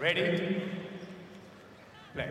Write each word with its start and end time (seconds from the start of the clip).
Ready? 0.00 0.60
Play. 2.14 2.28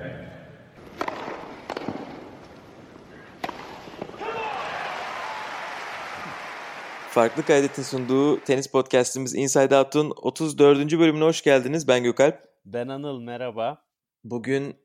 Farklı 7.09 7.43
Kaydet'in 7.45 7.83
sunduğu 7.83 8.39
tenis 8.39 8.67
podcastimiz 8.67 9.35
Inside 9.35 9.77
Out'un 9.77 10.13
34. 10.15 10.99
bölümüne 10.99 11.23
hoş 11.23 11.41
geldiniz. 11.43 11.87
Ben 11.87 12.03
Gökalp. 12.03 12.43
Ben 12.65 12.87
Anıl 12.87 13.21
merhaba. 13.21 13.85
Bugün 14.23 14.75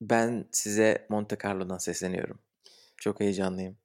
ben 0.00 0.48
size 0.52 1.06
Monte 1.08 1.36
Carlo'dan 1.44 1.78
sesleniyorum. 1.78 2.38
Çok 2.96 3.20
heyecanlıyım. 3.20 3.78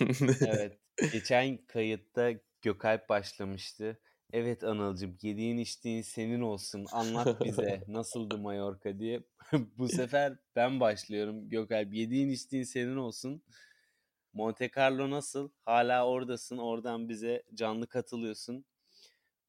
Evet. 0.40 0.78
Geçen 1.12 1.56
kayıtta 1.66 2.30
Gökalp 2.62 3.08
başlamıştı. 3.08 3.98
Evet 4.32 4.64
Anılcım 4.64 5.16
yediğin 5.22 5.58
içtiğin 5.58 6.02
senin 6.02 6.40
olsun. 6.40 6.86
Anlat 6.92 7.44
bize 7.44 7.82
nasıldı 7.88 8.38
Mallorca 8.38 8.98
diye. 8.98 9.20
Bu 9.78 9.88
sefer 9.88 10.36
ben 10.56 10.80
başlıyorum 10.80 11.48
Gökalp. 11.48 11.94
Yediğin 11.94 12.28
içtiğin 12.28 12.64
senin 12.64 12.96
olsun. 12.96 13.42
Monte 14.32 14.70
Carlo 14.76 15.10
nasıl? 15.10 15.50
Hala 15.64 16.06
oradasın. 16.06 16.58
Oradan 16.58 17.08
bize 17.08 17.42
canlı 17.54 17.86
katılıyorsun. 17.86 18.64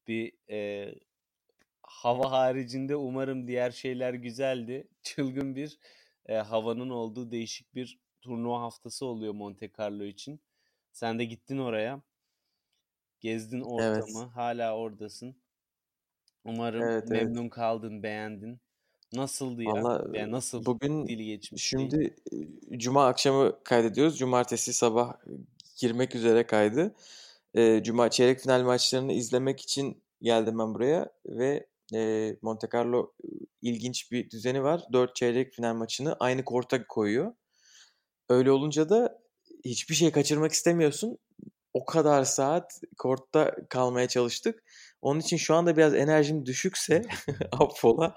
Bir 0.08 0.32
e, 0.50 0.88
hava 1.82 2.30
haricinde 2.30 2.96
umarım 2.96 3.46
diğer 3.46 3.70
şeyler 3.70 4.14
güzeldi. 4.14 4.88
Çılgın 5.02 5.56
bir 5.56 5.78
e, 6.26 6.34
havanın 6.34 6.90
olduğu 6.90 7.30
değişik 7.30 7.74
bir 7.74 7.98
turnuva 8.20 8.60
haftası 8.60 9.06
oluyor 9.06 9.32
Monte 9.34 9.70
Carlo 9.78 10.04
için. 10.04 10.40
Sen 10.92 11.18
de 11.18 11.24
gittin 11.24 11.58
oraya. 11.58 12.02
Gezdin 13.22 13.60
ortamı. 13.60 14.18
Evet. 14.22 14.28
Hala 14.34 14.76
oradasın. 14.76 15.36
Umarım 16.44 16.82
Evet, 16.82 17.04
evet. 17.10 17.24
memnun 17.24 17.48
kaldın, 17.48 18.02
beğendin. 18.02 18.60
Nasıldı 19.12 19.62
ya? 19.62 19.72
Valla 19.72 20.18
Ya 20.18 20.30
nasıl 20.30 20.64
bugün 20.64 21.06
dili 21.06 21.24
geçmiş 21.26 21.64
şimdi 21.64 22.16
e, 22.72 22.78
Cuma 22.78 23.06
akşamı 23.06 23.64
kaydediyoruz. 23.64 24.18
Cumartesi 24.18 24.72
sabah 24.72 25.14
girmek 25.76 26.14
üzere 26.14 26.46
kaydı. 26.46 26.94
E, 27.54 27.82
Cuma 27.82 28.10
çeyrek 28.10 28.40
final 28.40 28.62
maçlarını 28.62 29.12
izlemek 29.12 29.60
için 29.60 30.02
geldim 30.22 30.58
ben 30.58 30.74
buraya 30.74 31.10
ve 31.26 31.66
e, 31.94 32.36
Monte 32.42 32.68
Carlo 32.74 33.12
ilginç 33.62 34.12
bir 34.12 34.30
düzeni 34.30 34.62
var. 34.62 34.82
Dört 34.92 35.16
çeyrek 35.16 35.52
final 35.52 35.74
maçını 35.74 36.16
aynı 36.20 36.44
korta 36.44 36.86
koyuyor. 36.86 37.34
Öyle 38.28 38.50
olunca 38.50 38.88
da 38.88 39.22
hiçbir 39.64 39.94
şey 39.94 40.10
kaçırmak 40.12 40.52
istemiyorsun. 40.52 41.18
O 41.74 41.84
kadar 41.84 42.24
saat 42.24 42.80
kortta 42.98 43.54
kalmaya 43.70 44.08
çalıştık. 44.08 44.64
Onun 45.02 45.20
için 45.20 45.36
şu 45.36 45.54
anda 45.54 45.76
biraz 45.76 45.94
enerjim 45.94 46.46
düşükse 46.46 47.02
affola 47.52 48.14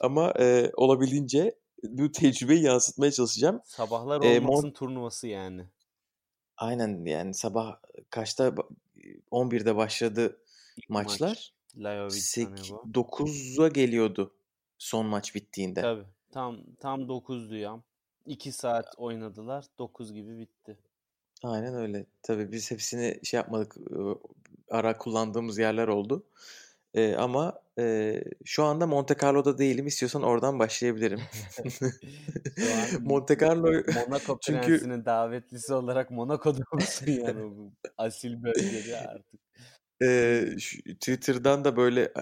ama 0.00 0.32
e, 0.38 0.70
olabildiğince 0.76 1.54
bu 1.82 2.12
tecrübeyi 2.12 2.62
yansıtmaya 2.62 3.12
çalışacağım. 3.12 3.60
Sabahlar 3.64 4.20
olmasın 4.20 4.68
Mon- 4.68 4.72
turnuvası 4.72 5.26
yani. 5.28 5.66
Aynen 6.56 7.04
yani 7.04 7.34
sabah 7.34 7.76
kaçta 8.10 8.48
Ba- 8.48 8.68
11'de 9.30 9.76
başladı 9.76 10.38
İlk 10.76 10.90
maç. 10.90 11.06
maçlar. 11.06 11.54
Sanego. 12.10 12.82
9'a 12.94 13.68
geliyordu 13.68 14.34
son 14.78 15.06
maç 15.06 15.34
bittiğinde. 15.34 15.80
Tabii. 15.80 16.04
Tam 16.30 16.58
tam 16.80 17.00
9'du 17.00 17.56
ya. 17.56 17.82
2 18.26 18.52
saat 18.52 18.94
oynadılar. 18.96 19.64
9 19.78 20.12
gibi 20.12 20.38
bitti. 20.38 20.78
Aynen 21.42 21.74
öyle. 21.74 22.06
Tabii 22.22 22.52
biz 22.52 22.70
hepsini 22.70 23.20
şey 23.24 23.38
yapmadık. 23.38 23.76
e, 23.76 23.94
Ara 24.70 24.98
kullandığımız 24.98 25.58
yerler 25.58 25.88
oldu. 25.88 26.26
E, 26.94 27.14
ama 27.14 27.60
e, 27.78 28.14
şu 28.44 28.64
anda 28.64 28.86
Monte 28.86 29.16
Carlo'da 29.22 29.58
değilim. 29.58 29.86
İstiyorsan 29.86 30.22
oradan 30.22 30.58
başlayabilirim. 30.58 31.20
Monte 33.00 33.38
Carlo 33.38 33.72
Monaco 33.94 34.38
çünkü 34.42 34.60
prensinin 34.68 35.04
davetlisi 35.04 35.74
olarak 35.74 36.10
Monaco'da 36.10 36.62
mısın 36.72 37.06
yani 37.10 37.56
bu 37.56 37.72
asil 37.98 38.42
bölgede 38.42 38.96
artık. 38.96 39.40
e, 40.02 40.44
şu- 40.58 40.82
Twitter'dan 40.82 41.64
da 41.64 41.76
böyle 41.76 42.12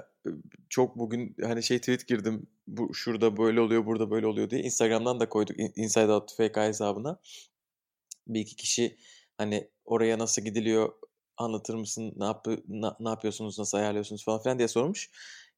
çok 0.69 0.99
bugün 0.99 1.37
hani 1.43 1.62
şey 1.62 1.78
tweet 1.78 2.06
girdim. 2.09 2.47
Bu 2.66 2.94
şurada 2.94 3.37
böyle 3.37 3.60
oluyor, 3.60 3.87
burada 3.87 4.10
böyle 4.10 4.26
oluyor 4.26 4.50
diye. 4.50 4.60
Instagram'dan 4.62 5.21
da 5.21 5.28
koyduk 5.28 5.59
In- 5.60 5.72
Inside 5.76 6.12
Out 6.12 6.32
FK 6.37 6.56
hesabına. 6.56 7.19
Bir 8.26 8.41
iki 8.41 8.56
kişi 8.56 8.97
hani 9.38 9.70
oraya 9.84 10.19
nasıl 10.19 10.42
gidiliyor 10.42 10.92
anlatır 11.37 11.75
mısın? 11.75 12.12
Ne, 12.16 12.25
yap 12.25 12.47
ne, 12.69 12.87
ne 13.00 13.09
yapıyorsunuz? 13.09 13.59
Nasıl 13.59 13.78
ayarlıyorsunuz 13.78 14.25
falan 14.25 14.42
filan 14.42 14.59
diye 14.59 14.69
sormuş. 14.69 15.10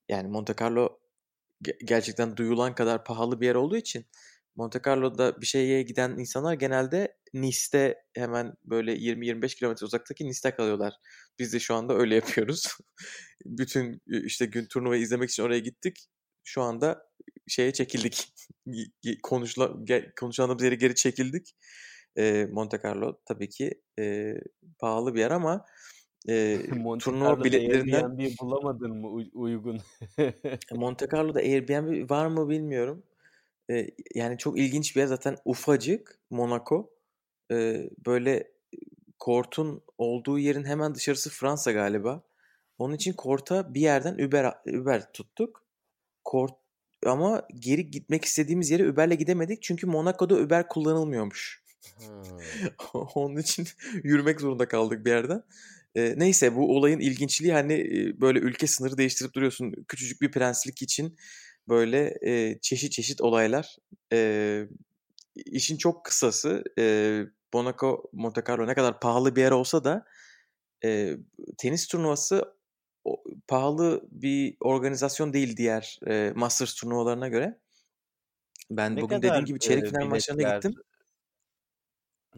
Yani 0.09 0.29
Monte 0.29 0.55
Carlo 0.61 0.99
ge- 1.65 1.84
gerçekten 1.84 2.37
duyulan 2.37 2.75
kadar 2.75 3.05
pahalı 3.05 3.41
bir 3.41 3.47
yer 3.47 3.55
olduğu 3.55 3.77
için 3.77 4.06
Monte 4.56 4.81
Carlo'da 4.87 5.41
bir 5.41 5.47
şeye 5.47 5.83
giden 5.83 6.11
insanlar 6.19 6.55
genelde 6.55 7.17
Nice'te 7.34 7.95
hemen 8.15 8.55
böyle 8.65 8.93
20-25 8.95 9.55
kilometre 9.55 9.87
uzaktaki 9.87 10.27
Nice'te 10.27 10.50
kalıyorlar. 10.56 10.95
Biz 11.39 11.53
de 11.53 11.61
şu 11.61 11.75
anda 11.75 11.95
öyle 11.95 12.15
yapıyoruz. 12.15 12.67
Bütün 13.47 14.03
işte 14.06 14.47
gün 14.47 14.67
turnuvayı 14.67 15.03
izlemek 15.03 15.31
için 15.31 15.43
oraya 15.43 15.59
gittik. 15.61 16.06
Şu 16.45 16.62
anda 16.62 17.06
şeye 17.49 17.73
çekildik. 17.73 18.35
Y- 18.67 18.87
y- 19.03 19.19
Konuşla, 19.23 19.65
ge- 19.65 20.15
konuşacağımız 20.21 20.62
yere 20.62 20.75
geri 20.75 20.95
çekildik. 20.95 21.55
E, 22.19 22.47
Monte 22.53 22.81
Carlo 22.84 23.19
tabii 23.25 23.49
ki 23.49 23.81
e, 23.99 24.34
pahalı 24.79 25.15
bir 25.15 25.21
yer 25.21 25.31
ama 25.31 25.67
e, 26.29 26.59
Monte 26.77 27.05
turnuva 27.05 27.45
biletlerinden 27.45 28.11
Airbnb 28.11 28.39
bulamadın 28.41 28.97
mı 28.97 29.09
uy- 29.09 29.31
uygun? 29.34 29.81
Monte 30.73 31.09
Carlo'da 31.12 31.39
Airbnb 31.39 32.11
var 32.11 32.27
mı 32.27 32.49
bilmiyorum. 32.49 33.03
E, 33.71 33.87
yani 34.15 34.39
çok 34.39 34.59
ilginç 34.59 34.97
bir 34.97 35.01
yer 35.01 35.06
zaten 35.06 35.37
ufacık 35.45 36.19
Monaco. 36.31 36.91
E, 37.53 37.91
böyle 38.06 38.53
kortun 39.19 39.83
olduğu 39.99 40.39
yerin 40.39 40.65
hemen 40.65 40.95
dışarısı 40.95 41.31
Fransa 41.31 41.73
galiba. 41.73 42.23
Onun 42.79 42.95
için 42.95 43.12
korta 43.12 43.75
bir 43.75 43.81
yerden 43.81 44.15
Uber 44.15 44.55
Uber 44.67 45.12
tuttuk. 45.12 45.65
Kort 46.25 46.55
ama 47.06 47.43
geri 47.55 47.91
gitmek 47.91 48.25
istediğimiz 48.25 48.71
yere 48.71 48.89
Uber'le 48.89 49.15
gidemedik 49.15 49.62
çünkü 49.62 49.87
Monaco'da 49.87 50.35
Uber 50.35 50.69
kullanılmıyormuş. 50.69 51.68
Onun 53.15 53.37
için 53.37 53.66
yürümek 54.03 54.41
zorunda 54.41 54.69
kaldık 54.69 55.05
bir 55.06 55.11
yerden. 55.11 55.43
Ee, 55.94 56.15
neyse 56.16 56.55
bu 56.56 56.77
olayın 56.77 57.00
ilginçliği 57.00 57.53
hani 57.53 57.72
e, 57.75 58.21
böyle 58.21 58.39
ülke 58.39 58.66
sınırı 58.66 58.99
değiştirip 58.99 59.34
duruyorsun. 59.34 59.72
Küçücük 59.88 60.21
bir 60.22 60.31
prenslik 60.31 60.83
için 60.83 61.17
böyle 61.69 62.15
e, 62.27 62.59
çeşit 62.61 62.93
çeşit 62.93 63.21
olaylar. 63.21 63.77
E, 64.12 64.62
işin 65.37 65.77
çok 65.77 66.05
kısası 66.05 66.65
e, 66.78 67.22
Monaco, 67.55 68.11
Monte 68.12 68.43
Carlo 68.49 68.67
ne 68.67 68.75
kadar 68.75 69.00
pahalı 69.00 69.37
bir 69.37 69.41
yer 69.41 69.50
olsa 69.53 69.84
da 69.84 70.05
e, 70.84 71.17
tenis 71.59 71.88
turnuvası 71.88 72.44
o- 73.05 73.25
pahalı 73.49 74.09
bir 74.12 74.56
organizasyon 74.61 75.33
değil 75.33 75.56
diğer 75.56 76.00
e, 76.09 76.33
Masters 76.37 76.75
turnuvalarına 76.75 77.28
göre. 77.28 77.59
Ben 78.71 78.97
Ne 78.97 79.00
bugün 79.00 79.22
dediğim 79.22 79.44
gibi 79.44 79.61
çeyrek 79.61 79.87
e, 79.87 79.88
final 79.88 80.06
maçlarına 80.06 80.43
gittim. 80.43 80.75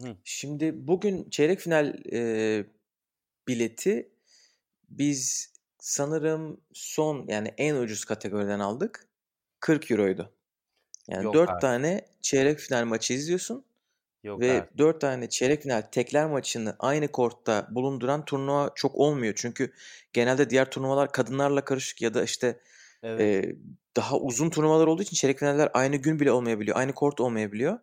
Hı. 0.01 0.17
Şimdi 0.23 0.87
bugün 0.87 1.29
çeyrek 1.29 1.59
final 1.59 1.95
e, 2.13 2.65
bileti 3.47 4.11
biz 4.89 5.53
sanırım 5.79 6.61
son 6.73 7.25
yani 7.27 7.53
en 7.57 7.75
ucuz 7.75 8.05
kategoriden 8.05 8.59
aldık. 8.59 9.07
40 9.59 9.91
euroydu. 9.91 10.33
Yani 11.09 11.23
Yok 11.25 11.33
4 11.33 11.49
artık. 11.49 11.61
tane 11.61 12.05
çeyrek 12.21 12.59
final 12.59 12.85
maçı 12.85 13.13
izliyorsun 13.13 13.65
Yok 14.23 14.41
ve 14.41 14.49
artık. 14.49 14.77
4 14.77 15.01
tane 15.01 15.29
çeyrek 15.29 15.63
final 15.63 15.81
tekler 15.81 16.27
maçını 16.27 16.75
aynı 16.79 17.07
kortta 17.07 17.67
bulunduran 17.71 18.25
turnuva 18.25 18.71
çok 18.75 18.95
olmuyor. 18.95 19.33
Çünkü 19.37 19.73
genelde 20.13 20.49
diğer 20.49 20.71
turnuvalar 20.71 21.11
kadınlarla 21.11 21.65
karışık 21.65 22.01
ya 22.01 22.13
da 22.13 22.23
işte 22.23 22.61
Evet. 23.03 23.31
e, 23.45 23.55
daha 23.97 24.17
uzun 24.19 24.49
turnuvalar 24.49 24.87
olduğu 24.87 25.01
için 25.01 25.15
çeyrek 25.15 25.39
finaller 25.39 25.69
aynı 25.73 25.95
gün 25.95 26.19
bile 26.19 26.31
olmayabiliyor. 26.31 26.77
Aynı 26.77 26.93
kort 26.93 27.21
olmayabiliyor. 27.21 27.79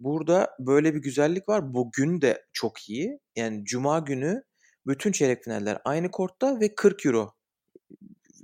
Burada 0.00 0.56
böyle 0.58 0.94
bir 0.94 1.02
güzellik 1.02 1.48
var. 1.48 1.74
Bugün 1.74 2.20
de 2.20 2.46
çok 2.52 2.90
iyi. 2.90 3.20
Yani 3.36 3.64
cuma 3.64 3.98
günü 3.98 4.42
bütün 4.86 5.12
çeyrek 5.12 5.44
finaller 5.44 5.78
aynı 5.84 6.10
kortta 6.10 6.60
ve 6.60 6.74
40 6.74 7.06
euro. 7.06 7.34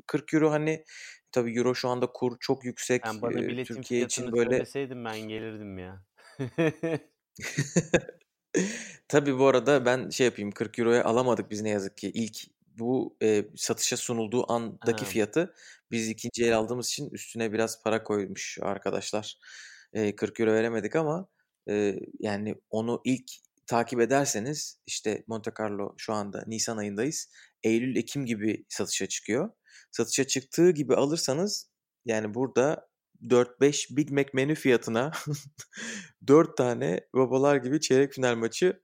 40 0.06 0.35
euro 0.35 0.51
hani 0.51 0.85
tabii 1.33 1.59
euro 1.59 1.75
şu 1.75 1.89
anda 1.89 2.06
kur 2.06 2.37
çok 2.41 2.65
yüksek. 2.65 3.06
Sen 3.06 3.23
bana 3.23 3.37
biletin 3.37 3.75
Türkiye 3.75 4.05
için 4.05 4.33
böyle 4.33 4.51
söyleseydin 4.51 5.05
ben 5.05 5.19
gelirdim 5.19 5.79
ya. 5.79 6.05
tabii 9.09 9.39
bu 9.39 9.47
arada 9.47 9.87
ben 9.87 10.09
şey 10.11 10.27
yapayım 10.27 10.51
40 10.51 10.79
euroya 10.79 11.05
alamadık 11.05 11.51
biz 11.51 11.62
ne 11.62 11.71
yazık 11.71 11.97
ki. 11.97 12.11
İlk 12.15 12.37
bu 12.79 13.17
e, 13.23 13.45
satışa 13.56 13.97
sunulduğu 13.97 14.53
andaki 14.53 15.05
Ha. 15.05 15.11
fiyatı 15.11 15.55
biz 15.91 16.09
ikinci 16.09 16.45
el 16.45 16.56
aldığımız 16.56 16.89
için 16.89 17.11
üstüne 17.11 17.53
biraz 17.53 17.83
para 17.83 18.03
koymuş 18.03 18.59
arkadaşlar. 18.62 19.39
E, 19.93 20.17
40 20.17 20.41
euro 20.41 20.53
veremedik 20.53 20.97
ama 20.97 21.29
yani 22.20 22.55
onu 22.70 23.00
ilk 23.05 23.31
takip 23.66 24.00
ederseniz 24.00 24.78
işte 24.87 25.25
Monte 25.26 25.50
Carlo 25.61 25.94
şu 25.96 26.12
anda 26.12 26.44
Nisan 26.46 26.76
ayındayız. 26.76 27.31
Eylül-Ekim 27.62 28.26
gibi 28.26 28.64
satışa 28.69 29.06
çıkıyor. 29.06 29.50
Satışa 29.90 30.25
çıktığı 30.26 30.70
gibi 30.70 30.94
alırsanız 30.94 31.70
Yani 32.05 32.34
burada 32.34 32.88
4-5 33.22 33.96
Big 33.96 34.11
Mac 34.11 34.31
menü 34.32 34.55
fiyatına 34.55 35.12
4 36.26 36.56
tane 36.56 37.00
babalar 37.14 37.56
gibi 37.56 37.81
çeyrek 37.81 38.12
final 38.12 38.37
maçı 38.37 38.82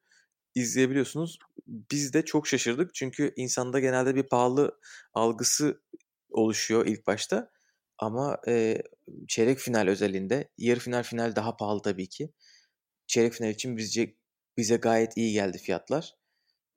izleyebiliyorsunuz. 0.55 1.39
Biz 1.67 2.13
de 2.13 2.25
çok 2.25 2.47
şaşırdık 2.47 2.95
çünkü 2.95 3.33
insanda 3.37 3.81
genelde 3.81 4.15
bir 4.15 4.23
pahalı 4.23 4.79
algısı 5.15 5.83
oluşuyor 6.31 6.87
ilk 6.87 7.07
başta. 7.07 7.51
Ama 7.99 8.39
e, 8.49 8.83
çeyrek 9.29 9.59
final 9.59 9.89
özelinde, 9.89 10.49
yarı 10.59 10.81
final 10.81 11.03
final 11.03 11.37
daha 11.37 11.57
pahalı 11.57 11.83
tabii 11.83 12.09
ki. 12.09 12.33
Çeyrek 13.11 13.33
final 13.33 13.51
için 13.51 13.77
bizce 13.77 14.17
bize 14.57 14.77
gayet 14.77 15.17
iyi 15.17 15.33
geldi 15.33 15.59
fiyatlar. 15.59 16.15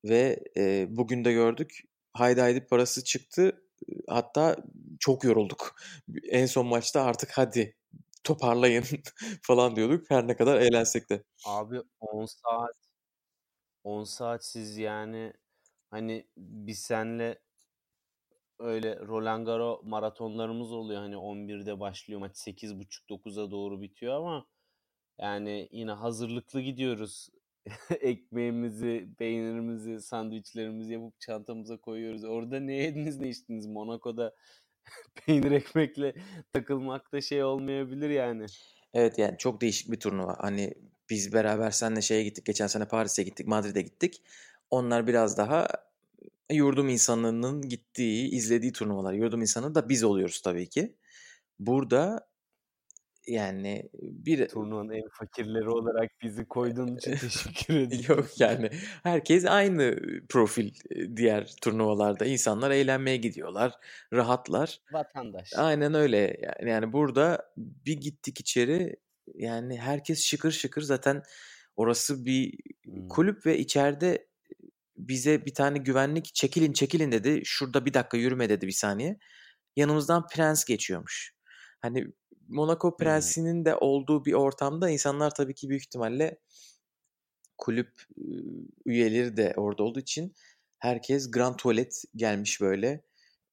Ve 0.06 0.44
e, 0.58 0.88
bugün 0.90 1.26
de 1.26 1.34
gördük. 1.34 1.82
Haydi 2.14 2.42
haydi 2.42 2.66
parası 2.66 3.04
çıktı. 3.04 3.64
Hatta 4.08 4.58
çok 5.00 5.24
yorulduk. 5.24 5.76
En 6.30 6.46
son 6.46 6.68
maçta 6.68 7.04
artık 7.04 7.32
hadi 7.34 7.78
toparlayın 8.24 8.84
falan 9.42 9.76
diyorduk. 9.76 10.06
Her 10.10 10.28
ne 10.28 10.36
kadar 10.38 10.62
eğlensek 10.62 11.10
de. 11.10 11.24
Abi 11.46 11.82
10 12.00 12.26
saat 12.26 12.76
10 13.84 14.04
saat 14.04 14.46
siz 14.46 14.78
yani 14.78 15.34
hani 15.92 16.28
biz 16.38 16.80
senle 16.80 17.40
öyle 18.60 19.00
Roland 19.00 19.46
Garros 19.46 19.80
maratonlarımız 19.84 20.72
oluyor. 20.72 21.02
Hani 21.02 21.16
11'de 21.16 21.80
başlıyor 21.80 22.20
maç 22.20 22.38
8.30-9'a 22.38 23.52
doğru 23.52 23.82
bitiyor 23.82 24.16
ama 24.16 24.46
yani 25.24 25.70
yine 25.72 25.92
hazırlıklı 25.92 26.62
gidiyoruz. 26.62 27.30
Ekmeğimizi, 28.02 29.10
peynirimizi, 29.18 30.02
sandviçlerimizi 30.02 30.94
yapıp 30.94 31.20
çantamıza 31.20 31.78
koyuyoruz. 31.78 32.24
Orada 32.24 32.60
ne 32.60 32.74
yediniz 32.74 33.20
ne 33.20 33.30
içtiniz? 33.30 33.68
Monaco'da 33.68 34.36
peynir 35.26 35.52
ekmekle 35.52 36.14
takılmak 36.54 37.12
da 37.12 37.22
şey 37.22 37.44
olmayabilir 37.44 38.10
yani. 38.10 38.46
Evet 38.94 39.18
yani 39.18 39.38
çok 39.38 39.62
değişik 39.62 39.92
bir 39.92 40.00
turnuva. 40.00 40.36
Hani 40.40 40.74
biz 41.10 41.34
beraber 41.34 41.72
seninle 41.72 42.02
şeye 42.02 42.24
gittik. 42.24 42.46
Geçen 42.46 42.68
sene 42.68 42.86
Paris'e 42.86 43.24
gittik, 43.24 43.48
Madrid'e 43.48 43.82
gittik. 43.82 44.22
Onlar 44.70 45.08
biraz 45.08 45.38
daha 45.38 45.68
yurdum 46.52 46.90
insanının 46.90 47.62
gittiği, 47.62 48.30
izlediği 48.30 48.72
turnuvalar. 48.72 49.14
Yurdum 49.14 49.42
insanı 49.42 49.76
da 49.76 49.90
biz 49.90 50.04
oluyoruz 50.04 50.42
tabii 50.42 50.70
ki. 50.70 50.96
Burada 51.60 52.28
yani 53.28 53.90
bir 53.94 54.48
turnuvanın 54.48 54.92
en 54.92 55.10
fakirleri 55.12 55.70
olarak 55.70 56.12
bizi 56.22 56.46
koyduğun 56.46 56.96
için 56.96 57.16
teşekkür 57.16 57.76
ederim. 57.80 58.06
Yok 58.08 58.40
yani 58.40 58.70
herkes 59.04 59.46
aynı 59.46 60.00
profil 60.30 60.72
diğer 61.16 61.56
turnuvalarda. 61.62 62.26
İnsanlar 62.26 62.72
eğlenmeye 62.72 63.18
gidiyorlar, 63.18 63.74
rahatlar. 64.14 64.80
Vatandaş. 64.94 65.54
Aynen 65.56 65.94
öyle. 65.94 66.18
Yani, 66.18 66.70
yani 66.70 66.94
burada 66.94 67.54
bir 67.58 67.98
gittik 68.02 68.40
içeri 68.40 68.96
yani 69.36 69.78
herkes 69.78 70.24
şıkır 70.24 70.52
şıkır 70.52 70.82
zaten 70.82 71.24
orası 71.76 72.26
bir 72.26 72.54
kulüp 73.10 73.46
ve 73.46 73.58
içeride 73.58 74.28
bize 74.98 75.46
bir 75.46 75.54
tane 75.54 75.78
güvenlik 75.78 76.36
çekilin 76.36 76.74
çekilin 76.74 77.12
dedi. 77.12 77.42
Şurada 77.46 77.86
bir 77.86 77.94
dakika 77.94 78.18
yürüme 78.18 78.50
dedi 78.50 78.68
bir 78.68 78.72
saniye. 78.72 79.18
Yanımızdan 79.76 80.28
prens 80.28 80.66
geçiyormuş. 80.66 81.33
Hani 81.84 82.08
Monaco 82.48 82.98
prensinin 82.98 83.66
de 83.66 83.76
olduğu 83.76 84.26
bir 84.26 84.34
ortamda 84.34 84.90
insanlar 84.90 85.36
tabii 85.36 85.56
ki 85.56 85.70
büyük 85.70 85.84
ihtimalle 85.84 86.38
kulüp 87.58 87.92
üyeleri 88.86 89.38
de 89.38 89.54
orada 89.58 89.84
olduğu 89.84 90.00
için 90.00 90.34
herkes 90.80 91.32
grand 91.32 91.56
tuvalet 91.56 92.04
gelmiş 92.16 92.62
böyle. 92.62 93.04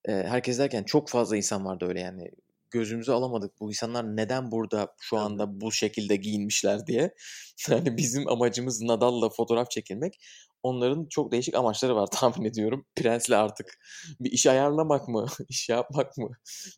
Herkes 0.06 0.59
derken 0.59 0.85
çok 0.85 1.09
fazla 1.09 1.37
insan 1.37 1.65
vardı 1.65 1.87
öyle 1.88 2.00
yani 2.00 2.31
gözümüzü 2.71 3.12
alamadık. 3.12 3.61
Bu 3.61 3.71
insanlar 3.71 4.17
neden 4.17 4.50
burada 4.50 4.94
şu 5.00 5.19
anda 5.19 5.61
bu 5.61 5.73
şekilde 5.73 6.17
giyinmişler 6.17 6.87
diye. 6.87 7.15
Yani 7.69 7.97
bizim 7.97 8.29
amacımız 8.29 8.82
Nadal'la 8.82 9.29
fotoğraf 9.29 9.71
çekilmek. 9.71 10.21
Onların 10.62 11.07
çok 11.07 11.33
değişik 11.33 11.55
amaçları 11.55 11.97
var 11.97 12.07
tahmin 12.12 12.45
ediyorum. 12.45 12.87
Prensle 12.97 13.37
artık 13.37 13.79
bir 14.21 14.33
iş 14.33 14.47
ayarlamak 14.47 15.09
mı? 15.09 15.27
iş 15.49 15.69
yapmak 15.69 16.19
mı? 16.19 16.31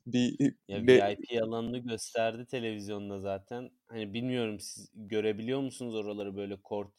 Bir 0.07 0.55
ya 0.69 0.87
be... 0.87 0.95
VIP 0.95 1.43
alanını 1.43 1.79
gösterdi 1.79 2.47
televizyonda 2.47 3.21
zaten. 3.21 3.71
Hani 3.89 4.15
bilmiyorum 4.15 4.61
siz 4.61 4.91
görebiliyor 4.95 5.61
musunuz 5.61 5.95
oraları 5.95 6.37
böyle 6.37 6.57
kort 6.63 6.93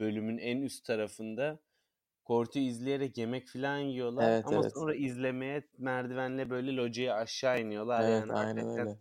bölümün 0.00 0.38
en 0.38 0.62
üst 0.62 0.84
tarafında 0.84 1.58
Kortu 2.24 2.58
izleyerek 2.58 3.18
yemek 3.18 3.48
falan 3.48 3.78
yiyorlar 3.78 4.30
Evet, 4.30 4.46
ama 4.46 4.60
evet. 4.62 4.72
sonra 4.74 4.94
izlemeye 4.94 5.68
merdivenle 5.78 6.50
böyle 6.50 6.76
locaya 6.76 7.14
aşağı 7.14 7.60
iniyorlar 7.60 8.04
Evet, 8.04 8.20
yani 8.20 8.32
aynen 8.32 8.56
hakikaten 8.56 8.86
öyle. 8.86 8.98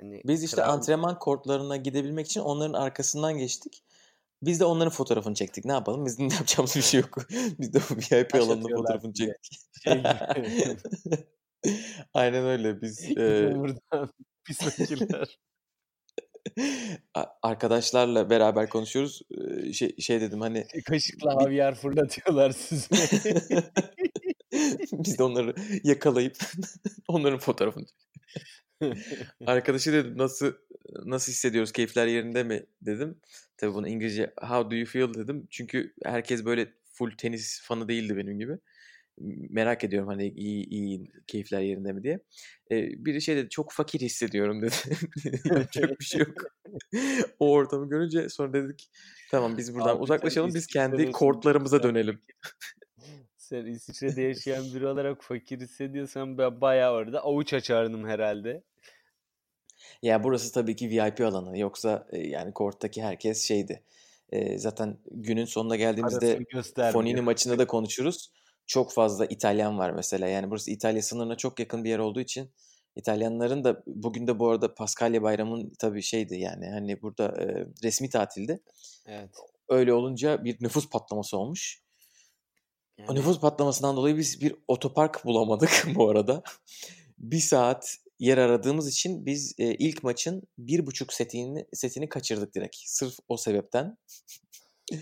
hani 0.00 0.22
Biz 0.24 0.44
işte 0.44 0.56
kral 0.56 0.72
antrenman 0.72 1.18
kortlarına 1.18 1.76
gidebilmek 1.76 2.26
için 2.26 2.40
onların 2.40 2.72
arkasından 2.72 3.38
geçtik. 3.38 3.84
Biz 4.42 4.60
de 4.60 4.64
onların 4.64 4.90
fotoğrafını 4.90 5.34
çektik. 5.34 5.64
Ne 5.64 5.72
yapalım? 5.72 6.06
Bizim 6.06 6.30
de 6.30 6.34
yapacağımız 6.38 6.76
bir 6.76 6.82
şey 6.82 7.00
yok. 7.00 7.18
Biz 7.58 7.74
de 7.74 7.78
VIP 7.78 8.34
alanının 8.34 8.76
fotoğrafını 8.76 9.14
size 9.14 9.32
çektik. 9.42 9.60
şey 9.84 10.02
Aynen 12.14 12.44
öyle. 12.44 12.82
Biz 12.82 13.10
e, 13.16 13.22
yağmurdan 13.22 14.10
pis 14.44 14.58
fakirler. 14.58 15.38
arkadaşlarla 17.42 18.30
beraber 18.30 18.68
konuşuyoruz. 18.68 19.22
Şey, 19.72 19.96
şey 19.98 20.20
dedim 20.20 20.40
hani 20.40 20.66
Kaşıkla 20.86 21.34
havyar 21.34 21.74
fırlatıyorlar 21.74 22.50
size. 22.50 22.96
biz 24.92 25.18
de 25.18 25.22
onları 25.22 25.54
yakalayıp 25.84 26.36
onların 27.08 27.38
fotoğrafını 27.38 27.86
Arkadaşı 29.46 29.92
dedim 29.92 30.18
nasıl 30.18 30.52
nasıl 31.04 31.32
hissediyoruz? 31.32 31.72
Keyifler 31.72 32.06
yerinde 32.06 32.42
mi 32.42 32.66
dedim. 32.82 33.20
Tabii 33.56 33.74
bunu 33.74 33.88
İngilizce 33.88 34.32
how 34.40 34.70
do 34.70 34.74
you 34.74 34.86
feel 34.86 35.14
dedim. 35.14 35.46
Çünkü 35.50 35.94
herkes 36.04 36.44
böyle 36.44 36.72
full 36.92 37.10
tenis 37.10 37.62
fanı 37.62 37.88
değildi 37.88 38.16
benim 38.16 38.38
gibi. 38.38 38.58
Merak 39.50 39.84
ediyorum 39.84 40.08
hani 40.08 40.28
iyi 40.28 40.66
iyi 40.66 41.12
keyifler 41.26 41.60
yerinde 41.60 41.92
mi 41.92 42.02
diye. 42.02 42.20
Ee, 42.70 43.04
biri 43.04 43.22
şey 43.22 43.36
dedi 43.36 43.48
çok 43.48 43.72
fakir 43.72 44.00
hissediyorum 44.00 44.62
dedi. 44.62 44.74
Yapacak 45.44 46.00
bir 46.00 46.04
şey 46.04 46.20
yok. 46.20 46.34
o 47.38 47.52
ortamı 47.52 47.88
görünce 47.88 48.28
sonra 48.28 48.52
dedik 48.52 48.90
tamam 49.30 49.58
biz 49.58 49.74
buradan 49.74 49.96
Abi 49.96 50.02
uzaklaşalım 50.02 50.54
biz 50.54 50.66
kendi 50.66 51.12
kortlarımıza 51.12 51.82
dönelim. 51.82 52.20
sen 53.36 53.66
İsviçre'de 53.66 54.22
yaşayan 54.22 54.64
biri 54.74 54.86
olarak 54.86 55.24
fakir 55.24 55.60
hissediyorsan 55.60 56.38
ben 56.38 56.60
bayağı 56.60 56.92
orada 56.92 57.20
avuç 57.20 57.52
açardım 57.52 58.08
herhalde. 58.08 58.62
Ya 60.02 60.24
burası 60.24 60.52
tabii 60.52 60.76
ki 60.76 60.90
VIP 60.90 61.20
alanı. 61.20 61.58
Yoksa 61.58 62.06
e, 62.12 62.18
yani 62.18 62.52
korttaki 62.52 63.02
herkes 63.02 63.42
şeydi. 63.42 63.82
E, 64.32 64.58
zaten 64.58 64.98
günün 65.10 65.44
sonuna 65.44 65.76
geldiğimizde. 65.76 66.38
Fonini 66.92 67.20
maçında 67.20 67.58
da 67.58 67.66
konuşuruz. 67.66 68.30
Çok 68.66 68.92
fazla 68.92 69.26
İtalyan 69.26 69.78
var 69.78 69.90
mesela. 69.90 70.28
Yani 70.28 70.50
burası 70.50 70.70
İtalya 70.70 71.02
sınırına 71.02 71.36
çok 71.36 71.60
yakın 71.60 71.84
bir 71.84 71.90
yer 71.90 71.98
olduğu 71.98 72.20
için 72.20 72.50
İtalyanların 72.96 73.64
da 73.64 73.82
bugün 73.86 74.26
de 74.26 74.38
bu 74.38 74.48
arada 74.48 74.74
Paskalya 74.74 75.22
Bayramı'nın 75.22 75.72
tabii 75.78 76.02
şeydi 76.02 76.36
yani 76.36 76.68
hani 76.68 77.02
burada 77.02 77.24
e, 77.24 77.66
resmi 77.82 78.10
tatildi. 78.10 78.60
Evet. 79.06 79.30
Öyle 79.68 79.92
olunca 79.92 80.44
bir 80.44 80.62
nüfus 80.62 80.90
patlaması 80.90 81.38
olmuş. 81.38 81.82
O 82.98 83.02
Yani 83.02 83.18
nüfus 83.18 83.40
patlamasından 83.40 83.96
dolayı 83.96 84.16
biz 84.16 84.40
bir 84.40 84.54
otopark 84.68 85.24
bulamadık 85.24 85.86
bu 85.94 86.08
arada. 86.08 86.42
Bir 87.18 87.40
saat 87.40 87.96
yer 88.22 88.38
aradığımız 88.38 88.88
için 88.88 89.26
biz 89.26 89.54
e, 89.58 89.74
ilk 89.74 90.02
maçın 90.04 90.42
bir 90.58 90.86
buçuk 90.86 91.12
setini 91.12 91.66
setini 91.72 92.08
kaçırdık 92.08 92.54
direkt. 92.54 92.76
Sırf 92.76 93.14
o 93.28 93.36
sebepten. 93.36 93.98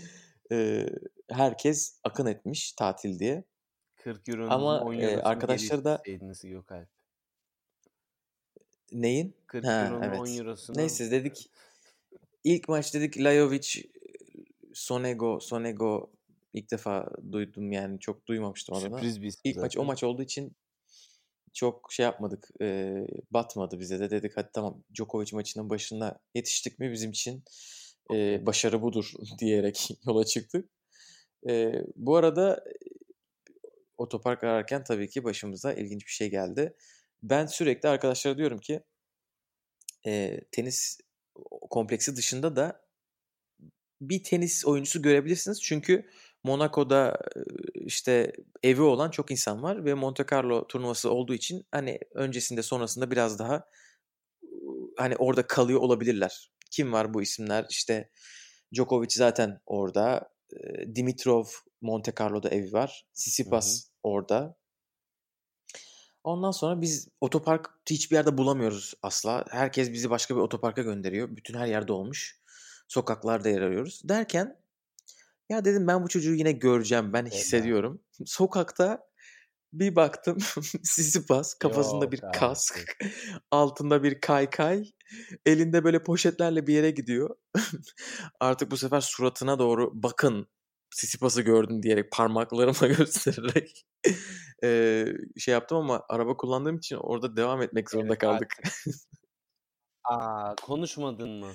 E, 0.53 0.85
herkes 1.29 1.99
akın 2.03 2.25
etmiş 2.25 2.71
tatil 2.73 3.19
diye. 3.19 3.43
40 3.95 4.29
euronuzun 4.29 4.51
Ama 4.51 4.81
10 4.81 4.93
e, 4.93 5.17
arkadaşlar 5.17 5.83
da 5.83 5.95
isteseydiniz 5.95 6.41
Gökalp. 6.41 6.89
neyin? 8.91 9.35
40 9.47 9.65
Ha 9.65 9.85
euronun 9.85 10.01
10 10.01 10.03
evet. 10.03 10.39
eurosunu 10.39 10.77
Neyse 10.77 11.11
dedik. 11.11 11.49
İlk 12.43 12.69
maç 12.69 12.93
dedik 12.93 13.17
Lajovic, 13.17 13.83
Sonego, 14.73 15.39
Sonego 15.39 16.11
ilk 16.53 16.71
defa 16.71 17.09
duydum 17.31 17.71
yani 17.71 17.99
çok 17.99 18.27
duymamıştım 18.27 18.75
adını. 18.75 18.95
sürpriz 18.95 19.21
bir 19.21 19.35
İlk 19.43 19.57
maç 19.57 19.77
o 19.77 19.79
zaten. 19.79 19.87
maç 19.87 20.03
olduğu 20.03 20.23
için 20.23 20.55
çok 21.53 21.93
şey 21.93 22.03
yapmadık. 22.03 22.49
e, 22.61 22.93
batmadı 23.31 23.79
bize 23.79 23.99
de 23.99 24.09
dedik 24.09 24.37
hadi 24.37 24.49
tamam 24.53 24.83
Djokovic 24.95 25.29
maçının 25.33 25.69
başına 25.69 26.19
yetiştik 26.35 26.79
mi 26.79 26.91
bizim 26.91 27.11
için 27.11 27.43
e, 28.13 28.45
başarı 28.45 28.81
budur 28.81 29.13
diyerek 29.39 29.89
yola 30.07 30.25
çıktık. 30.25 30.69
E, 31.49 31.73
bu 31.95 32.15
arada 32.15 32.63
otopark 33.97 34.43
ararken 34.43 34.83
tabii 34.83 35.09
ki 35.09 35.23
başımıza 35.23 35.73
ilginç 35.73 36.05
bir 36.05 36.11
şey 36.11 36.29
geldi. 36.29 36.75
Ben 37.23 37.45
sürekli 37.45 37.89
arkadaşlara 37.89 38.37
diyorum 38.37 38.59
ki 38.59 38.83
e, 40.05 40.41
tenis 40.51 40.97
kompleksi 41.69 42.15
dışında 42.15 42.55
da 42.55 42.85
bir 44.01 44.23
tenis 44.23 44.65
oyuncusu 44.65 45.01
görebilirsiniz. 45.01 45.61
Çünkü 45.61 46.09
Monaco'da 46.43 47.17
işte 47.73 48.33
evi 48.63 48.81
olan 48.81 49.11
çok 49.11 49.31
insan 49.31 49.63
var 49.63 49.85
ve 49.85 49.93
Monte 49.93 50.25
Carlo 50.31 50.67
turnuvası 50.67 51.11
olduğu 51.11 51.33
için 51.33 51.65
hani 51.71 51.99
öncesinde 52.13 52.63
sonrasında 52.63 53.11
biraz 53.11 53.39
daha 53.39 53.65
hani 54.97 55.15
orada 55.15 55.47
kalıyor 55.47 55.79
olabilirler. 55.79 56.51
Kim 56.71 56.93
var 56.93 57.13
bu 57.13 57.21
isimler? 57.21 57.65
İşte 57.69 58.09
Djokovic 58.75 59.09
zaten 59.09 59.61
orada. 59.65 60.31
Dimitrov 60.95 61.45
Monte 61.81 62.13
Carlo'da 62.19 62.49
evi 62.49 62.73
var. 62.73 63.05
Tsitsipas 63.13 63.89
orada. 64.03 64.55
Ondan 66.23 66.51
sonra 66.51 66.81
biz 66.81 67.07
otopark 67.21 67.69
hiçbir 67.89 68.15
yerde 68.15 68.37
bulamıyoruz 68.37 68.93
asla. 69.01 69.45
Herkes 69.49 69.91
bizi 69.91 70.09
başka 70.09 70.35
bir 70.35 70.39
otoparka 70.39 70.81
gönderiyor. 70.81 71.35
Bütün 71.35 71.53
her 71.53 71.67
yerde 71.67 71.93
olmuş. 71.93 72.41
Sokaklarda 72.87 73.49
yer 73.49 73.61
arıyoruz. 73.61 74.01
Derken 74.03 74.60
ya 75.51 75.65
dedim 75.65 75.87
ben 75.87 76.03
bu 76.03 76.07
çocuğu 76.07 76.33
yine 76.33 76.51
göreceğim. 76.51 77.13
Ben 77.13 77.25
hissediyorum. 77.25 78.01
Sokakta 78.25 79.11
bir 79.73 79.95
baktım 79.95 80.37
Sisyphus 80.83 81.53
kafasında 81.53 82.05
Yok 82.05 82.11
bir 82.11 82.21
kask, 82.33 82.97
altında 83.51 84.03
bir 84.03 84.21
kaykay, 84.21 84.91
elinde 85.45 85.83
böyle 85.83 86.03
poşetlerle 86.03 86.67
bir 86.67 86.73
yere 86.73 86.91
gidiyor. 86.91 87.35
Artık 88.39 88.71
bu 88.71 88.77
sefer 88.77 89.01
suratına 89.01 89.59
doğru 89.59 89.91
bakın 89.93 90.47
Sisyphus'ı 90.93 91.41
gördüm 91.41 91.83
diyerek 91.83 92.11
parmaklarımla 92.11 92.87
göstererek 92.97 93.85
eee, 94.63 95.13
şey 95.37 95.51
yaptım 95.51 95.77
ama 95.77 96.03
araba 96.09 96.37
kullandığım 96.37 96.77
için 96.77 96.95
orada 96.95 97.37
devam 97.37 97.61
etmek 97.61 97.91
zorunda 97.91 98.13
Evet, 98.13 98.19
kaldık. 98.21 98.53
Aa 100.03 100.55
konuşmadın 100.55 101.29
mı? 101.29 101.51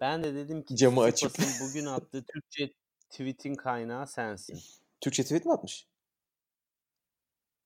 Ben 0.00 0.24
de 0.24 0.34
dedim 0.34 0.62
ki 0.62 0.76
Camı 0.76 1.02
açıp. 1.02 1.32
Bugün 1.60 1.86
attığı 1.86 2.24
Türkçe 2.24 2.72
tweet'in 3.12 3.54
kaynağı 3.54 4.06
sensin. 4.06 4.58
Türkçe 5.00 5.22
tweet 5.22 5.46
mi 5.46 5.52
atmış? 5.52 5.86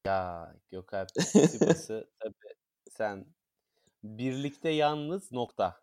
Ya 0.06 0.54
Gökalp 0.70 1.08
Sissipas'ı 1.22 2.08
tabii 2.20 2.54
sen 2.90 3.26
birlikte 4.04 4.68
yalnız 4.70 5.32
nokta. 5.32 5.80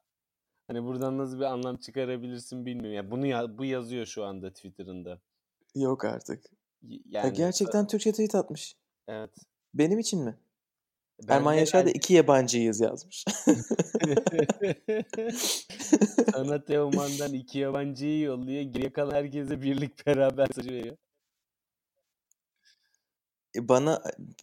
Hani 0.67 0.83
buradan 0.83 1.17
nasıl 1.17 1.39
bir 1.39 1.43
anlam 1.45 1.77
çıkarabilirsin 1.77 2.65
bilmiyorum. 2.65 2.93
Ya 2.95 3.11
bunu 3.11 3.25
ya, 3.25 3.57
bu 3.57 3.65
yazıyor 3.65 4.05
şu 4.05 4.23
anda 4.25 4.53
Twitter'ında. 4.53 5.19
Yok 5.75 6.05
artık. 6.05 6.45
Y- 6.81 6.99
Ya 7.05 7.21
Yani 7.21 7.33
gerçekten 7.33 7.87
Türkçe 7.87 8.11
tweet 8.11 8.35
atmış. 8.35 8.77
evet. 9.07 9.31
Benim 9.73 9.99
için 9.99 10.23
mi? 10.23 10.37
Ben 11.21 11.35
Erman 11.35 11.53
Yaşar 11.53 11.85
da 11.85 11.89
iki 11.91 12.13
yabancıyız 12.13 12.81
yazmış. 12.81 13.25
Sana 16.33 16.63
Teoman'dan 16.63 17.33
iki 17.33 17.59
yabancıyı 17.59 18.19
yolluyor. 18.19 18.61
Geriye 18.61 18.93
kalan 18.93 19.15
herkese 19.15 19.61
birlik 19.61 20.07
beraber 20.07 20.47
mesajı 20.47 20.69
veriyor. 20.69 20.97
E, 23.55 23.67
Bana 23.67 24.01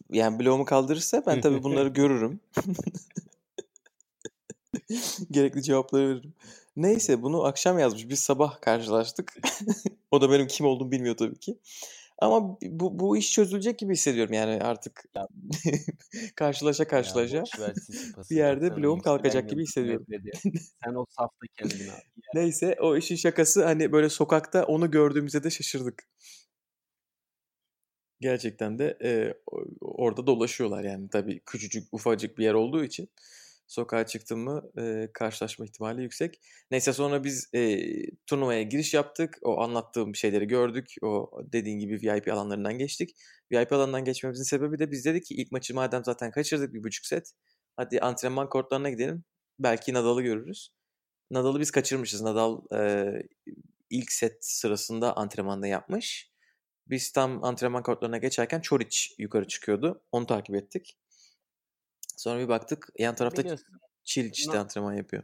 yani 0.09 0.39
bloğumu 0.39 0.65
kaldırırsa 0.65 1.23
ben 1.27 1.41
tabii 1.41 1.63
bunları 1.63 1.89
görürüm. 1.93 2.39
Gerekli 5.31 5.63
cevapları 5.63 6.09
veririm. 6.09 6.33
Neyse 6.75 7.21
bunu 7.21 7.43
akşam 7.43 7.79
yazmış. 7.79 8.09
Biz 8.09 8.19
sabah 8.19 8.61
karşılaştık. 8.61 9.37
o 10.11 10.21
da 10.21 10.31
benim 10.31 10.47
kim 10.47 10.65
olduğumu 10.65 10.91
bilmiyor 10.91 11.17
tabii 11.17 11.39
ki. 11.39 11.57
Ama 12.21 12.57
bu, 12.61 12.99
bu 12.99 13.17
iş 13.17 13.33
çözülecek 13.33 13.79
gibi 13.79 13.93
hissediyorum 13.93 14.33
yani 14.33 14.63
artık 14.63 15.03
Ya- 15.15 15.27
karşılaşa 16.35 16.83
Ya 16.83 16.87
karşılaşa 16.87 17.43
Sissipas'ı. 17.45 18.29
bir 18.29 18.35
yerde 18.35 18.77
bloğum 18.77 18.99
kalkacak 18.99 19.49
gibi 19.49 19.63
hissediyorum. 19.63 20.05
Sen 20.85 20.95
o 20.95 21.05
safta 21.09 21.47
kendini 21.57 21.91
al. 21.91 21.95
Neyse 22.33 22.77
o 22.81 22.97
işin 22.97 23.15
şakası 23.15 23.65
hani 23.65 23.91
böyle 23.91 24.09
sokakta 24.09 24.63
onu 24.63 24.91
gördüğümüzde 24.91 25.43
de 25.43 25.49
şaşırdık. 25.49 26.07
Gerçekten 28.19 28.79
de 28.79 28.97
e, 29.03 29.33
orada 29.81 30.27
dolaşıyorlar 30.27 30.83
yani 30.83 31.09
tabii 31.09 31.39
küçücük 31.45 31.87
ufacık 31.91 32.37
bir 32.37 32.43
yer 32.43 32.53
olduğu 32.53 32.83
için 32.83 33.09
sokağa 33.71 34.05
çıktım 34.05 34.39
mı 34.39 34.71
e, 34.79 35.07
karşılaşma 35.13 35.65
ihtimali 35.65 36.01
yüksek. 36.01 36.39
Neyse 36.71 36.93
sonra 36.93 37.23
biz 37.23 37.49
e, 37.55 37.79
turnuvaya 38.27 38.61
giriş 38.61 38.93
yaptık. 38.93 39.37
O 39.43 39.61
anlattığım 39.61 40.15
şeyleri 40.15 40.47
gördük. 40.47 40.95
O 41.03 41.31
dediğin 41.53 41.79
gibi 41.79 41.93
VIP 41.93 42.27
alanlarından 42.27 42.77
geçtik. 42.77 43.09
VIP 43.51 43.73
alanından 43.73 44.05
geçmemizin 44.05 44.43
sebebi 44.43 44.79
de 44.79 44.91
biz 44.91 45.05
dedik 45.05 45.25
ki 45.25 45.35
ilk 45.35 45.51
maçı 45.51 45.75
madem 45.75 46.03
zaten 46.05 46.31
kaçırdık 46.31 46.73
bir 46.73 46.83
buçuk 46.83 47.05
set. 47.05 47.31
Hadi 47.77 47.99
antrenman 47.99 48.49
kortlarına 48.49 48.89
gidelim. 48.89 49.23
Belki 49.59 49.93
Nadal'ı 49.93 50.21
görürüz. 50.21 50.69
Nadal'ı 51.31 51.59
biz 51.59 51.71
kaçırmışız. 51.71 52.21
Nadal 52.21 52.61
e, 52.75 53.05
ilk 53.89 54.11
set 54.11 54.45
sırasında 54.45 55.17
antrenmanda 55.17 55.67
yapmış. 55.67 56.31
Biz 56.87 57.11
tam 57.11 57.43
antrenman 57.43 57.83
kortlarına 57.83 58.17
geçerken 58.17 58.61
Çoric 58.61 58.97
yukarı 59.17 59.47
çıkıyordu. 59.47 60.03
Onu 60.11 60.25
takip 60.27 60.55
ettik. 60.55 60.97
Sonra 62.21 62.39
bir 62.39 62.47
baktık 62.47 62.89
yan 62.99 63.15
tarafta 63.15 63.41
Biliyorsun. 63.43 63.67
Çiliç 64.03 64.47
de 64.47 64.51
Na- 64.51 64.59
antrenman 64.59 64.93
yapıyor. 64.93 65.23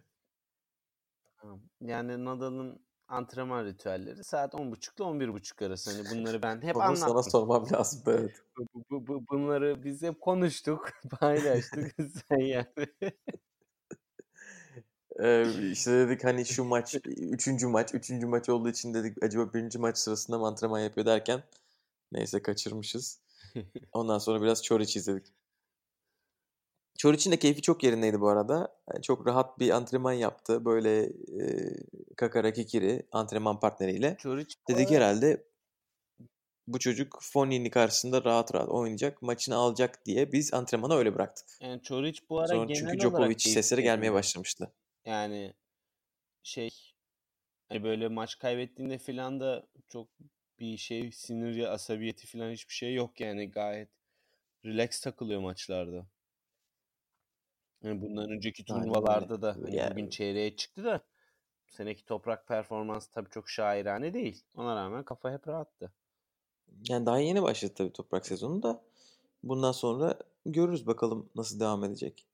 Yani 1.82 2.26
Nadal'ın 2.26 2.80
antrenman 3.08 3.66
ritüelleri 3.66 4.24
saat 4.24 4.54
10.30 4.54 4.96
ile 4.98 5.04
11.30 5.04 5.62
arası. 5.66 5.92
Hani 5.92 6.10
bunları 6.10 6.42
ben 6.42 6.62
hep 6.62 6.76
Bunu 6.76 6.96
sana 6.96 7.10
anlattım. 7.10 7.32
sormam 7.32 7.72
lazım. 7.74 8.02
Evet. 8.08 8.32
Bu, 8.58 8.84
bu- 8.90 9.08
bu- 9.08 9.28
bunları 9.28 9.84
biz 9.84 10.02
hep 10.02 10.22
konuştuk, 10.22 10.92
paylaştık. 11.20 11.96
Sen 12.30 12.40
yani. 12.40 12.68
Ee, 15.20 15.72
işte 15.72 15.92
dedik 15.92 16.24
hani 16.24 16.46
şu 16.46 16.64
maç, 16.64 16.96
üçüncü 17.06 17.68
maç, 17.68 17.94
üçüncü 17.94 18.28
maç 18.28 18.50
olduğu 18.50 18.70
için 18.70 18.94
dedik 18.94 19.24
acaba 19.24 19.54
birinci 19.54 19.80
maç 19.80 19.98
sırasında 19.98 20.38
mı 20.38 20.48
antrenman 20.48 20.80
yapıyor 20.80 21.06
derken 21.06 21.44
neyse 22.12 22.42
kaçırmışız. 22.42 23.20
Ondan 23.92 24.18
sonra 24.18 24.42
biraz 24.42 24.64
Çoric 24.64 25.00
izledik. 25.00 25.37
Çoric'in 26.98 27.32
de 27.32 27.40
keyfi 27.40 27.62
çok 27.62 27.84
yerindeydi 27.84 28.22
bu 28.22 28.30
arada. 28.30 28.76
Yani 28.94 29.02
çok 29.02 29.28
rahat 29.28 29.60
bir 29.60 29.70
antrenman 29.70 30.14
yaptı. 30.14 30.66
Böyle 30.66 31.04
e, 31.04 31.44
kakara 32.18 32.54
kikiri 32.54 33.08
antrenman 33.12 33.60
partneriyle. 33.60 34.18
Çoric 34.20 34.56
bu 34.70 34.74
Dedik 34.74 34.88
ara- 34.92 34.96
herhalde 34.96 35.48
bu 36.68 36.80
çocuk 36.80 37.20
Fognini 37.22 37.70
karşısında 37.70 38.24
rahat 38.24 38.56
rahat 38.56 38.70
oynayacak, 38.70 39.22
maçını 39.22 39.56
alacak 39.56 40.06
diye 40.06 40.32
biz 40.32 40.54
antrenmanı 40.54 40.96
öyle 40.96 41.16
bıraktık. 41.16 41.46
yani 41.62 41.82
Çoric 41.82 42.22
bu 42.30 42.40
ara 42.40 42.48
Sonra 42.48 42.66
genel 42.66 42.80
çünkü 42.80 43.00
Djokovic 43.00 43.40
sesleri 43.40 43.84
gelmeye 43.84 44.14
başlamıştı. 44.14 44.72
Yani 45.06 45.54
şey 46.44 46.70
hani 47.70 47.84
böyle 47.84 48.08
maç 48.08 48.40
kaybettiğinde 48.40 48.98
filan 48.98 49.40
da 49.40 49.68
çok 49.88 50.08
bir 50.60 50.78
şey 50.78 51.12
sinir 51.12 51.56
ya 51.56 51.72
asabiyeti 51.72 52.28
filan 52.28 52.52
hiçbir 52.52 52.74
şey 52.74 52.94
yok 52.94 53.20
yani 53.20 53.52
gayet 53.52 53.90
relax 54.66 55.02
takılıyor 55.02 55.42
maçlarda. 55.42 56.08
Yani 57.84 58.02
bundan 58.02 58.30
önceki 58.30 58.66
turnuvalarda 58.66 59.42
da 59.42 59.56
hani 59.56 59.76
Yani- 59.76 59.92
bugün 59.92 60.10
çeyreğe 60.10 60.56
çıktı 60.56 60.84
da 60.84 61.02
bu 61.68 61.72
seneki 61.72 62.06
toprak 62.06 62.48
performansı 62.48 63.12
tabii 63.12 63.30
çok 63.30 63.50
şairane 63.50 64.14
değil. 64.14 64.44
Ona 64.56 64.76
rağmen 64.76 65.04
kafa 65.04 65.32
hep 65.32 65.48
rahattı. 65.48 65.92
Yani 66.90 67.06
daha 67.06 67.20
yeni 67.20 67.44
başladı 67.44 67.74
tabii 67.76 67.94
toprak 67.94 68.26
sezonu 68.26 68.64
da. 68.64 68.84
Bundan 69.44 69.72
sonra 69.72 70.20
görürüz 70.46 70.88
bakalım 70.88 71.30
nasıl 71.36 71.60
devam 71.60 71.84
edecek. 71.84 72.28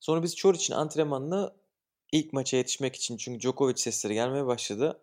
Sonra 0.00 0.22
biz 0.22 0.36
Çoric'in 0.36 0.74
antrenmanını 0.74 1.54
ilk 2.12 2.32
maça 2.32 2.56
yetişmek 2.56 2.96
için 2.96 3.16
çünkü 3.16 3.40
Djokovic 3.40 3.76
sesleri 3.76 4.14
gelmeye 4.14 4.46
başladı. 4.46 5.00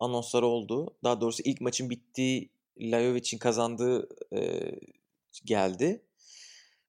Anonslar 0.00 0.42
oldu. 0.42 0.96
Daha 1.04 1.20
doğrusu 1.20 1.42
ilk 1.42 1.60
maçın 1.60 1.90
bittiği 1.90 2.50
Lajovic'in 2.80 3.38
kazandığı 3.38 4.08
e, 4.34 4.70
geldi. 5.44 6.02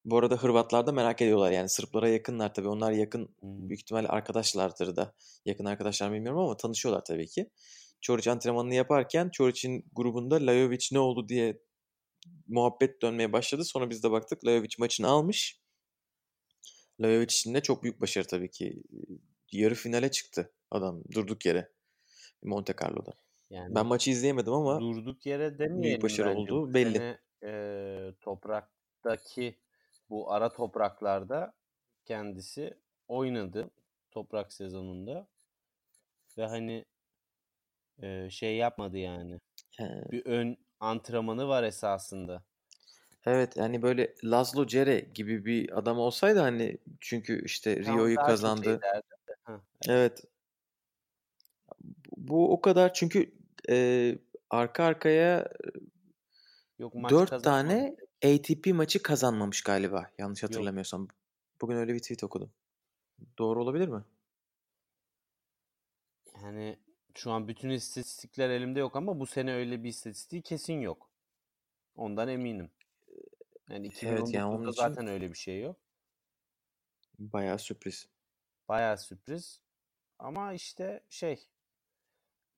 Bu 0.05 0.17
arada 0.17 0.35
Hırvatlar 0.35 0.87
da 0.87 0.91
merak 0.91 1.21
ediyorlar. 1.21 1.51
Yani 1.51 1.69
Sırplara 1.69 2.09
yakınlar 2.09 2.53
tabii. 2.53 2.67
Onlar 2.67 2.91
yakın 2.91 3.35
büyük 3.43 3.81
ihtimalle 3.81 4.07
arkadaşlardır 4.07 4.95
da. 4.95 5.13
Yakın 5.45 5.65
arkadaşlar 5.65 6.11
bilmiyorum 6.13 6.39
ama 6.39 6.57
tanışıyorlar 6.57 7.05
tabii 7.05 7.27
ki. 7.27 7.49
Çoric 8.01 8.31
antrenmanını 8.31 8.73
yaparken 8.75 9.29
Çoric'in 9.29 9.85
grubunda 9.93 10.35
Lajovic 10.35 10.87
ne 10.91 10.99
oldu 10.99 11.29
diye 11.29 11.61
muhabbet 12.47 13.01
dönmeye 13.01 13.33
başladı. 13.33 13.65
Sonra 13.65 13.89
biz 13.89 14.03
de 14.03 14.11
baktık 14.11 14.45
Lajovic 14.45 14.75
maçını 14.79 15.07
almış. 15.07 15.61
Lajovic 16.99 17.23
için 17.25 17.53
de 17.53 17.61
çok 17.61 17.83
büyük 17.83 18.01
başarı 18.01 18.27
tabii 18.27 18.51
ki. 18.51 18.83
Yarı 19.51 19.75
finale 19.75 20.11
çıktı 20.11 20.53
adam 20.71 21.03
durduk 21.13 21.45
yere 21.45 21.71
Monte 22.43 22.73
Carlo'da. 22.81 23.13
Yani 23.49 23.75
Ben 23.75 23.85
maçı 23.85 24.11
izleyemedim 24.11 24.53
ama 24.53 24.79
durduk 24.79 25.25
yere 25.25 25.59
demeyelim 25.59 25.83
büyük 25.83 26.03
başarı 26.03 26.35
Bu 26.49 26.73
belli. 26.73 26.97
sene 26.97 27.19
eee, 27.43 28.15
topraktaki 28.21 29.59
bu 30.09 30.31
ara 30.31 30.49
topraklarda 30.53 31.53
kendisi 32.05 32.77
oynadı 33.07 33.69
toprak 34.11 34.53
sezonunda 34.53 35.27
ve 36.37 36.45
hani 36.45 36.85
eee, 38.01 38.27
şey 38.31 38.55
yapmadı 38.57 38.97
yani. 38.97 39.39
He, 39.77 40.03
Bir 40.11 40.25
ön 40.25 40.57
antrenmanı 40.79 41.47
var 41.47 41.63
esasında. 41.63 42.43
Evet 43.25 43.57
yani 43.57 43.81
böyle 43.81 44.15
Laszlo 44.23 44.67
Cere 44.67 44.99
gibi 44.99 45.45
bir 45.45 45.77
adam 45.79 45.99
olsaydı 45.99 46.39
hani 46.39 46.77
çünkü 46.99 47.45
işte 47.45 47.77
Rio'yu 47.77 48.15
şey 48.15 48.25
kazandı. 48.25 48.81
de. 48.81 49.01
Heh, 49.45 49.53
Evet. 49.87 50.23
Bu 52.17 52.53
o 52.53 52.61
kadar 52.61 52.93
çünkü 52.93 53.31
e, 53.69 54.15
arka 54.49 54.83
arkaya 54.83 55.47
Yok 56.79 56.95
maç 56.95 57.11
4 57.11 57.29
kazanmadı. 57.29 57.43
tane 57.67 57.95
ATP 58.25 58.67
maçı 58.73 59.03
kazanmamış 59.03 59.61
galiba. 59.61 60.11
Yanlış 60.17 60.43
Yok. 60.43 60.51
hatırlamıyorsam. 60.51 61.07
Bugün 61.61 61.75
öyle 61.75 61.93
bir 61.93 61.99
tweet 61.99 62.23
okudum. 62.23 62.51
Doğru 63.37 63.61
olabilir 63.61 63.87
mi? 63.87 64.03
Yani 66.43 66.79
şu 67.15 67.31
an 67.31 67.47
bütün 67.47 67.69
istatistikler 67.69 68.49
elimde 68.49 68.79
yok 68.79 68.95
ama 68.95 69.19
bu 69.19 69.25
sene 69.25 69.53
öyle 69.53 69.83
bir 69.83 69.89
istatistiği 69.89 70.41
kesin 70.41 70.81
yok. 70.81 71.09
Ondan 71.95 72.27
eminim. 72.27 72.71
Yani 73.69 73.89
Evet, 74.01 74.33
yani 74.33 74.45
onun 74.45 74.63
2019'da 74.63 74.71
için- 74.71 74.81
zaten 74.81 75.07
öyle 75.07 75.29
bir 75.29 75.37
şey 75.37 75.61
yok. 75.61 75.75
Bayağı 77.19 77.59
sürpriz. 77.59 78.07
Bayağı 78.67 78.97
sürpriz. 78.97 79.61
Ama 80.19 80.53
işte 80.53 81.03
şey 81.09 81.47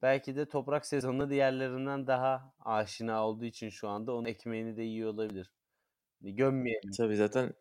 belki 0.01 0.35
de 0.35 0.45
toprak 0.45 0.85
sezonu 0.85 1.29
diğerlerinden 1.29 2.07
daha 2.07 2.53
aşina 2.59 3.27
olduğu 3.27 3.45
için 3.45 3.69
şu 3.69 3.89
anda 3.89 4.13
onun 4.13 4.25
ekmeğini 4.25 4.77
de 4.77 4.83
yiyor 4.83 5.13
olabilir. 5.13 5.51
Gömmeyelim. 6.21 6.91
Tabii 6.97 7.15
zaten 7.15 7.53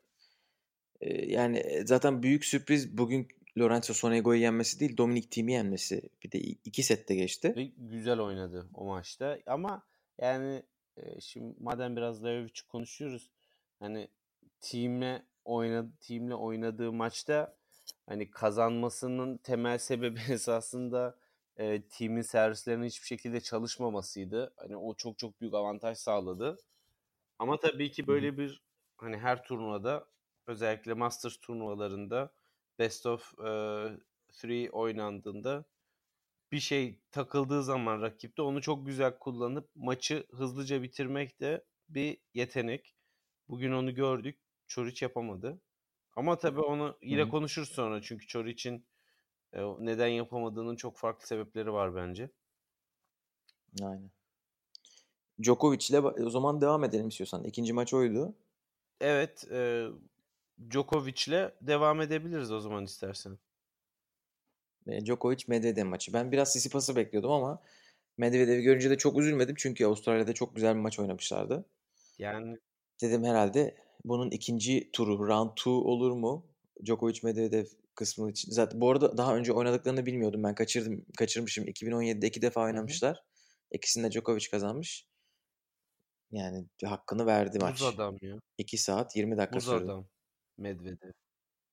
e, 1.01 1.27
yani 1.27 1.59
e, 1.59 1.87
zaten 1.87 2.23
büyük 2.23 2.45
sürpriz 2.45 2.99
bugün 2.99 3.29
Lorenzo 3.59 3.95
Sonego'yu 3.95 4.41
yenmesi 4.41 4.81
değil 4.81 4.97
Dominic 4.97 5.29
Thiem'i 5.29 5.53
yenmesi. 5.53 6.03
Bir 6.25 6.33
de 6.33 6.39
iki 6.39 6.83
sette 6.83 7.15
geçti. 7.15 7.53
Ve 7.57 7.65
güzel 7.65 8.21
oynadı 8.21 8.69
o 8.75 8.85
maçta. 8.85 9.39
Ama 9.47 9.83
yani 10.19 10.63
e, 10.97 11.21
şimdi 11.21 11.55
madem 11.61 11.97
biraz 11.97 12.25
Levovic'i 12.25 12.67
konuşuyoruz. 12.69 13.31
Hani 13.79 14.09
teamle 14.61 15.23
oynadı, 15.45 15.93
teamle 16.01 16.35
oynadığı 16.35 16.93
maçta 16.93 17.57
hani 18.07 18.31
kazanmasının 18.31 19.37
temel 19.37 19.79
sebebi 19.79 20.21
esasında 20.31 21.19
e, 21.61 21.83
team'in 21.89 22.23
servislerinin 22.23 22.87
hiçbir 22.87 23.07
şekilde 23.07 23.41
çalışmamasıydı. 23.41 24.55
Hani 24.57 24.77
o 24.77 24.95
çok 24.95 25.19
çok 25.19 25.41
büyük 25.41 25.55
avantaj 25.55 25.99
sağladı. 25.99 26.59
Ama 27.39 27.61
tabii 27.61 27.91
ki 27.91 28.07
böyle 28.07 28.39
bir 28.39 28.63
hani 28.97 29.19
her 29.19 29.45
turnuvada 29.45 30.07
özellikle 30.47 30.95
Masters 30.95 31.37
turnuvalarında 31.37 32.33
Best 32.79 33.07
of 33.07 33.39
e, 33.39 33.47
three 34.33 34.71
oynandığında 34.71 35.65
bir 36.53 36.61
şey 36.61 37.01
takıldığı 37.13 37.63
zaman 37.63 38.03
rakipte 38.03 38.43
onu 38.43 38.63
çok 38.63 38.87
güzel 38.87 39.19
kullanıp 39.19 39.71
maçı 39.75 40.27
hızlıca 40.33 40.83
bitirmek 40.83 41.41
de 41.41 41.65
bir 41.89 42.19
yetenek. 42.35 42.95
Bugün 43.49 43.73
onu 43.73 43.95
gördük. 43.95 44.39
Çoric 44.67 45.05
yapamadı. 45.05 45.61
Ama 46.17 46.39
tabii 46.39 46.61
onu 46.61 46.99
yine 47.03 47.23
Hı 47.23 47.25
hı. 47.25 47.31
konuşuruz 47.31 47.69
sonra 47.69 48.03
çünkü 48.03 48.27
Çoric'in 48.27 48.77
e, 48.79 48.83
neden 49.55 50.07
yapamadığının 50.09 50.77
çok 50.77 50.97
farklı 50.97 51.27
sebepleri 51.27 51.73
var 51.73 51.95
bence. 51.95 52.31
Aynen. 53.83 54.11
Djokovic'le 55.43 55.91
ba- 55.91 56.25
o 56.25 56.31
zaman 56.31 56.61
devam 56.61 56.85
edelim 56.85 57.09
istiyorsan. 57.09 57.45
İkinci 57.45 57.73
maç 57.73 57.95
oydu. 57.95 58.35
Evet, 59.01 59.45
e, 59.51 59.87
Djokovic'le 60.71 61.53
devam 61.61 62.01
edebiliriz 62.01 62.53
o 62.53 62.61
zaman 62.61 62.85
istersen. 62.85 63.39
E, 64.87 65.07
Djokovic 65.07 65.45
Medvedev 65.47 65.85
maçı. 65.87 66.13
Ben 66.13 66.33
biraz 66.33 66.49
Tsitsipas'ı 66.49 66.97
bekliyordum 66.97 67.31
ama 67.31 67.63
Medvedev'i 68.17 68.63
görünce 68.63 68.91
de 68.91 68.99
çok 68.99 69.19
üzülmedim 69.19 69.55
çünkü 69.59 69.87
Avustralya'da 69.87 70.33
çok 70.33 70.55
güzel 70.55 70.75
bir 70.75 70.81
maç 70.81 70.99
oynamışlardı. 70.99 71.65
Yani 72.19 72.59
Dedim 73.01 73.25
herhalde 73.25 73.75
bunun 74.05 74.31
ikinci 74.31 74.91
turu 74.93 75.29
round 75.29 75.51
2 75.53 75.69
olur 75.69 76.13
mu? 76.13 76.47
Djokovic 76.85 77.21
Medvedev 77.23 77.67
kısmı 77.95 78.31
için. 78.31 78.53
Zaten 78.53 78.81
bu 78.81 78.91
arada 78.91 79.17
daha 79.17 79.37
önce 79.37 79.53
oynadıklarını 79.53 80.07
bilmiyordum. 80.07 80.43
Ben 80.45 80.55
kaçırdım, 80.55 81.05
kaçırmışım. 81.19 81.65
2017'de 81.65 82.27
iki 82.27 82.43
defa 82.43 82.63
oynamışlar. 82.63 83.23
İkisinde 83.71 84.11
Djokovic 84.11 84.51
kazanmış. 84.51 85.07
Yani 86.31 86.67
hakkını 86.85 87.27
verdi 87.27 87.57
buz 87.57 87.63
maç. 87.63 87.83
adam 87.83 88.17
ya. 88.23 88.41
2 88.59 88.79
saat 88.79 89.17
20 89.17 89.37
dakika 89.37 89.57
Buz 89.57 89.65
sürdü. 89.65 89.85
adam. 89.85 90.07
Medvedev. 90.59 91.13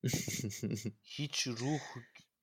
Hiç 1.03 1.47
ruh 1.47 1.79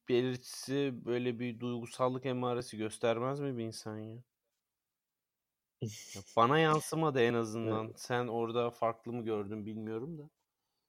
belirtisi 0.08 0.92
böyle 1.04 1.38
bir 1.38 1.60
duygusallık 1.60 2.26
emaresi 2.26 2.76
göstermez 2.76 3.40
mi 3.40 3.58
bir 3.58 3.64
insan 3.64 3.98
ya? 3.98 4.22
Ya 5.82 6.22
Bana 6.36 6.58
yansımadı 6.58 7.20
en 7.20 7.34
azından. 7.34 7.92
Sen 7.96 8.26
orada 8.26 8.70
farklı 8.70 9.12
mı 9.12 9.24
gördün 9.24 9.66
bilmiyorum 9.66 10.18
da. 10.18 10.30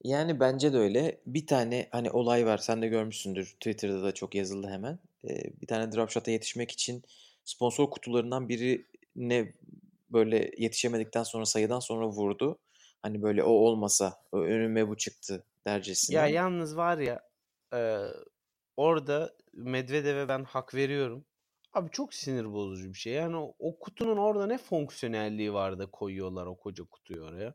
Yani 0.06 0.40
bence 0.40 0.72
de 0.72 0.78
öyle. 0.78 1.20
Bir 1.26 1.46
tane 1.46 1.88
hani 1.92 2.10
olay 2.10 2.46
var. 2.46 2.58
Sen 2.58 2.82
de 2.82 2.88
görmüşsündür. 2.88 3.46
Twitter'da 3.46 4.02
da 4.02 4.14
çok 4.14 4.34
yazıldı 4.34 4.68
hemen. 4.68 4.98
Ee, 5.24 5.60
bir 5.60 5.66
tane 5.66 5.92
drop 5.92 6.10
shot'a 6.10 6.30
yetişmek 6.30 6.70
için 6.70 7.02
sponsor 7.44 7.90
kutularından 7.90 8.48
birine 8.48 9.52
böyle 10.10 10.50
yetişemedikten 10.58 11.22
sonra 11.22 11.46
sayıdan 11.46 11.80
sonra 11.80 12.08
vurdu. 12.08 12.58
Hani 13.02 13.22
böyle 13.22 13.42
o 13.42 13.50
olmasa 13.50 14.22
o 14.32 14.38
önüme 14.38 14.88
bu 14.88 14.96
çıktı 14.96 15.44
dercesine. 15.66 16.16
Ya 16.16 16.26
yalnız 16.26 16.76
var 16.76 16.98
ya 16.98 17.22
e, 17.74 18.00
orada 18.76 19.34
Medvedev'e 19.52 20.28
ben 20.28 20.44
hak 20.44 20.74
veriyorum. 20.74 21.24
Abi 21.72 21.90
çok 21.90 22.14
sinir 22.14 22.52
bozucu 22.52 22.88
bir 22.88 22.98
şey. 22.98 23.12
Yani 23.12 23.36
o, 23.36 23.54
o 23.58 23.78
kutunun 23.78 24.16
orada 24.16 24.46
ne 24.46 24.58
fonksiyonelliği 24.58 25.52
var 25.52 25.78
da 25.78 25.86
koyuyorlar 25.86 26.46
o 26.46 26.56
koca 26.56 26.84
kutuyu 26.84 27.22
oraya. 27.22 27.54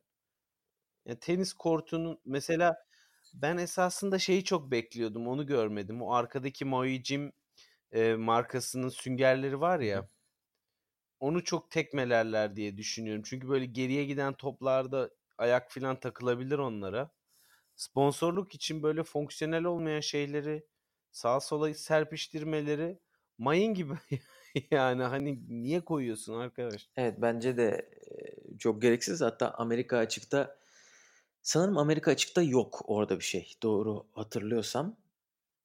Ya 1.06 1.20
tenis 1.20 1.54
kortunun 1.54 2.20
mesela 2.26 2.86
ben 3.34 3.58
esasında 3.58 4.20
şeyi 4.20 4.44
çok 4.44 4.72
bekliyordum. 4.72 5.28
Onu 5.28 5.46
görmedim. 5.46 6.02
O 6.02 6.14
arkadaki 6.14 6.66
Maui 6.66 7.04
Jim 7.04 7.34
e, 7.92 8.16
markasının 8.16 8.90
süngerleri 8.90 9.62
var 9.62 9.80
ya. 9.80 10.10
Onu 11.20 11.44
çok 11.44 11.72
tekmelerler 11.72 12.56
diye 12.56 12.78
düşünüyorum. 12.78 13.24
Çünkü 13.26 13.50
böyle 13.50 13.66
geriye 13.66 14.06
giden 14.06 14.34
toplarda 14.34 15.10
ayak 15.38 15.72
filan 15.72 16.00
takılabilir 16.00 16.58
onlara. 16.58 17.12
Sponsorluk 17.76 18.56
için 18.56 18.84
böyle 18.84 19.04
fonksiyonel 19.04 19.64
olmayan 19.64 20.00
şeyleri 20.00 20.66
sağa 21.12 21.40
sola 21.40 21.74
serpiştirmeleri 21.74 23.00
mayın 23.38 23.74
gibi. 23.74 23.94
yani 24.72 25.04
hani 25.04 25.40
niye 25.50 25.82
koyuyorsun 25.82 26.40
arkadaş? 26.40 26.90
Evet 26.98 27.16
bence 27.22 27.58
de 27.58 27.90
çok 28.60 28.82
gereksiz. 28.82 29.22
Hatta 29.22 29.52
Amerika 29.52 29.98
açıkta 29.98 30.61
sanırım 31.44 31.78
Amerika 31.78 32.12
açıkta 32.12 32.42
yok 32.42 32.82
orada 32.86 33.20
bir 33.20 33.24
şey. 33.24 33.54
Doğru 33.64 34.08
hatırlıyorsam. 34.14 34.98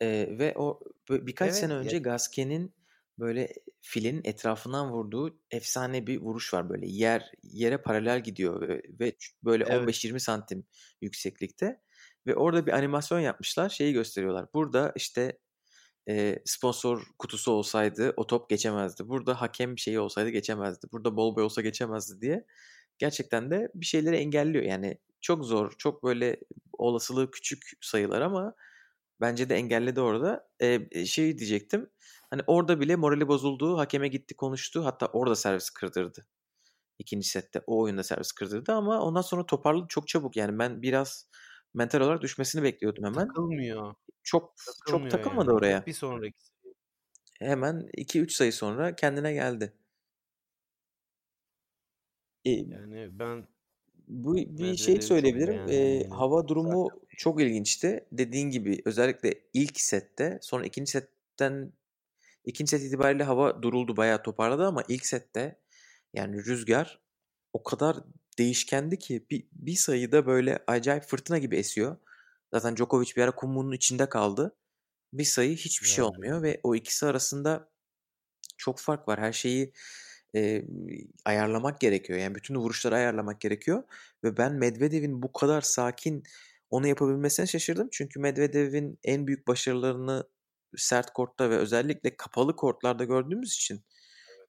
E, 0.00 0.08
ve 0.38 0.54
o 0.56 0.80
birkaç 1.10 1.52
Evet, 1.52 1.60
sene 1.60 1.72
ya- 1.72 1.78
önce 1.78 1.98
Gasquet'in 1.98 2.74
böyle 3.18 3.54
filin 3.82 4.20
etrafından 4.24 4.90
vurduğu 4.92 5.40
efsane 5.50 6.06
bir 6.06 6.20
vuruş 6.20 6.54
var 6.54 6.70
böyle 6.70 6.86
yer 6.88 7.32
yere 7.42 7.78
paralel 7.78 8.22
gidiyor 8.22 8.68
ve, 8.68 8.82
ve 9.00 9.16
böyle 9.44 9.64
Evet. 9.66 9.80
15-20 9.82 10.20
santim 10.20 10.66
yükseklikte 11.00 11.80
ve 12.26 12.34
orada 12.36 12.66
bir 12.66 12.72
animasyon 12.72 13.20
yapmışlar 13.20 13.68
şeyi 13.68 13.92
gösteriyorlar. 13.92 14.46
Burada 14.54 14.92
işte 14.96 15.38
e, 16.08 16.38
sponsor 16.44 17.02
kutusu 17.18 17.52
olsaydı 17.52 18.14
o 18.16 18.26
top 18.26 18.50
geçemezdi. 18.50 19.08
Burada 19.08 19.40
hakem 19.40 19.78
şeyi 19.78 20.00
olsaydı 20.00 20.28
geçemezdi. 20.30 20.86
Burada 20.92 21.16
bol 21.16 21.36
boy 21.36 21.44
olsa 21.44 21.62
geçemezdi 21.62 22.20
diye. 22.20 22.46
Gerçekten 22.98 23.50
de 23.50 23.70
bir 23.74 23.86
şeyleri 23.86 24.16
engelliyor. 24.16 24.64
Yani 24.64 24.98
çok 25.26 25.44
zor, 25.44 25.72
çok 25.78 26.04
böyle 26.04 26.40
olasılığı 26.72 27.30
küçük 27.30 27.62
sayılar 27.80 28.20
ama 28.20 28.54
bence 29.20 29.48
de 29.48 29.54
engelledi 29.56 30.00
orada. 30.00 30.48
E, 30.60 31.06
şey 31.06 31.38
diyecektim. 31.38 31.90
Hani 32.30 32.42
orada 32.46 32.80
bile 32.80 32.96
morali 32.96 33.28
bozuldu. 33.28 33.78
Hakeme 33.78 34.08
gitti 34.08 34.36
konuştu. 34.36 34.84
Hatta 34.84 35.06
orada 35.06 35.36
servis 35.36 35.70
kırdırdı. 35.70 36.26
İkinci 36.98 37.28
sette 37.28 37.60
o 37.66 37.82
oyunda 37.82 38.02
servis 38.02 38.32
kırdırdı 38.32 38.72
ama 38.72 39.00
ondan 39.02 39.20
sonra 39.20 39.46
toparladı 39.46 39.86
çok 39.88 40.08
çabuk. 40.08 40.36
Yani 40.36 40.58
ben 40.58 40.82
biraz 40.82 41.28
mental 41.74 42.00
olarak 42.00 42.22
düşmesini 42.22 42.62
bekliyordum 42.62 43.04
hemen. 43.04 43.28
Takılmıyor. 43.28 43.94
Çok 44.22 44.54
çok 44.56 44.76
Takılmıyor 44.86 45.10
takılmadı 45.10 45.50
yani. 45.50 45.56
oraya. 45.58 45.86
Bir 45.86 45.92
sonraki. 45.92 46.36
Hemen 47.40 47.88
2-3 47.96 48.32
sayı 48.36 48.52
sonra 48.52 48.96
kendine 48.96 49.32
geldi. 49.32 49.72
E, 52.44 52.50
Yani 52.50 53.18
ben 53.18 53.46
bu 54.08 54.34
bir 54.36 54.44
Medvedev'i 54.62 54.78
şey 54.78 55.00
söyleyebilirim. 55.02 55.54
beğendim 55.54 55.68
E, 55.68 55.74
yani. 55.76 56.08
hava 56.10 56.48
durumu 56.48 56.88
çok 57.16 57.40
ilginçti. 57.42 58.06
Dediğin 58.12 58.50
gibi 58.50 58.82
özellikle 58.84 59.34
ilk 59.54 59.80
sette 59.80 60.38
sonra 60.42 60.64
ikinci 60.66 60.90
setten 60.90 61.72
ikinci 62.44 62.70
set 62.70 62.82
itibariyle 62.82 63.24
hava 63.24 63.62
duruldu 63.62 63.96
bayağı 63.96 64.22
toparladı 64.22 64.66
ama 64.66 64.82
ilk 64.88 65.06
sette 65.06 65.60
yani 66.14 66.44
rüzgar 66.46 67.00
o 67.52 67.62
kadar 67.62 67.96
değişkendi 68.38 68.98
ki 68.98 69.26
bir, 69.30 69.48
bir 69.52 69.74
sayıda 69.76 70.26
böyle 70.26 70.64
acayip 70.66 71.04
fırtına 71.04 71.38
gibi 71.38 71.56
esiyor. 71.56 71.96
Zaten 72.54 72.76
Djokovic 72.76 73.12
bir 73.16 73.22
ara 73.22 73.34
kumunun 73.34 73.72
içinde 73.72 74.08
kaldı. 74.08 74.56
Bir 75.12 75.24
sayı 75.24 75.56
hiçbir 75.56 75.88
şey 75.88 76.04
Ya. 76.04 76.08
olmuyor 76.10 76.42
ve 76.42 76.60
o 76.62 76.74
ikisi 76.74 77.06
arasında 77.06 77.70
çok 78.56 78.78
fark 78.80 79.08
var. 79.08 79.20
Her 79.20 79.32
şeyi 79.32 79.72
e, 80.36 80.64
ayarlamak 81.24 81.80
gerekiyor. 81.80 82.18
Yani 82.18 82.34
bütün 82.34 82.54
vuruşları 82.54 82.94
ayarlamak 82.94 83.40
gerekiyor. 83.40 83.82
Ve 84.24 84.36
ben 84.36 84.52
Medvedev'in 84.54 85.22
bu 85.22 85.32
kadar 85.32 85.60
sakin 85.60 86.22
onu 86.70 86.86
yapabilmesine 86.86 87.46
şaşırdım. 87.46 87.88
Çünkü 87.92 88.20
Medvedev'in 88.20 88.98
en 89.04 89.26
büyük 89.26 89.48
başarılarını 89.48 90.28
sert 90.76 91.12
kortta 91.12 91.50
ve 91.50 91.56
özellikle 91.56 92.16
kapalı 92.16 92.56
kortlarda 92.56 93.04
gördüğümüz 93.04 93.54
için 93.54 93.84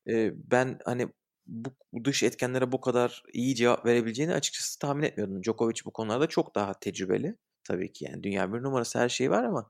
e, 0.10 0.32
ben 0.52 0.80
hani 0.86 1.08
bu 1.48 1.70
dış 2.04 2.24
etkenlere 2.24 2.72
bu 2.72 2.82
kadar 2.82 3.24
iyi 3.34 3.56
cevap 3.56 3.86
verebileceğini 3.86 4.34
açıkçası 4.34 4.80
tahmin 4.80 5.04
etmiyordum. 5.04 5.44
Djokovic 5.44 5.82
bu 5.86 5.92
konularda 5.92 6.28
çok 6.28 6.56
daha 6.56 6.74
tecrübeli. 6.80 7.36
Tabii 7.64 7.94
ki 7.94 8.06
yani 8.06 8.24
dünya 8.24 8.54
bir 8.54 8.64
numarası 8.64 9.00
her 9.00 9.10
şey 9.10 9.32
var 9.32 9.44
ama 9.44 9.70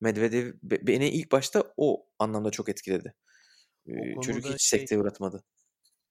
Medvedev 0.00 0.52
beni 0.62 1.08
ilk 1.08 1.32
başta 1.32 1.64
o 1.76 2.06
anlamda 2.18 2.50
çok 2.50 2.68
etkiledi. 2.68 3.14
O 4.16 4.20
Çocuk 4.20 4.44
hiç 4.44 4.62
şey, 4.62 4.78
sekteye 4.80 5.00
uğratmadı. 5.00 5.42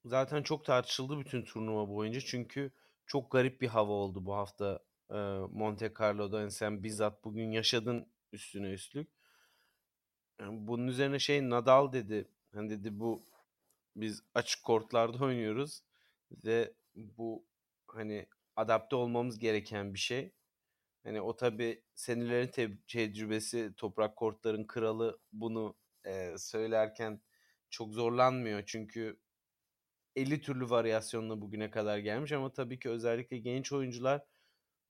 Zaten 0.05 0.43
çok 0.43 0.65
tartışıldı 0.65 1.19
bütün 1.19 1.43
turnuva 1.43 1.89
boyunca 1.89 2.19
çünkü 2.19 2.71
çok 3.05 3.31
garip 3.31 3.61
bir 3.61 3.67
hava 3.67 3.91
oldu 3.91 4.25
bu 4.25 4.33
hafta 4.33 4.79
Monte 5.51 5.93
Carlo'da. 5.99 6.49
Sen 6.51 6.83
bizzat 6.83 7.23
bugün 7.23 7.51
yaşadın 7.51 8.07
üstüne 8.31 8.69
üstlük. 8.69 9.09
Yani 10.39 10.67
bunun 10.67 10.87
üzerine 10.87 11.19
şey 11.19 11.49
Nadal 11.49 11.93
dedi. 11.93 12.27
Hani 12.53 12.69
dedi 12.69 12.99
bu 12.99 13.23
biz 13.95 14.23
açık 14.33 14.63
kortlarda 14.63 15.25
oynuyoruz 15.25 15.83
ve 16.31 16.73
bu 16.95 17.45
hani 17.87 18.25
adapte 18.55 18.95
olmamız 18.95 19.39
gereken 19.39 19.93
bir 19.93 19.99
şey. 19.99 20.31
Hani 21.03 21.21
o 21.21 21.35
tabi 21.35 21.83
senelerin 21.95 22.47
te- 22.47 22.77
tecrübesi 22.87 23.73
toprak 23.77 24.15
kortların 24.15 24.63
kralı 24.63 25.19
bunu 25.33 25.75
e, 26.05 26.37
söylerken 26.37 27.21
çok 27.69 27.93
zorlanmıyor. 27.93 28.63
Çünkü 28.65 29.19
50 30.15 30.41
türlü 30.41 30.69
varyasyonla 30.69 31.41
bugüne 31.41 31.71
kadar 31.71 31.97
gelmiş 31.97 32.31
ama 32.31 32.53
tabii 32.53 32.79
ki 32.79 32.89
özellikle 32.89 33.37
genç 33.37 33.71
oyuncular 33.71 34.21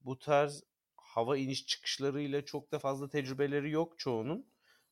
bu 0.00 0.18
tarz 0.18 0.64
hava 0.96 1.36
iniş 1.36 1.66
çıkışlarıyla 1.66 2.44
çok 2.44 2.72
da 2.72 2.78
fazla 2.78 3.08
tecrübeleri 3.08 3.70
yok 3.70 3.98
çoğunun. 3.98 4.46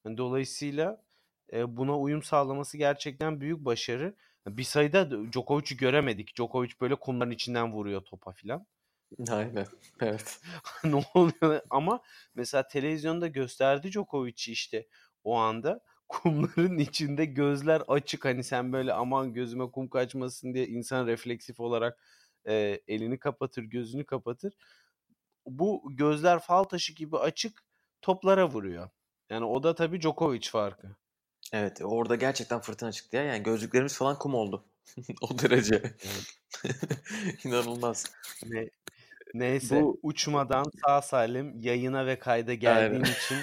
Yani 0.05 0.17
dolayısıyla 0.17 1.05
e, 1.53 1.77
buna 1.77 1.99
uyum 1.99 2.23
sağlaması 2.23 2.79
gerçekten 2.79 3.41
büyük 3.41 3.65
başarı. 3.65 4.17
Bir 4.47 4.63
sayıda 4.65 5.33
Djokovic'i 5.33 5.77
göremedik. 5.77 6.37
Djokovic 6.37 6.71
böyle 6.81 6.95
kumların 6.95 7.31
içinden 7.31 7.73
vuruyor 7.73 8.01
topa 8.01 8.33
filan. 8.33 8.67
Aynen. 9.31 9.67
Evet. 10.01 10.41
ne 10.85 11.05
oluyor? 11.15 11.61
Ama 11.71 12.03
mesela 12.35 12.69
televizyonda 12.69 13.27
gösterdi 13.29 13.93
Djokovic'i 13.93 14.53
işte 14.53 14.89
o 15.25 15.37
anda 15.37 15.81
kumların 16.09 16.79
içinde 16.79 17.25
gözler 17.25 17.83
açık 17.89 18.25
hani 18.25 18.45
sen 18.45 18.73
böyle 18.73 18.93
aman 18.93 19.33
gözüme 19.33 19.71
kum 19.71 19.89
kaçmasın 19.89 20.55
diye 20.55 20.67
insan 20.67 21.07
refleksif 21.07 21.61
olarak 21.61 21.99
e, 22.49 22.81
elini 22.89 23.19
kapatır 23.19 23.63
gözünü 23.63 24.05
kapatır. 24.05 24.55
Bu 25.47 25.83
gözler 25.91 26.39
fal 26.39 26.65
taşı 26.65 26.93
gibi 26.93 27.19
açık 27.19 27.65
toplara 28.03 28.49
vuruyor. 28.49 28.89
Yani 29.31 29.45
o 29.45 29.63
da 29.63 29.75
tabii 29.75 30.01
Djokovic 30.01 30.49
farkı. 30.51 30.97
Evet 31.53 31.81
orada 31.85 32.17
gerçekten 32.17 32.61
fırtına 32.61 32.93
çıktı 32.93 33.17
ya. 33.17 33.23
Yani 33.23 33.43
gözlüklerimiz 33.43 33.97
falan 33.99 34.19
kum 34.19 34.35
oldu. 34.35 34.65
o 35.23 35.39
derece. 35.39 35.95
İnanılmaz. 37.45 38.13
Ne, 38.47 38.71
neyse 39.35 39.83
Bu... 39.83 39.99
uçmadan 40.03 40.65
sağ 40.87 41.03
salim 41.03 41.61
yayına 41.61 42.07
ve 42.07 42.19
kayda 42.19 42.55
geldiğin 42.55 43.05
Aynen. 43.05 43.15
için 43.15 43.37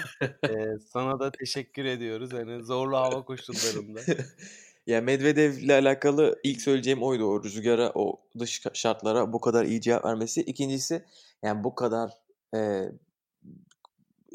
e, 0.48 0.78
sana 0.78 1.20
da 1.20 1.32
teşekkür 1.32 1.84
ediyoruz. 1.84 2.32
Yani 2.32 2.62
zorlu 2.64 2.96
hava 2.96 3.24
koşullarında. 3.24 4.00
ya 4.86 5.00
Medvedev 5.00 5.52
ile 5.52 5.74
alakalı 5.74 6.40
ilk 6.42 6.60
söyleyeceğim 6.60 7.02
oydu 7.02 7.24
o 7.24 7.44
rüzgara, 7.44 7.92
o 7.94 8.20
dış 8.38 8.62
şartlara 8.72 9.32
bu 9.32 9.40
kadar 9.40 9.64
iyi 9.64 9.80
cevap 9.80 10.04
vermesi. 10.04 10.40
İkincisi 10.40 11.04
yani 11.42 11.64
bu 11.64 11.74
kadar 11.74 12.10
e, 12.54 12.84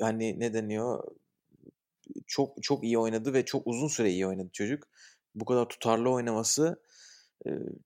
hani 0.02 0.40
ne 0.40 0.54
deniyor 0.54 1.04
çok 2.28 2.64
çok 2.64 2.84
iyi 2.84 2.98
oynadı 2.98 3.34
ve 3.34 3.46
çok 3.46 3.68
uzun 3.68 3.88
süre 3.88 4.12
iyi 4.12 4.28
oynadı 4.28 4.50
çocuk. 4.54 4.84
Bu 5.36 5.46
kadar 5.46 5.70
tutarlı 5.70 6.10
oynaması 6.10 6.82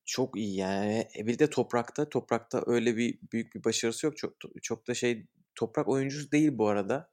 çok 0.05 0.37
iyi 0.37 0.55
yani. 0.55 1.07
E, 1.17 1.27
bir 1.27 1.39
de 1.39 1.49
toprakta 1.49 2.09
toprakta 2.09 2.63
öyle 2.65 2.97
bir 2.97 3.19
büyük 3.31 3.55
bir 3.55 3.63
başarısı 3.63 4.05
yok. 4.05 4.17
Çok 4.17 4.33
çok 4.61 4.87
da 4.87 4.93
şey 4.93 5.27
toprak 5.55 5.87
oyuncusu 5.87 6.31
değil 6.31 6.57
bu 6.57 6.67
arada. 6.67 7.11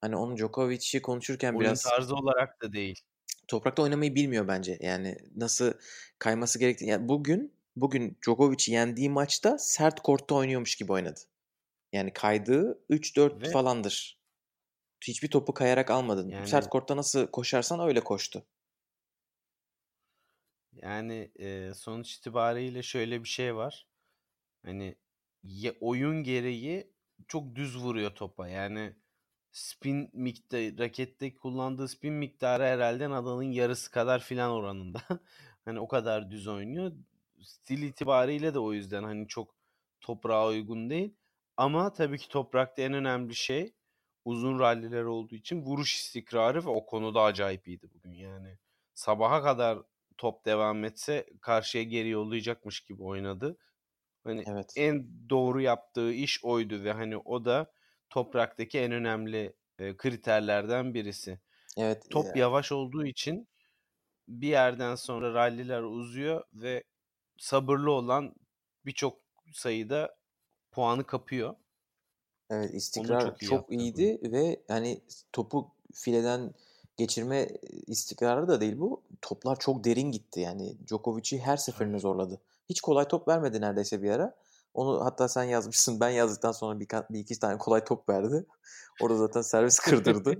Hani 0.00 0.16
onun 0.16 0.36
Djokovic'i 0.36 1.02
konuşurken 1.02 1.52
Oyun 1.52 1.60
biraz 1.60 1.82
tarzı 1.82 2.14
olarak 2.14 2.62
da 2.62 2.72
değil. 2.72 3.00
Toprakta 3.48 3.82
oynamayı 3.82 4.14
bilmiyor 4.14 4.48
bence. 4.48 4.78
Yani 4.80 5.18
nasıl 5.36 5.72
kayması 6.18 6.58
gerektiğini. 6.58 6.90
Yani 6.90 7.08
bugün 7.08 7.54
bugün 7.76 8.18
Djokovic'i 8.24 8.72
yendiği 8.72 9.10
maçta 9.10 9.58
sert 9.58 10.00
kortta 10.00 10.34
oynuyormuş 10.34 10.76
gibi 10.76 10.92
oynadı. 10.92 11.20
Yani 11.92 12.12
kaydığı 12.12 12.84
3-4 12.90 13.42
Ve 13.42 13.50
falandır. 13.50 14.24
Hiçbir 15.06 15.28
topu 15.28 15.54
kayarak 15.54 15.90
almadın. 15.90 16.28
Yani, 16.28 16.48
Sert 16.48 16.68
kortta 16.68 16.96
nasıl 16.96 17.26
koşarsan 17.26 17.80
öyle 17.80 18.00
koştu. 18.00 18.46
Yani 20.82 21.30
e, 21.36 21.74
sonuç 21.74 22.14
itibariyle 22.14 22.82
şöyle 22.82 23.24
bir 23.24 23.28
şey 23.28 23.56
var. 23.56 23.86
Hani 24.64 24.96
ya, 25.42 25.74
oyun 25.80 26.22
gereği 26.22 26.90
çok 27.28 27.54
düz 27.54 27.76
vuruyor 27.78 28.10
topa. 28.10 28.48
Yani 28.48 28.96
spin 29.52 30.10
miktarı, 30.12 30.78
rakette 30.78 31.34
kullandığı 31.34 31.88
spin 31.88 32.14
miktarı 32.14 32.62
herhalde 32.64 33.10
Nadal'ın 33.10 33.42
yarısı 33.42 33.90
kadar 33.90 34.20
filan 34.20 34.50
oranında. 34.50 35.02
hani 35.64 35.80
o 35.80 35.88
kadar 35.88 36.30
düz 36.30 36.48
oynuyor. 36.48 36.92
Stil 37.40 37.82
itibariyle 37.82 38.54
de 38.54 38.58
o 38.58 38.72
yüzden 38.72 39.02
hani 39.04 39.28
çok 39.28 39.54
toprağa 40.00 40.48
uygun 40.48 40.90
değil. 40.90 41.14
Ama 41.56 41.92
tabii 41.92 42.18
ki 42.18 42.28
toprakta 42.28 42.82
en 42.82 42.92
önemli 42.92 43.34
şey 43.34 43.74
uzun 44.24 44.58
ralliler 44.58 45.02
olduğu 45.02 45.34
için 45.34 45.62
vuruş 45.62 45.94
istikrarı 45.94 46.64
ve 46.64 46.68
o 46.70 46.86
konuda 46.86 47.22
acayip 47.22 47.68
iyiydi 47.68 47.90
bugün 47.94 48.12
yani. 48.12 48.58
Sabaha 48.94 49.42
kadar 49.42 49.78
top 50.18 50.44
devam 50.44 50.84
etse 50.84 51.26
karşıya 51.40 51.84
geri 51.84 52.08
yollayacakmış 52.08 52.80
gibi 52.80 53.02
oynadı. 53.02 53.56
Hani 54.24 54.44
evet. 54.46 54.72
en 54.76 55.06
doğru 55.30 55.60
yaptığı 55.60 56.12
iş 56.12 56.44
oydu 56.44 56.84
ve 56.84 56.92
hani 56.92 57.16
o 57.16 57.44
da 57.44 57.72
topraktaki 58.10 58.78
en 58.78 58.92
önemli 58.92 59.56
e, 59.78 59.96
kriterlerden 59.96 60.94
birisi. 60.94 61.38
Evet. 61.76 62.10
Top 62.10 62.26
yani. 62.26 62.38
yavaş 62.38 62.72
olduğu 62.72 63.06
için 63.06 63.48
bir 64.28 64.48
yerden 64.48 64.94
sonra 64.94 65.34
ralliler 65.34 65.82
uzuyor 65.82 66.44
ve 66.54 66.84
sabırlı 67.38 67.90
olan 67.90 68.34
birçok 68.86 69.20
sayıda 69.52 70.16
puanı 70.72 71.04
kapıyor. 71.04 71.54
Evet 72.50 72.74
istikrar 72.74 73.20
çok, 73.20 73.42
iyi 73.42 73.46
çok 73.48 73.72
iyiydi 73.72 74.18
bu. 74.22 74.32
ve 74.32 74.62
yani 74.68 75.00
topu 75.32 75.74
fileden 75.94 76.54
geçirme 76.96 77.48
istikrarı 77.86 78.48
da 78.48 78.60
değil 78.60 78.80
bu. 78.80 79.02
Toplar 79.22 79.58
çok 79.58 79.84
derin 79.84 80.10
gitti 80.10 80.40
yani. 80.40 80.76
Djokovic'i 80.86 81.38
her 81.38 81.56
seferinde 81.56 81.98
zorladı. 81.98 82.40
Hiç 82.68 82.80
kolay 82.80 83.08
top 83.08 83.28
vermedi 83.28 83.60
neredeyse 83.60 84.02
bir 84.02 84.10
ara. 84.10 84.34
Onu 84.74 85.04
hatta 85.04 85.28
sen 85.28 85.44
yazmışsın. 85.44 86.00
Ben 86.00 86.10
yazdıktan 86.10 86.52
sonra 86.52 86.80
bir, 86.80 86.88
bir 87.10 87.18
iki 87.18 87.38
tane 87.38 87.58
kolay 87.58 87.84
top 87.84 88.08
verdi. 88.08 88.46
Orada 89.02 89.16
zaten 89.16 89.40
servis 89.40 89.78
kırdırdı. 89.78 90.38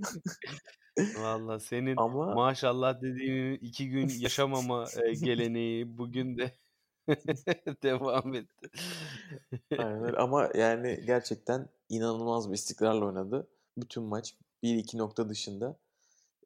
Valla 1.19 1.59
senin 1.59 1.97
Ama... 1.97 2.33
maşallah 2.33 3.01
dediğin 3.01 3.53
iki 3.53 3.89
gün 3.89 4.09
yaşamama 4.19 4.85
geleneği 5.23 5.97
bugün 5.97 6.37
de 6.37 6.51
devam 7.83 8.33
etti. 8.33 8.69
Aynen 9.77 10.13
Ama 10.17 10.49
yani 10.55 11.03
gerçekten 11.05 11.69
inanılmaz 11.89 12.49
bir 12.49 12.55
istikrarla 12.55 13.05
oynadı. 13.05 13.47
Bütün 13.77 14.03
maç 14.03 14.35
1-2 14.63 14.97
nokta 14.97 15.29
dışında. 15.29 15.77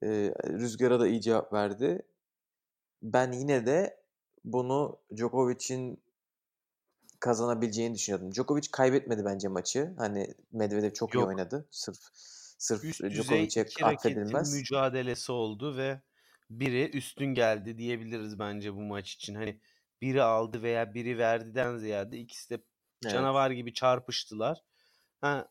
Ee, 0.04 0.34
Rüzgar'a 0.48 1.00
da 1.00 1.08
iyi 1.08 1.22
cevap 1.22 1.54
verdi. 1.54 2.02
Ben 3.02 3.32
yine 3.32 3.66
de 3.66 4.00
bunu 4.44 5.00
Djokovic'in 5.16 6.00
kazanabileceğini 7.20 7.96
düşünüyordum. 7.96 8.32
Djokovic 8.32 8.68
kaybetmedi 8.72 9.26
bence 9.26 9.48
maçı. 9.48 9.94
Hani 9.98 10.36
Medvedev 10.52 10.92
çok 10.92 11.14
Yok. 11.14 11.24
iyi 11.24 11.28
oynadı. 11.28 11.68
Sırf 11.72 11.98
sırf 12.58 12.84
Djokovic'e 12.84 13.66
affedilmez. 13.84 14.54
mücadelesi 14.54 15.32
oldu 15.32 15.78
ve 15.78 16.02
biri 16.50 16.90
üstün 16.98 17.26
geldi 17.26 17.78
diyebiliriz 17.78 18.40
bence 18.40 18.74
bu 18.76 18.82
maç 18.82 19.14
için. 19.14 19.36
Hani 19.36 19.60
biri 20.02 20.24
aldı 20.24 20.64
veya 20.64 20.94
biri 20.94 21.18
verdiden 21.18 21.78
ziyade 21.78 22.18
ikisi 22.18 22.50
de 22.50 22.56
evet. 23.04 23.14
canavar 23.14 23.52
gibi 23.52 23.74
çarpıştılar. 23.74 24.64
Ha, 25.22 25.48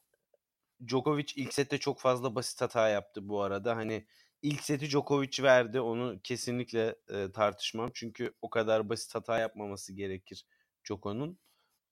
Djokovic 0.86 1.32
ilk 1.36 1.54
sette 1.54 1.78
çok 1.78 2.00
fazla 2.00 2.34
basit 2.34 2.60
hata 2.60 2.88
yaptı 2.88 3.28
bu 3.28 3.42
arada. 3.42 3.76
Hani 3.76 4.06
ilk 4.42 4.62
seti 4.62 4.86
Djokovic 4.86 5.42
verdi. 5.42 5.80
Onu 5.80 6.20
kesinlikle 6.24 6.94
e, 7.10 7.32
tartışmam. 7.32 7.90
Çünkü 7.94 8.32
o 8.42 8.50
kadar 8.50 8.88
basit 8.88 9.14
hata 9.14 9.38
yapmaması 9.38 9.92
gerekir 9.92 10.46
Djoko'nun. 10.84 11.38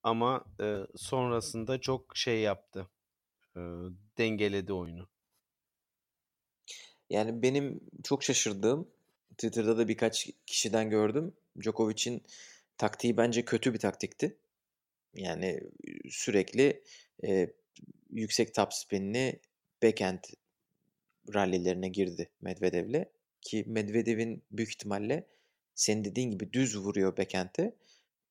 Ama 0.02 0.44
e, 0.60 0.78
sonrasında 0.96 1.80
çok 1.80 2.16
şey 2.16 2.40
yaptı. 2.40 2.88
E, 3.56 3.60
dengeledi 4.18 4.72
oyunu. 4.72 5.08
Yani 7.10 7.42
benim 7.42 7.80
çok 8.04 8.22
şaşırdığım 8.22 8.88
Twitter'da 9.30 9.78
da 9.78 9.88
birkaç 9.88 10.30
kişiden 10.46 10.90
gördüm. 10.90 11.34
Djokovic'in 11.60 12.22
taktiği 12.78 13.16
bence 13.16 13.44
kötü 13.44 13.74
bir 13.74 13.78
taktikti. 13.78 14.36
Yani 15.14 15.60
sürekli 16.10 16.82
e, 17.24 17.50
yüksek 18.10 18.54
top 18.54 18.74
spinli 18.74 19.40
backhand 19.82 20.24
rallilerine 21.34 21.88
girdi 21.88 22.30
Medvedev'le 22.40 23.04
ki 23.42 23.64
Medvedev'in 23.66 24.44
büyük 24.50 24.70
ihtimalle 24.70 25.26
senin 25.74 26.04
dediğin 26.04 26.30
gibi 26.30 26.52
düz 26.52 26.78
vuruyor 26.78 27.16
backhand'e. 27.16 27.76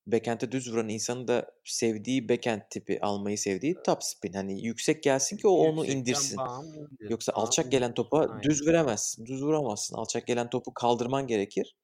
Backhand'e 0.08 0.52
düz 0.52 0.72
vuran 0.72 0.90
insanın 0.90 1.28
da 1.28 1.52
sevdiği 1.64 2.30
backhand 2.30 2.62
tipi 2.70 3.02
almayı 3.02 3.38
sevdiği 3.38 3.76
topspin. 3.86 4.34
Hani 4.34 4.66
yüksek 4.66 5.04
gelsin 5.04 5.38
ki 5.38 5.48
o 5.48 5.52
onu 5.52 5.86
Yüksekten 5.86 6.00
indirsin. 6.00 6.38
indir. 6.38 7.10
Yoksa 7.10 7.32
alçak 7.36 7.72
gelen 7.72 7.94
topa 7.94 8.20
Aynen. 8.20 8.44
düz 8.44 8.68
veremezsin. 8.68 9.26
Düz 9.26 9.44
vuramazsın. 9.44 9.96
Alçak 9.96 10.28
gelen 10.28 10.50
topu 10.50 10.74
kaldırman 10.74 11.28
gerekir. 11.28 11.76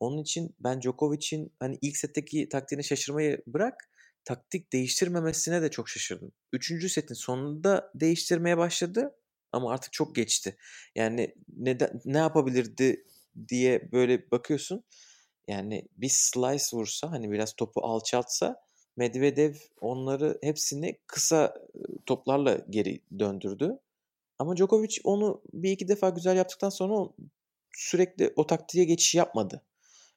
Onun 0.00 0.18
için 0.18 0.54
ben 0.60 0.80
Djokovic'in 0.80 1.52
hani 1.60 1.78
ilk 1.82 1.96
setteki 1.96 2.48
taktiğine 2.48 2.82
şaşırmayı 2.82 3.42
bırak 3.46 3.90
taktik 4.24 4.72
değiştirmemesine 4.72 5.62
de 5.62 5.70
çok 5.70 5.88
şaşırdım. 5.88 6.32
Üçüncü 6.52 6.88
setin 6.88 7.14
sonunda 7.14 7.90
değiştirmeye 7.94 8.58
başladı 8.58 9.14
ama 9.52 9.72
artık 9.72 9.92
çok 9.92 10.14
geçti. 10.14 10.56
Yani 10.94 11.34
neden 11.56 12.00
ne 12.04 12.18
yapabilirdi 12.18 13.04
diye 13.48 13.92
böyle 13.92 14.30
bakıyorsun. 14.30 14.84
Yani 15.48 15.88
bir 15.96 16.08
slice 16.08 16.76
vursa 16.76 17.10
hani 17.10 17.30
biraz 17.30 17.56
topu 17.56 17.80
alçaltsa 17.84 18.62
Medvedev 18.96 19.54
onları 19.80 20.38
hepsini 20.42 20.98
kısa 21.06 21.54
toplarla 22.06 22.58
geri 22.70 23.00
döndürdü. 23.18 23.78
Ama 24.38 24.56
Djokovic 24.56 24.96
onu 25.04 25.42
bir 25.52 25.70
iki 25.70 25.88
defa 25.88 26.08
güzel 26.08 26.36
yaptıktan 26.36 26.68
sonra 26.68 27.10
sürekli 27.72 28.32
o 28.36 28.46
taktiğe 28.46 28.84
geçiş 28.84 29.14
yapmadı. 29.14 29.62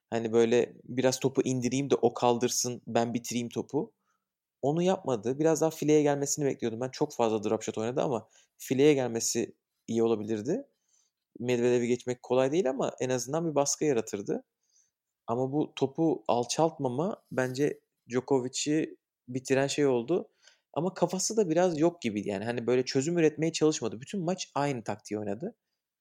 Hani 0.09 0.33
böyle 0.33 0.73
biraz 0.83 1.19
topu 1.19 1.41
indireyim 1.41 1.89
de 1.89 1.95
o 1.95 2.13
kaldırsın 2.13 2.81
ben 2.87 3.13
bitireyim 3.13 3.49
topu. 3.49 3.93
Onu 4.63 4.81
yapmadı. 4.81 5.39
Biraz 5.39 5.61
daha 5.61 5.69
fileye 5.69 6.01
gelmesini 6.01 6.45
bekliyordum. 6.45 6.81
Ben 6.81 6.89
çok 6.89 7.15
fazla 7.15 7.43
drop 7.43 7.63
shot 7.63 7.77
oynadı 7.77 8.01
ama 8.01 8.29
fileye 8.57 8.93
gelmesi 8.93 9.55
iyi 9.87 10.03
olabilirdi. 10.03 10.67
Medvedev'i 11.39 11.87
geçmek 11.87 12.23
kolay 12.23 12.51
değil 12.51 12.69
ama 12.69 12.91
en 12.99 13.09
azından 13.09 13.49
bir 13.49 13.55
baskı 13.55 13.85
yaratırdı. 13.85 14.43
Ama 15.27 15.51
bu 15.51 15.73
topu 15.75 16.23
alçaltmama 16.27 17.23
bence 17.31 17.79
Djokovic'i 18.09 18.97
bitiren 19.27 19.67
şey 19.67 19.87
oldu. 19.87 20.29
Ama 20.73 20.93
kafası 20.93 21.37
da 21.37 21.49
biraz 21.49 21.79
yok 21.79 22.01
gibiydi. 22.01 22.29
Yani 22.29 22.45
hani 22.45 22.67
böyle 22.67 22.85
çözüm 22.85 23.17
üretmeye 23.17 23.51
çalışmadı. 23.51 24.01
Bütün 24.01 24.21
maç 24.21 24.51
aynı 24.55 24.83
taktiği 24.83 25.19
oynadı. 25.19 25.55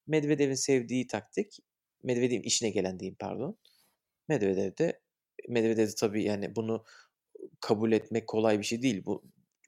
Medvedev'in 0.07 0.55
sevdiği 0.55 1.07
taktik. 1.07 1.59
Medvedev'in 2.03 2.42
işine 2.42 2.70
gelen 2.70 3.01
diyeyim 3.01 3.16
pardon. 3.18 3.57
Medvedev 4.29 4.77
de 4.79 5.01
Medvedev 5.48 5.88
de 5.88 5.94
tabii 5.94 6.25
yani 6.25 6.57
bunu 6.57 6.85
kabul 7.61 7.92
etmek 7.92 8.26
kolay 8.26 8.59
bir 8.59 8.64
şey 8.64 8.83
değil. 8.83 9.05
Bu 9.07 9.24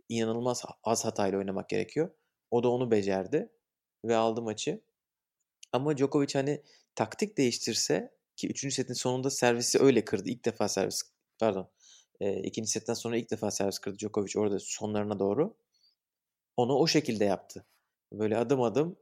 inanılmaz 0.08 0.64
az 0.84 1.04
hatayla 1.04 1.38
oynamak 1.38 1.68
gerekiyor. 1.68 2.10
O 2.50 2.62
da 2.62 2.68
onu 2.68 2.90
becerdi 2.90 3.52
ve 4.04 4.16
aldı 4.16 4.42
maçı. 4.42 4.80
Ama 5.72 5.96
Djokovic 5.96 6.28
hani 6.34 6.62
taktik 6.94 7.38
değiştirse 7.38 8.14
ki 8.36 8.48
3. 8.48 8.74
setin 8.74 8.94
sonunda 8.94 9.30
servisi 9.30 9.78
öyle 9.78 10.04
kırdı. 10.04 10.28
İlk 10.30 10.44
defa 10.44 10.68
servis 10.68 11.02
pardon. 11.38 11.70
E, 12.20 12.42
ikinci 12.42 12.70
setten 12.70 12.94
sonra 12.94 13.16
ilk 13.16 13.30
defa 13.30 13.50
servis 13.50 13.78
kırdı 13.78 13.98
Djokovic 13.98 14.40
orada 14.40 14.58
sonlarına 14.60 15.18
doğru. 15.18 15.56
Onu 16.56 16.74
o 16.74 16.86
şekilde 16.86 17.24
yaptı. 17.24 17.66
Böyle 18.12 18.36
adım 18.38 18.62
adım 18.62 18.96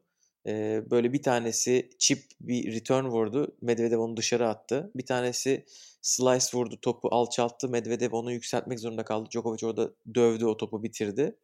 e, 0.46 0.82
böyle 0.90 1.12
bir 1.12 1.22
tanesi 1.22 1.90
chip 1.98 2.24
bir 2.40 2.74
return 2.74 3.04
vurdu. 3.04 3.56
Medvedev 3.60 3.98
onu 3.98 4.16
dışarı 4.16 4.48
attı. 4.48 4.90
Bir 4.96 5.06
tanesi 5.06 5.64
slice 6.02 6.46
vurdu 6.54 6.80
topu 6.82 7.08
alçalttı. 7.12 7.68
Medvedev 7.68 8.12
onu 8.12 8.32
yükseltmek 8.32 8.80
zorunda 8.80 9.04
kaldı. 9.04 9.28
Djokovic 9.30 9.66
orada 9.66 9.90
dövdü 10.14 10.44
o 10.44 10.56
topu 10.56 10.82
bitirdi. 10.82 11.36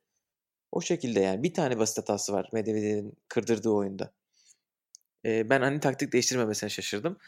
O 0.73 0.81
şekilde 0.81 1.21
yani 1.21 1.43
bir 1.43 1.55
tane 1.55 1.79
basit 1.79 1.99
hatası 1.99 2.33
var 2.33 2.49
Medvedev'in 2.53 3.15
kırdırdığı 3.29 3.71
oyunda. 3.71 4.13
E, 5.25 5.51
ben 5.51 5.61
hani 5.61 5.81
taktik 5.81 6.13
değiştirmemesine 6.13 6.71
şaşırdım. 6.71 7.19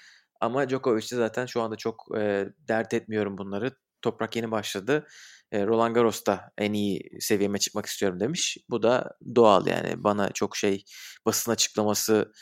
Ama 0.41 0.69
Djokovic 0.69 1.03
de 1.03 1.17
zaten 1.17 1.47
şu 1.47 1.63
anda 1.63 1.77
çok 1.77 2.19
e, 2.19 2.49
dert 2.69 2.95
etmiyorum 2.95 3.39
bunları. 3.39 3.77
Toprak 4.03 4.37
yeni 4.37 4.51
başladı. 4.51 5.07
E, 5.53 5.67
Roland 5.67 5.95
Garros'ta 5.95 6.53
en 6.59 6.73
iyi 6.73 7.21
seviyeme 7.21 7.59
çıkmak 7.59 7.87
istiyorum 7.87 8.21
demiş. 8.21 8.59
Bu 8.71 8.83
da 8.83 9.19
doğal 9.35 9.67
yani. 9.67 10.05
Bana 10.05 10.33
çok 10.33 10.57
şey 10.57 10.85
basın 11.27 11.53
açıklaması 11.53 12.33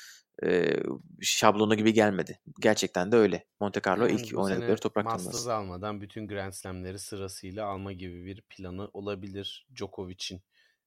e, 0.44 0.77
şablonu 1.21 1.75
gibi 1.75 1.92
gelmedi. 1.92 2.40
Gerçekten 2.61 3.12
de 3.12 3.16
öyle. 3.16 3.44
Monte 3.61 3.81
Carlo 3.87 4.07
Yani 4.07 4.21
ilk 4.21 4.38
oynadıkları 4.38 4.81
toprak 4.81 5.05
Masters 5.05 5.25
turnuvası. 5.25 5.55
almadan 5.55 6.01
bütün 6.01 6.29
Grand 6.29 6.53
Slam'leri 6.53 6.99
sırasıyla 6.99 7.66
alma 7.66 7.92
gibi 7.92 8.25
bir 8.25 8.40
planı 8.40 8.90
olabilir 8.92 9.66
Djokovic'in. 9.77 10.42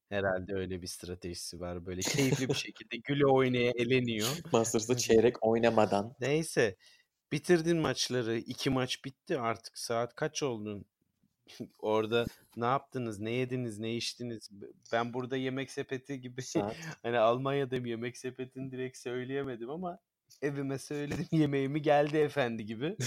Herhalde 0.10 0.54
öyle 0.54 0.82
bir 0.82 0.88
stratejisi 0.88 1.60
var. 1.60 1.86
Böyle 1.86 2.02
keyifli 2.02 2.50
bir 2.50 2.54
şekilde 2.68 2.98
güle 2.98 3.26
oynaya 3.26 3.72
eleniyor. 3.76 4.30
Masters'ta 4.52 4.98
çeyrek 4.98 5.36
oynamadan. 5.42 6.16
Neyse 6.20 6.76
bitirdin 7.32 7.78
maçları. 7.78 8.38
İki 8.38 8.70
maç 8.70 9.06
bitti 9.06 9.40
artık. 9.40 9.78
Saat 9.78 10.16
kaç 10.16 10.44
oldu? 10.44 10.86
Orada 11.80 12.26
ne 12.56 12.66
yaptınız? 12.66 13.20
Ne 13.20 13.32
yediniz? 13.32 13.80
Ne 13.80 13.96
içtiniz? 13.96 14.50
Ben 14.92 15.14
burada 15.14 15.38
yemek 15.38 15.72
sepeti 15.72 16.22
gibi 16.22 16.42
Saat. 16.42 16.76
hani 17.04 17.20
Almanya'dayım 17.20 17.86
yemek 17.86 18.18
sepetini 18.18 18.72
direkt 18.72 18.98
söyleyemedim 18.98 19.70
ama 19.70 20.00
evime 20.42 20.80
söyledim 20.80 21.28
yemeğimi 21.32 21.82
geldi 21.82 22.18
efendi 22.18 22.66
gibi. 22.66 22.98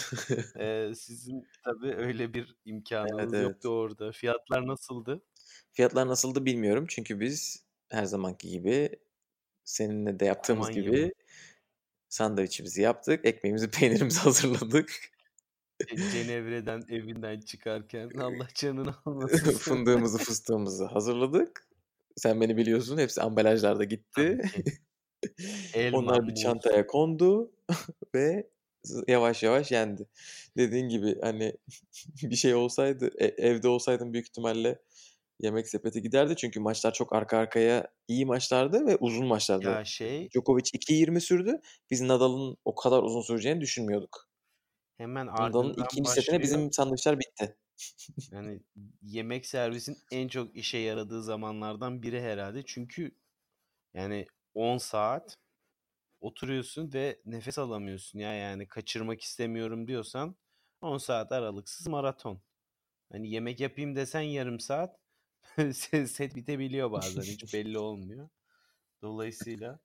Ee, 0.59 0.93
sizin 0.97 1.47
tabii 1.65 1.95
öyle 1.95 2.35
bir 2.35 2.57
imkanınız 2.65 3.19
Evet, 3.19 3.35
evet. 3.35 3.43
yoktu 3.45 3.69
orada. 3.69 4.13
Fiyatlar 4.13 4.67
nasıldı? 4.67 5.23
Fiyatlar 5.73 6.09
nasıldı 6.09 6.45
bilmiyorum. 6.45 6.87
Çünkü 6.89 7.21
biz 7.21 7.65
her 7.91 8.05
zamanki 8.05 8.49
gibi 8.49 8.91
seninle 9.65 10.21
de 10.21 10.25
yaptığımız 10.25 10.69
Almanya 10.69 10.83
gibi 10.83 11.05
mı? 11.07 11.11
sandviçimizi 12.09 12.83
yaptık. 12.83 13.25
Ekmeğimizi, 13.25 13.71
peynirimizi 13.71 14.21
hazırladık. 14.21 15.14
Ce- 15.81 16.11
Cenevre'den 16.13 16.83
evinden 16.89 17.41
çıkarken 17.41 18.11
Allah 18.19 18.49
canını 18.55 18.95
almasın. 19.05 19.53
Fındığımızı, 19.53 20.19
fıstığımızı 20.19 20.85
hazırladık. 20.85 21.69
Sen 22.17 22.41
beni 22.41 22.57
biliyorsun. 22.57 22.99
Hepsi 22.99 23.23
ambalajlarda 23.23 23.85
gitti. 23.85 24.41
Elma, 25.75 25.99
Onlar 25.99 26.29
bir 26.29 26.35
çantaya 26.35 26.87
kondu 26.87 27.53
ve 28.15 28.51
yavaş 29.09 29.43
yavaş 29.43 29.73
yendi. 29.73 30.09
Dediğin 30.57 30.89
gibi 30.89 31.21
hani 31.21 31.57
bir 32.23 32.37
şey 32.37 32.55
olsaydı, 32.55 33.11
e- 33.19 33.47
evde 33.49 33.69
olsaydım 33.69 34.13
büyük 34.13 34.27
ihtimalle 34.27 34.79
yemek 35.41 35.69
sepeti 35.69 36.03
giderdi. 36.03 36.37
Çünkü 36.37 36.61
maçlar 36.61 36.93
çok 36.93 37.13
arka 37.13 37.39
arkaya 37.39 37.89
iyi 38.09 38.27
maçlardı 38.27 38.87
ve 38.87 38.97
uzun 38.97 39.27
maçlardı. 39.27 39.69
Ya 39.69 39.85
şey 39.85 40.31
Djokovic 40.31 40.63
2.20 40.63 41.21
sürdü. 41.21 41.61
Biz 41.91 42.01
Nadal'ın 42.01 42.57
o 42.65 42.75
kadar 42.75 43.03
uzun 43.03 43.21
süreceğini 43.21 43.61
düşünmüyorduk. 43.61 44.29
Hemen 45.05 45.27
ardından 45.27 45.85
ikinci 45.85 46.11
setine 46.11 46.43
bizim 46.43 46.73
sandviçler 46.73 47.19
bitti. 47.19 47.57
Yani 48.31 48.61
yemek 49.03 49.47
servisin 49.47 49.97
en 50.11 50.29
çok 50.29 50.57
işe 50.57 50.79
yaradığı 50.79 51.23
zamanlardan 51.23 52.03
biri 52.03 52.23
herhalde. 52.23 52.63
Çünkü 52.67 53.17
yani 53.95 54.27
10 54.55 54.79
saat 54.79 55.39
oturuyorsun 56.21 56.93
ve 56.93 57.21
nefes 57.27 57.59
alamıyorsun 57.59 58.19
ya 58.19 58.35
yani 58.35 58.69
kaçırmak 58.69 59.21
istemiyorum 59.21 59.87
diyorsan 59.89 60.37
10 60.81 60.99
saat 60.99 61.33
aralıksız 61.33 61.87
maraton. 61.87 62.41
Hani 63.13 63.31
yemek 63.31 63.61
yapayım 63.61 63.97
desen 63.97 64.21
yarım 64.21 64.61
saat 64.61 65.01
set 66.07 66.37
bitebiliyor 66.37 66.93
bazen 66.93 67.23
hiç 67.23 67.55
belli 67.55 67.79
olmuyor. 67.79 68.29
Dolayısıyla 69.03 69.79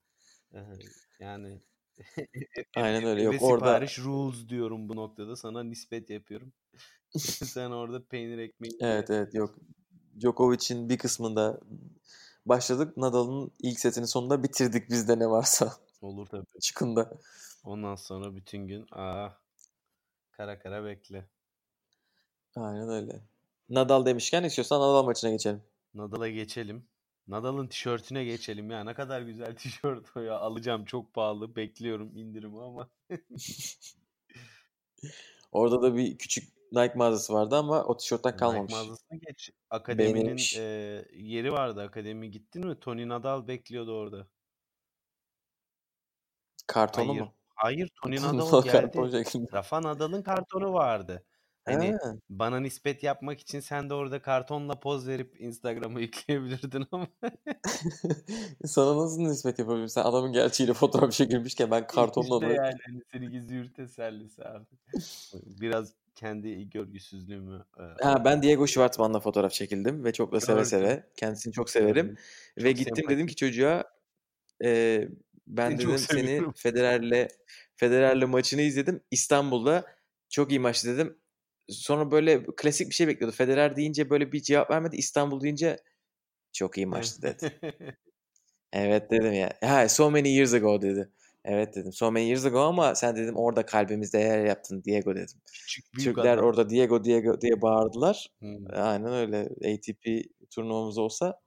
yani 1.20 1.62
Aynen 2.76 3.04
öyle. 3.04 3.22
Yok 3.22 3.36
orada 3.42 3.66
sipariş 3.66 4.00
rules 4.00 4.50
diyorum 4.50 4.90
bu 4.90 4.96
noktada 4.96 5.36
sana 5.36 5.64
nispet 5.64 6.10
yapıyorum. 6.10 6.54
Sen 7.44 7.72
orada 7.72 8.06
peynir 8.06 8.38
ekmeği 8.38 8.78
evet 8.80 9.10
evet 9.10 9.34
yok. 9.34 9.56
Djokovic'in 10.20 10.90
bir 10.90 10.98
kısmında 10.98 11.60
başladık. 12.46 12.98
Nadal'ın 12.98 13.52
ilk 13.60 13.80
setinin 13.80 14.06
sonunda 14.06 14.44
bitirdik 14.44 14.90
bizde 14.90 15.20
ne 15.20 15.30
varsa. 15.30 15.74
olur 16.02 16.28
tabii. 16.28 16.46
Çıkında. 16.62 17.12
Ondan 17.64 17.96
sonra 17.96 18.36
bütün 18.36 18.68
gün 18.68 18.86
aa 18.92 19.30
kara 20.32 20.60
kara 20.60 20.86
bekle. 20.86 21.26
Aynen 22.56 22.90
öyle. 22.90 23.22
Nadal 23.70 24.06
demişken 24.06 24.44
istiyorsan 24.44 24.82
Nadal 24.82 25.04
maçına 25.04 25.32
geçelim. 25.32 25.62
Nadal'a 25.94 26.30
geçelim. 26.30 26.88
Nadal'ın 27.30 27.68
tişörtüne 27.68 28.24
geçelim 28.24 28.72
ya. 28.72 28.84
Ne 28.84 28.94
kadar 28.94 29.22
güzel 29.22 29.56
tişört 29.56 30.18
o 30.18 30.20
ya. 30.20 30.38
Alacağım 30.40 30.86
çok 30.86 31.14
pahalı. 31.14 31.56
Bekliyorum 31.56 32.18
indirimi 32.18 32.64
ama. 32.64 32.90
Orada 35.52 35.82
da 35.82 35.96
bir 35.96 36.18
küçük 36.18 36.50
Nike 36.72 36.94
mağazası 36.96 37.34
vardı 37.34 37.56
ama 37.56 37.84
o 37.84 37.98
tişörtten 37.98 38.30
Nike 38.34 38.40
kalmamış. 38.40 38.72
mağazasına 38.72 39.18
geç. 39.18 39.52
Akademinin 39.70 40.16
Beğenilmiş. 40.16 40.58
e, 40.58 41.06
yeri 41.14 41.52
vardı. 41.52 41.82
Akademi 41.82 42.32
gittin 42.32 42.68
mi? 42.68 42.80
Tony 42.80 43.08
Nadal 43.08 43.48
bekliyordu 43.48 43.98
orada. 43.98 44.28
Kartonu 46.68 47.10
Hayır. 47.10 47.22
mu? 47.22 47.34
Hayır 47.56 47.90
Tony 48.04 48.16
Nadal 48.22 48.64
geldi. 48.64 48.98
Rafa 49.54 49.82
Nadal'ın 49.82 50.22
kartonu 50.22 50.74
vardı. 50.74 51.26
Hani 51.74 51.92
Ha. 51.92 52.16
bana 52.30 52.60
nispet 52.60 53.04
yapmak 53.04 53.40
için 53.40 53.60
sen 53.60 53.90
de 53.90 53.94
orada 53.94 54.22
kartonla 54.22 54.80
poz 54.80 55.08
verip 55.08 55.42
Instagram'a 55.42 56.00
yükleyebilirdin 56.00 56.86
ama 56.92 57.08
Sana 58.66 58.98
nasıl 58.98 59.22
nispet 59.22 59.60
yapabilirim? 59.60 59.90
Sen 59.90 60.02
adamın 60.04 60.34
gerçeğiyle 60.34 60.74
fotoğraf 60.74 61.12
çekilmişken 61.12 61.72
ben 61.72 61.88
kartonla 61.88 62.24
işte 62.26 62.34
olarak 62.34 62.58
yani 62.58 62.78
hani 62.86 63.02
seni 63.12 63.32
gizli 63.32 63.56
yurt 63.56 63.76
tesellisi 63.76 64.44
artık. 64.44 64.80
Biraz 65.62 65.94
kendi 66.16 66.70
görgüsüzlüğümü 66.70 67.66
e, 67.80 68.04
Ha, 68.04 68.26
ben 68.26 68.42
Diego 68.44 68.68
Schwartzman'la 68.68 69.20
fotoğraf 69.20 69.52
çekildim 69.52 70.04
ve 70.04 70.14
çok 70.14 70.32
da 70.32 70.40
seve 70.40 70.56
gördüm. 70.56 70.70
seve. 70.70 71.04
Kendisini 71.16 71.54
çok 71.54 71.70
severim. 71.70 72.06
Gördüm. 72.08 72.18
Ve 72.58 72.70
Çok 72.70 72.78
gittim 72.78 72.96
dedim 72.96 73.06
sempatik. 73.08 73.30
ki 73.30 73.36
çocuğa 73.36 73.84
e, 74.64 75.08
ben 75.48 75.70
Seni 75.70 75.80
çok 75.80 75.92
dedim 75.92 76.06
seni. 76.10 76.44
Federer'le 76.56 77.28
Federer'le 77.76 78.26
maçını 78.26 78.62
izledim 78.62 79.02
İstanbul'da. 79.12 79.86
Çok 80.30 80.50
iyi 80.52 80.60
maçtı 80.60 80.88
dedim. 80.88 81.18
Sonra 81.70 82.12
böyle 82.12 82.46
klasik 82.58 82.90
bir 82.90 82.96
şey 82.96 83.08
bekliyordu. 83.08 83.36
Federer 83.36 83.76
deyince 83.76 84.10
böyle 84.10 84.32
bir 84.32 84.42
cevap 84.42 84.72
vermedi. 84.72 84.96
İstanbul 84.96 85.42
deyince 85.42 85.78
çok 86.54 86.78
iyi 86.78 86.86
maçtı 86.86 87.22
dedi. 87.22 87.60
Evet 88.74 89.12
dedim 89.12 89.34
ya. 89.34 89.54
Ha, 89.64 89.90
so 89.90 90.12
many 90.12 90.30
years 90.36 90.54
ago 90.54 90.82
dedi. 90.82 91.10
Evet 91.46 91.76
dedim. 91.76 91.94
So 91.94 92.12
many 92.12 92.26
years 92.28 92.46
ago 92.46 92.60
ama 92.60 92.96
sen 92.96 93.16
dedim 93.16 93.36
orada 93.36 93.66
kalbimizde 93.66 94.18
yer 94.20 94.46
yaptın 94.46 94.84
Diego 94.84 95.16
dedim. 95.16 95.38
Küçük 95.46 95.86
Türkler 96.00 96.34
adam. 96.34 96.46
orada 96.46 96.70
Diego 96.70 97.04
Diego 97.04 97.42
diye 97.42 97.62
bağırdılar. 97.62 98.28
Hmm. 98.40 98.66
Aynen 98.74 99.14
öyle. 99.14 99.40
ATP 99.74 100.30
turnuvamız 100.50 100.98
olsa 100.98 101.42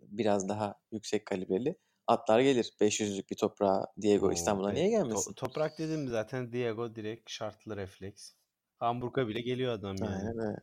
biraz 0.00 0.48
daha 0.48 0.74
yüksek 0.92 1.26
kalibreli 1.26 1.76
atlar 2.06 2.40
gelir. 2.40 2.72
500'lük 2.80 3.30
bir 3.30 3.36
toprağa 3.36 3.86
Diego 4.00 4.26
Oo, 4.28 4.32
İstanbul'a 4.32 4.72
niye 4.72 4.86
to- 4.86 4.90
gelmesin? 4.90 5.32
toprak 5.32 5.78
dedim 5.78 6.08
zaten 6.08 6.52
Diego 6.52 6.94
direkt 6.94 7.30
şartlı 7.30 7.76
refleks. 7.76 8.32
Hamburg'a 8.78 9.28
bile 9.28 9.40
geliyor 9.40 9.72
adam 9.72 9.96
yani. 9.96 10.14
Aynen 10.14 10.38
öyle. 10.38 10.56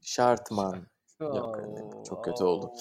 Şart. 0.00 0.38
Şartman. 0.38 0.86
Yok 1.20 1.60
Çok 2.08 2.24
kötü 2.24 2.44
oldu. 2.44 2.72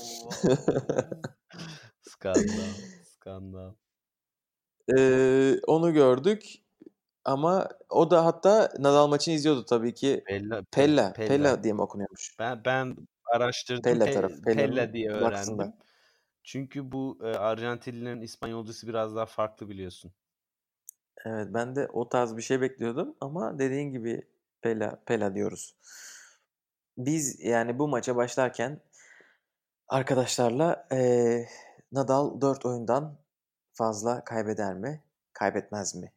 Skandal. 2.02 2.74
Skandal. 3.04 3.74
Ee, 4.98 5.60
onu 5.68 5.94
gördük 5.94 6.44
ama 7.26 7.70
o 7.90 8.12
da 8.12 8.26
hatta 8.26 8.74
Nadal 8.80 9.08
maçını 9.08 9.34
izliyordu 9.34 9.66
tabii 9.66 9.94
ki. 9.94 10.24
Pella, 10.26 10.60
Pe- 10.60 10.66
Pella, 10.72 11.14
Pella. 11.14 11.28
Pella 11.28 11.64
diye 11.64 11.74
mi 11.74 11.82
okunuyormuş? 11.82 12.36
Ben 12.40 12.66
ben 12.66 12.96
araştırdım. 13.26 13.82
Pella 13.84 14.06
Pe- 14.06 14.14
tarafı. 14.14 14.42
Pella 14.42 14.56
Pella'nın 14.56 14.94
diye 14.94 15.12
öğrendim. 15.12 15.74
Çünkü 16.44 16.92
bu 16.92 17.18
e, 17.24 17.28
Arjantinlilerin 17.28 18.22
İspanyolcusu 18.22 18.88
biraz 18.88 19.16
daha 19.16 19.26
farklı 19.26 19.70
biliyorsun. 19.70 20.12
Evet 21.26 21.48
ben 21.54 21.76
de 21.76 21.88
o 21.88 22.10
tarz 22.10 22.38
bir 22.38 22.42
şey 22.42 22.62
bekliyordum 22.62 23.16
ama 23.22 23.60
dediğin 23.60 23.92
gibi 23.92 24.28
Pella, 24.62 25.04
Pella 25.06 25.36
diyoruz. 25.36 25.76
Biz 26.98 27.40
yani 27.40 27.80
bu 27.80 27.88
maça 27.88 28.16
başlarken 28.16 28.82
arkadaşlarla 29.88 30.88
eee, 30.92 31.50
Nadal 31.92 32.42
4 32.42 32.66
oyundan 32.66 33.18
fazla 33.74 34.24
kaybeder 34.26 34.74
mi, 34.76 35.04
kaybetmez 35.34 35.96
mi 35.96 36.14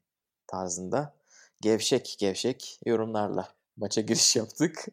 tarzında 0.46 1.16
gevşek 1.62 2.16
gevşek 2.20 2.80
yorumlarla 2.86 3.48
maça 3.76 4.00
giriş 4.00 4.36
yaptık. 4.36 4.86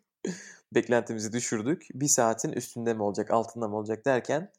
Beklentimizi 0.76 1.34
düşürdük. 1.34 1.88
Bir 1.94 2.08
saatin 2.08 2.54
üstünde 2.54 2.94
mi 2.94 3.04
olacak, 3.04 3.32
altında 3.32 3.68
mı 3.68 3.78
olacak 3.78 4.06
derken 4.06 4.52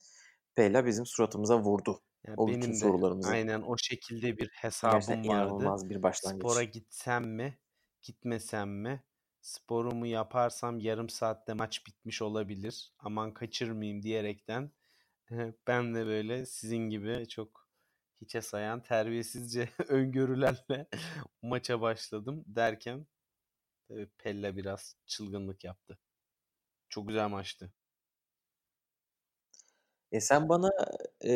Pella 0.57 0.87
bizim 0.87 1.07
suratımıza 1.07 1.61
vurdu. 1.61 2.02
Yani 2.28 2.38
O 2.38 2.50
bütün 2.52 2.72
benim 2.72 2.81
de 2.81 2.92
sorularımızı. 2.92 3.31
aynen 3.31 3.62
o 3.62 3.76
şekilde 3.78 4.37
bir 4.38 4.48
Gerçekten 4.88 5.18
hesabım 5.18 5.28
vardı. 5.28 5.72
inanılmaz 5.72 5.90
bir 5.90 6.02
başlangıç. 6.02 6.50
Spora 6.50 6.62
gitsem 6.64 7.24
mi, 7.28 7.59
gitmesem 8.02 8.70
mi? 8.70 9.02
Sporumu 9.40 10.06
yaparsam 10.06 10.80
yarım 10.80 11.08
saatte 11.08 11.54
maç 11.54 11.86
bitmiş 11.86 12.22
olabilir. 12.22 12.92
Aman 12.98 13.34
kaçırmayayım 13.34 14.02
diyerekten 14.02 14.70
ben 15.66 15.94
de 15.94 16.06
böyle 16.06 16.46
sizin 16.46 16.90
gibi 16.90 17.28
çok 17.28 17.68
hiçe 18.20 18.42
sayan 18.42 18.82
terbiyesizce 18.82 19.68
öngörülerle 19.88 20.86
maça 21.42 21.80
başladım 21.80 22.44
derken 22.46 23.06
tabii 23.88 24.08
Pella 24.18 24.56
biraz 24.56 24.96
çılgınlık 25.06 25.64
yaptı. 25.64 25.98
Çok 26.88 27.08
güzel 27.08 27.28
maçtı. 27.28 27.72
E 30.12 30.20
sen 30.20 30.48
bana 30.48 30.70
e, 31.24 31.32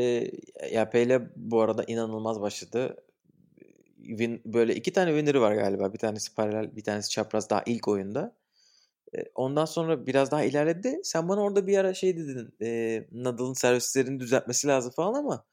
ya 0.72 0.90
Pele 0.90 1.30
bu 1.36 1.60
arada 1.60 1.84
inanılmaz 1.84 2.40
başladı. 2.40 3.05
Win, 4.08 4.42
böyle 4.44 4.74
iki 4.74 4.92
tane 4.92 5.10
winner'ı 5.10 5.40
var 5.40 5.54
galiba. 5.54 5.92
Bir 5.92 5.98
tanesi 5.98 6.34
paralel, 6.34 6.76
bir 6.76 6.84
tanesi 6.84 7.10
çapraz 7.10 7.50
daha 7.50 7.62
ilk 7.66 7.88
oyunda. 7.88 8.36
E, 9.16 9.24
ondan 9.34 9.64
sonra 9.64 10.06
biraz 10.06 10.30
daha 10.30 10.44
ilerledi. 10.44 11.00
Sen 11.04 11.28
bana 11.28 11.40
orada 11.42 11.66
bir 11.66 11.78
ara 11.78 11.94
şey 11.94 12.16
dedin. 12.16 12.54
E, 12.62 13.04
Nadal'ın 13.12 13.52
servislerini 13.52 14.20
düzeltmesi 14.20 14.68
lazım 14.68 14.92
falan 14.92 15.14
ama 15.14 15.44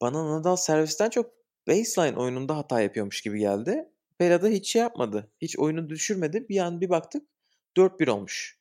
bana 0.00 0.38
Nadal 0.38 0.56
servisten 0.56 1.10
çok 1.10 1.32
baseline 1.68 2.18
oyununda 2.18 2.56
hata 2.56 2.80
yapıyormuş 2.80 3.22
gibi 3.22 3.38
geldi. 3.38 3.88
Pele 4.18 4.42
de 4.42 4.50
hiç 4.50 4.72
şey 4.72 4.82
yapmadı. 4.82 5.30
Hiç 5.40 5.58
oyunu 5.58 5.88
düşürmedi. 5.88 6.48
Bir 6.48 6.58
an 6.58 6.80
bir 6.80 6.88
baktık 6.88 7.28
4-1 7.76 8.10
olmuş. 8.10 8.60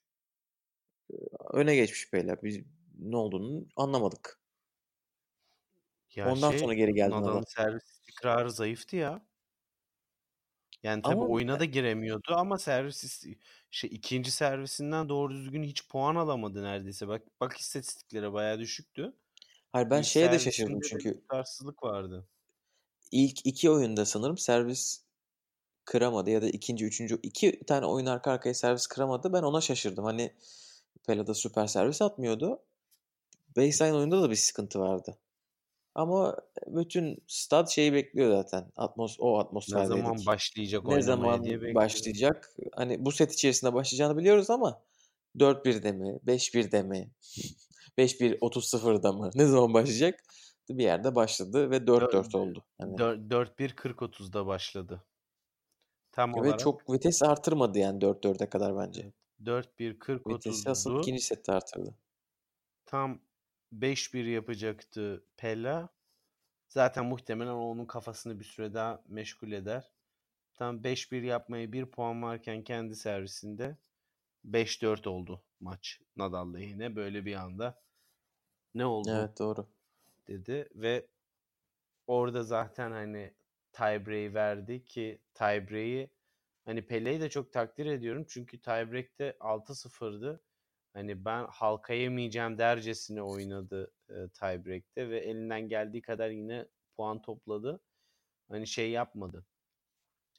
Öne 1.53 1.75
geçmiş 1.75 2.09
Pele. 2.11 2.37
Biz 2.43 2.59
ne 2.99 3.17
olduğunu 3.17 3.67
anlamadık. 3.75 4.39
Ya 6.15 6.31
Ondan 6.31 6.49
şey 6.49 6.59
sonra 6.59 6.73
geri 6.73 6.93
geldi 6.93 7.11
Nadal. 7.11 7.27
Nadal'ın 7.27 7.43
servis 7.47 7.94
istikrarı 8.15 8.51
zayıftı 8.51 8.95
ya. 8.95 9.25
Yani 10.83 11.01
tabii 11.01 11.13
Ama 11.13 11.27
oyuna 11.27 11.59
da 11.59 11.65
giremiyordu 11.65 12.33
ama 12.35 12.57
servis 12.57 13.03
is- 13.03 13.37
şey 13.71 13.89
ikinci 13.93 14.31
servisinden 14.31 15.09
doğru 15.09 15.33
düzgün 15.33 15.63
hiç 15.63 15.87
puan 15.87 16.15
alamadı 16.15 16.63
neredeyse. 16.63 17.07
Bak 17.07 17.21
bak 17.41 17.57
istatistiklere 17.57 18.33
bayağı 18.33 18.59
düşüktü. 18.59 19.13
hayır 19.71 19.89
ben 19.89 20.01
İlk 20.01 20.07
şeye 20.07 20.31
de 20.31 20.39
şaşırdım 20.39 20.79
çünkü 20.81 21.13
tutarsızlık 21.21 21.83
vardı. 21.83 22.27
ilk 23.11 23.45
iki 23.45 23.69
oyunda 23.71 24.05
sanırım 24.05 24.37
servis 24.37 25.03
kıramadı 25.85 26.29
ya 26.29 26.41
da 26.41 26.49
ikinci, 26.49 26.85
üçüncü 26.85 27.19
iki 27.23 27.61
tane 27.67 27.85
oyun 27.85 28.05
arka 28.05 28.31
arkaya 28.31 28.53
servis 28.53 28.87
kıramadı. 28.87 29.33
Ben 29.33 29.43
ona 29.43 29.61
şaşırdım. 29.61 30.05
Hani 30.05 30.33
Pela'da 31.07 31.33
süper 31.33 31.67
servis 31.67 32.01
atmıyordu. 32.01 32.63
Baseline 33.57 33.95
oyunda 33.97 34.21
da 34.23 34.29
bir 34.31 34.35
sıkıntı 34.35 34.79
vardı. 34.79 35.17
Ama 35.95 36.37
bütün 36.67 37.23
stad 37.27 37.67
şeyi 37.67 37.93
bekliyor 37.93 38.31
zaten. 38.31 38.71
Atmos 38.75 39.17
o 39.19 39.39
Ne 39.39 39.41
atmosferdeydik. 39.41 39.87
zaman 39.87 40.25
başlayacak 40.25 40.83
Ne 40.83 41.01
zaman 41.01 41.43
diye 41.43 41.61
bekliyor. 41.61 41.75
başlayacak? 41.75 42.55
Hani 42.75 43.05
bu 43.05 43.11
set 43.11 43.33
içerisinde 43.33 43.73
başlayacağını 43.73 44.17
biliyoruz 44.17 44.49
ama 44.49 44.81
4-1'de 45.39 45.91
mi? 45.91 46.19
5-1'de 46.23 46.83
mi? 46.83 47.11
5-1 47.97 48.37
30-0'da 48.41 49.11
mı? 49.13 49.29
Ne 49.35 49.45
zaman 49.45 49.73
başlayacak? 49.73 50.23
Bir 50.69 50.83
yerde 50.83 51.15
başladı 51.15 51.71
ve 51.71 51.87
4-4 51.87 52.35
oldu. 52.37 52.63
Hani 52.77 52.97
4-1-40-30'da 52.97 54.47
başladı. 54.47 55.03
Tam 56.11 56.35
ve 56.35 56.39
olarak 56.39 56.59
çok 56.59 56.89
vites 56.93 57.23
artırmadı 57.23 57.79
yani 57.79 58.01
4-4'e 58.01 58.49
kadar 58.49 58.77
bence. 58.77 59.11
4-1-40-30'du. 59.43 60.33
Vitesi 60.33 60.69
asıl 60.69 60.97
ikinci 60.99 61.21
sette 61.21 61.51
artırdı. 61.51 61.95
Tam 62.85 63.21
5-1 63.81 64.25
yapacaktı 64.25 65.25
Pella. 65.37 65.89
Zaten 66.69 67.05
muhtemelen 67.05 67.51
onun 67.51 67.85
kafasını 67.85 68.39
bir 68.39 68.45
süre 68.45 68.73
daha 68.73 69.03
meşgul 69.07 69.51
eder. 69.51 69.93
Tam 70.55 70.83
5-1 70.83 71.23
yapmaya 71.23 71.73
1 71.73 71.85
puan 71.85 72.23
varken 72.23 72.63
kendi 72.63 72.95
servisinde 72.95 73.77
5-4 74.45 75.07
oldu 75.07 75.43
maç 75.59 76.01
Nadal 76.17 76.53
lehine. 76.55 76.97
Böyle 76.97 77.25
bir 77.25 77.35
anda 77.35 77.83
ne 78.75 78.85
oldu 78.85 79.29
Evet 79.29 79.39
doğru. 79.39 79.67
dedi 80.27 80.69
ve 80.75 81.07
orada 82.07 82.43
zaten 82.43 82.91
hani 82.91 83.35
tiebreak'i 83.73 84.33
verdi 84.33 84.85
ki 84.85 85.21
tiebreak'i 85.33 86.11
hani 86.65 86.87
Pele'yi 86.87 87.21
de 87.21 87.29
çok 87.29 87.53
takdir 87.53 87.85
ediyorum 87.85 88.25
çünkü 88.29 88.61
tiebreak'te 88.61 89.37
6-0'dı. 89.39 90.44
Hani 90.95 91.25
ben 91.25 91.45
halka 91.49 91.93
yemeyeceğim 91.93 92.57
dercesine 92.57 93.21
oynadı 93.21 93.91
e, 94.09 94.13
tiebreak'te 94.29 95.09
ve 95.09 95.19
elinden 95.19 95.69
geldiği 95.69 96.01
kadar 96.01 96.29
yine 96.29 96.65
puan 96.97 97.21
topladı. 97.21 97.79
Hani 98.49 98.67
şey 98.67 98.91
yapmadı. 98.91 99.45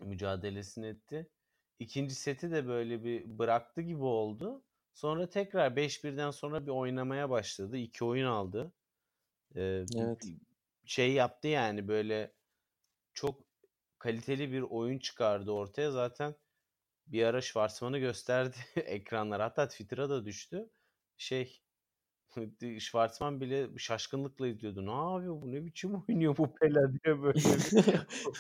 Mücadelesini 0.01 0.87
etti. 0.87 1.31
İkinci 1.79 2.15
seti 2.15 2.51
de 2.51 2.67
böyle 2.67 3.05
bir 3.05 3.39
bıraktı 3.39 3.83
gibi 3.83 4.05
oldu. 4.05 4.63
Sonra 4.95 5.29
tekrar 5.31 5.77
5-1'den 5.77 6.31
sonra 6.31 6.67
bir 6.67 6.71
oynamaya 6.71 7.31
başladı. 7.31 7.77
İki 7.77 8.05
oyun 8.05 8.27
aldı. 8.27 8.73
Ee, 9.57 9.85
Evet. 9.99 10.33
şey 10.87 11.13
yaptı 11.13 11.49
yani 11.49 11.89
böyle 11.89 12.33
çok 13.15 13.41
kaliteli 13.99 14.53
bir 14.53 14.63
oyun 14.63 14.99
çıkardı 14.99 15.51
ortaya. 15.51 15.91
Zaten 15.91 16.35
bir 17.07 17.25
ara 17.25 17.41
Schwarzman'ı 17.41 17.99
gösterdi 17.99 18.57
ekranlara. 18.77 19.45
Hatta 19.45 19.69
Twitter'a 19.69 20.11
da 20.11 20.25
düştü. 20.25 20.71
Şey 21.17 21.63
Schwarzman 22.79 23.41
bile 23.41 23.79
şaşkınlıkla 23.79 24.47
izliyordu. 24.47 24.87
Ne 24.87 25.13
yapıyor 25.13 25.43
bu? 25.43 25.53
Ne 25.53 25.65
biçim 25.67 25.95
oynuyor 25.95 26.37
bu 26.37 26.55
Pele 26.55 26.81
diye 27.05 27.23
böyle 27.23 27.39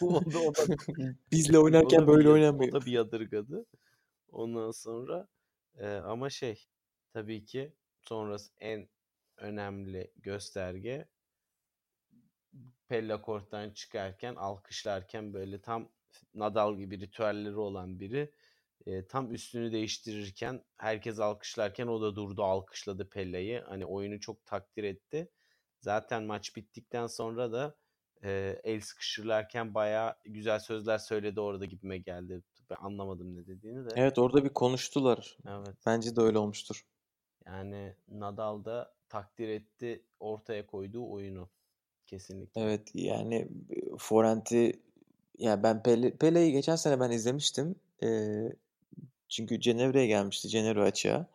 o 0.01 0.33
da, 0.33 0.39
o 0.39 0.55
da, 0.55 0.67
Bizle 1.33 1.59
o 1.59 1.63
oynarken 1.63 2.01
da 2.01 2.03
bir, 2.03 2.13
böyle 2.13 2.29
oynamıyor. 2.29 2.73
o 2.73 2.81
da 2.81 2.87
bir 2.87 2.93
yadırgadı. 2.93 3.67
Ondan 4.29 4.71
sonra 4.71 5.29
e, 5.79 5.89
ama 5.89 6.31
şey 6.31 6.69
tabii 7.13 7.45
ki 7.45 7.73
sonrası 8.01 8.53
en 8.59 8.89
önemli 9.37 10.13
gösterge 10.17 11.09
Pella 12.89 13.23
Kort'tan 13.23 13.71
çıkarken 13.71 14.35
alkışlarken 14.35 15.33
böyle 15.35 15.61
tam 15.61 15.89
Nadal 16.35 16.77
gibi 16.79 17.01
ritüelleri 17.01 17.57
olan 17.57 18.01
biri 18.01 18.33
e, 18.87 19.07
tam 19.07 19.33
üstünü 19.33 19.73
değiştirirken 19.73 20.65
herkes 20.77 21.19
alkışlarken 21.19 21.87
o 21.87 22.01
da 22.01 22.17
durdu 22.17 22.45
alkışladı 22.45 23.09
Pella'yı. 23.09 23.63
Hani 23.69 23.87
oyunu 23.87 24.21
çok 24.21 24.47
takdir 24.47 24.85
etti. 24.85 25.31
Zaten 25.81 26.23
maç 26.23 26.57
bittikten 26.57 27.07
sonra 27.07 27.53
da 27.53 27.77
e, 28.25 28.61
el 28.65 28.81
sıkışırlarken 28.81 29.75
baya 29.75 30.19
güzel 30.25 30.59
sözler 30.59 30.99
söyledi 30.99 31.41
orada 31.41 31.65
gibime 31.65 31.99
geldi. 31.99 32.43
Ben 32.71 32.77
anlamadım 32.81 33.37
ne 33.37 33.47
dediğini 33.47 33.85
de. 33.85 33.89
Evet 33.97 34.19
orada 34.19 34.45
bir 34.45 34.49
konuştular. 34.49 35.39
Evet. 35.49 35.77
Bence 35.87 36.17
de 36.17 36.21
öyle 36.21 36.39
olmuştur. 36.39 36.87
Yani 37.47 37.95
Nadal 38.09 38.65
da 38.65 38.95
takdir 39.09 39.49
etti 39.49 40.05
ortaya 40.21 40.67
koyduğu 40.67 41.11
oyunu. 41.11 41.49
Kesinlikle. 42.07 42.61
Evet 42.61 42.91
yani 42.95 43.49
Forenti 43.99 44.83
ya 45.39 45.63
ben 45.63 45.83
Pele, 45.83 46.17
Pele'yi 46.17 46.53
geçen 46.53 46.77
sene 46.77 47.01
ben 47.01 47.11
izlemiştim. 47.11 47.75
Ee, 48.03 48.53
çünkü 49.29 49.61
Cenevre'ye 49.61 50.07
gelmişti. 50.07 50.49
Cenevre 50.49 50.83
açığa. 50.83 51.27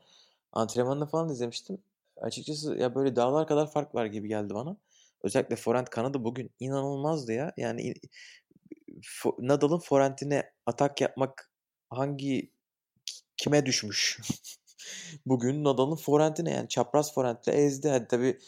Antrenmanını 0.53 1.05
falan 1.05 1.29
izlemiştim. 1.29 1.77
Açıkçası 2.17 2.75
ya 2.75 2.95
böyle 2.95 3.15
dağlar 3.15 3.47
kadar 3.47 3.71
fark 3.71 3.95
var 3.95 4.05
gibi 4.05 4.27
geldi 4.27 4.53
bana. 4.53 4.77
Özellikle 5.23 5.55
forent 5.55 5.89
kanadı 5.89 6.23
bugün 6.23 6.51
inanılmazdı 6.59 7.33
ya. 7.33 7.53
Yani 7.57 7.93
Nadal'ın 9.39 9.79
forentine 9.79 10.51
atak 10.65 11.01
yapmak 11.01 11.51
hangi 11.89 12.51
kime 13.37 13.65
düşmüş? 13.65 14.19
bugün 15.25 15.63
Nadal'ın 15.63 15.95
forentine 15.95 16.51
yani 16.51 16.69
çapraz 16.69 17.13
forentle 17.13 17.51
ezdi. 17.51 17.89
Hadi 17.89 18.07
tabii 18.07 18.39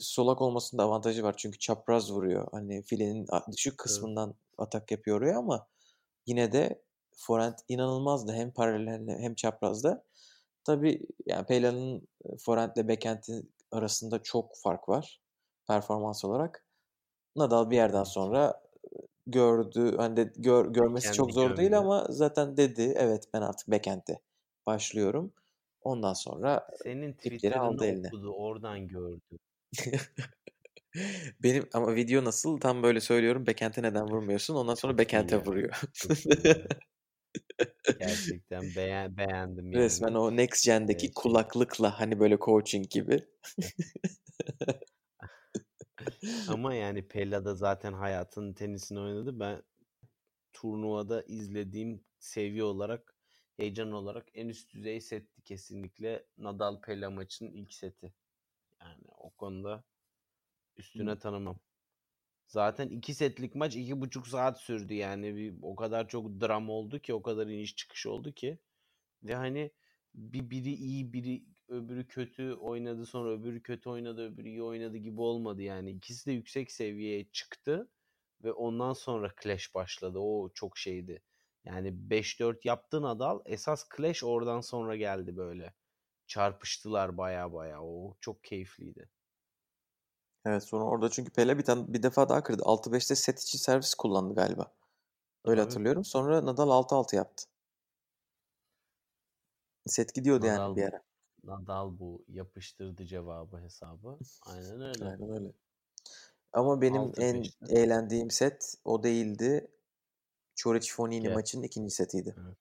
solak 0.00 0.42
olmasının 0.42 0.78
da 0.78 0.84
avantajı 0.84 1.22
var. 1.22 1.34
Çünkü 1.36 1.58
çapraz 1.58 2.12
vuruyor. 2.12 2.48
Hani 2.52 2.82
filenin 2.82 3.26
düşük 3.52 3.78
kısmından 3.78 4.28
evet. 4.28 4.54
atak 4.58 4.90
yapıyor 4.90 5.18
oraya 5.18 5.38
ama 5.38 5.66
yine 6.26 6.52
de 6.52 6.82
forent 7.14 7.60
inanılmazdı. 7.68 8.32
Hem 8.32 8.50
paralel 8.50 9.18
hem 9.18 9.34
çaprazda. 9.34 10.04
Tabii 10.64 11.06
yani 11.26 11.46
Peyla'nın 11.46 12.08
forentle 12.38 12.88
backhand'in 12.88 13.52
arasında 13.72 14.22
çok 14.22 14.56
fark 14.62 14.88
var 14.88 15.20
performans 15.68 16.24
olarak. 16.24 16.66
Nadal 17.36 17.70
bir 17.70 17.76
yerden 17.76 18.04
sonra 18.04 18.62
gördü 19.26 19.96
hani 19.96 20.16
de 20.16 20.32
gör, 20.36 20.66
görmesi 20.66 21.04
Kendi 21.04 21.16
çok 21.16 21.32
zor 21.32 21.48
gördü. 21.48 21.60
değil 21.60 21.78
ama 21.78 22.06
zaten 22.10 22.56
dedi 22.56 22.94
evet 22.96 23.24
ben 23.34 23.42
artık 23.42 23.70
backhand'e 23.70 24.20
başlıyorum. 24.66 25.32
Ondan 25.80 26.12
sonra 26.12 26.66
senin 26.82 27.12
Twitter'ını 27.12 27.60
aldı 27.62 27.84
eline. 27.84 28.06
okudu, 28.06 28.32
oradan 28.32 28.88
gördü. 28.88 29.38
Benim 31.42 31.68
ama 31.72 31.94
video 31.94 32.24
nasıl? 32.24 32.60
Tam 32.60 32.82
böyle 32.82 33.00
söylüyorum. 33.00 33.46
Backend'e 33.46 33.82
neden 33.82 34.08
vurmuyorsun? 34.08 34.54
Ondan 34.54 34.74
sonra 34.74 34.98
backend'e 34.98 35.44
vuruyor. 35.44 35.80
Gerçekten 37.98 38.62
beğen, 38.76 39.16
beğendim 39.16 39.72
yani. 39.72 39.84
Resmen 39.84 40.14
o 40.14 40.36
Next 40.36 40.64
Gen'deki 40.64 41.06
evet. 41.06 41.14
kulaklıkla 41.14 42.00
hani 42.00 42.20
böyle 42.20 42.38
coaching 42.38 42.90
gibi. 42.90 43.28
Ama 46.48 46.74
yani 46.74 47.08
Pella 47.08 47.44
da 47.44 47.54
zaten 47.54 47.92
hayatının 47.92 48.52
tenisini 48.52 49.00
oynadı. 49.00 49.40
Ben 49.40 49.62
turnuvada 50.52 51.22
izlediğim 51.22 52.04
seviye 52.18 52.64
olarak, 52.64 53.16
heyecan 53.56 53.92
olarak 53.92 54.28
en 54.34 54.48
üst 54.48 54.74
düzey 54.74 55.00
setti 55.00 55.42
kesinlikle 55.42 56.26
Nadal 56.38 56.80
Pella 56.80 57.10
maçının 57.10 57.52
ilk 57.52 57.74
seti. 57.74 58.14
Yani 58.80 59.04
o 59.06 59.30
konuda 59.30 59.84
üstüne 60.76 61.18
tanımam. 61.18 61.58
Zaten 62.46 62.88
iki 62.88 63.14
setlik 63.14 63.54
maç 63.54 63.76
iki 63.76 64.00
buçuk 64.00 64.28
saat 64.28 64.60
sürdü 64.60 64.94
yani. 64.94 65.36
Bir, 65.36 65.54
o 65.62 65.76
kadar 65.76 66.08
çok 66.08 66.40
dram 66.40 66.70
oldu 66.70 66.98
ki 66.98 67.14
o 67.14 67.22
kadar 67.22 67.46
iniş 67.46 67.76
çıkış 67.76 68.06
oldu 68.06 68.32
ki. 68.32 68.58
Ve 69.22 69.34
hani 69.34 69.72
bir 70.14 70.50
biri 70.50 70.74
iyi 70.74 71.12
biri 71.12 71.44
öbürü 71.68 72.08
kötü 72.08 72.52
oynadı 72.54 73.06
sonra 73.06 73.30
öbürü 73.30 73.62
kötü 73.62 73.90
oynadı 73.90 74.26
öbürü 74.32 74.48
iyi 74.48 74.62
oynadı 74.62 74.96
gibi 74.96 75.20
olmadı 75.20 75.62
yani. 75.62 75.90
ikisi 75.90 76.26
de 76.26 76.32
yüksek 76.32 76.72
seviyeye 76.72 77.24
çıktı 77.32 77.90
ve 78.44 78.52
ondan 78.52 78.92
sonra 78.92 79.32
clash 79.42 79.74
başladı. 79.74 80.18
O 80.18 80.50
çok 80.54 80.78
şeydi. 80.78 81.22
Yani 81.64 82.10
5-4 82.10 82.64
yaptı 82.64 83.02
Nadal. 83.02 83.40
Esas 83.46 83.88
clash 83.96 84.24
oradan 84.24 84.60
sonra 84.60 84.96
geldi 84.96 85.36
böyle. 85.36 85.74
Çarpıştılar 86.26 87.16
baya 87.18 87.52
baya. 87.52 87.82
O 87.84 88.16
çok 88.20 88.44
keyifliydi. 88.44 89.08
Evet 90.46 90.62
sonra 90.62 90.84
orada 90.84 91.10
çünkü 91.10 91.30
Pele 91.30 91.58
bir, 91.58 91.64
tane, 91.64 91.92
bir 91.92 92.02
defa 92.02 92.28
daha 92.28 92.42
kırdı. 92.42 92.62
6-5'te 92.62 93.14
set 93.14 93.42
içi 93.42 93.58
servis 93.58 93.94
kullandı 93.94 94.34
galiba. 94.34 94.72
Öyle 95.44 95.60
Tabii. 95.60 95.68
hatırlıyorum. 95.70 96.04
Sonra 96.04 96.46
Nadal 96.46 96.68
6-6 96.68 97.16
yaptı. 97.16 97.44
Set 99.86 100.14
gidiyordu 100.14 100.46
Nadal, 100.46 100.60
yani 100.60 100.76
bir 100.76 100.82
ara. 100.82 101.02
Nadal 101.44 101.98
bu 101.98 102.24
yapıştırdı 102.28 103.06
cevabı 103.06 103.58
hesabı. 103.58 104.18
Aynen 104.46 104.80
öyle. 104.80 105.04
Aynen 105.04 105.30
öyle. 105.30 105.52
Ama 106.52 106.80
benim 106.80 107.12
en 107.18 107.44
eğlendiğim 107.68 108.30
set 108.30 108.74
o 108.84 109.02
değildi. 109.02 109.70
Çoric 110.54 110.92
Fonini 110.92 111.26
evet. 111.26 111.36
maçının 111.36 111.62
ikinci 111.62 111.94
setiydi. 111.94 112.34
Evet. 112.38 112.56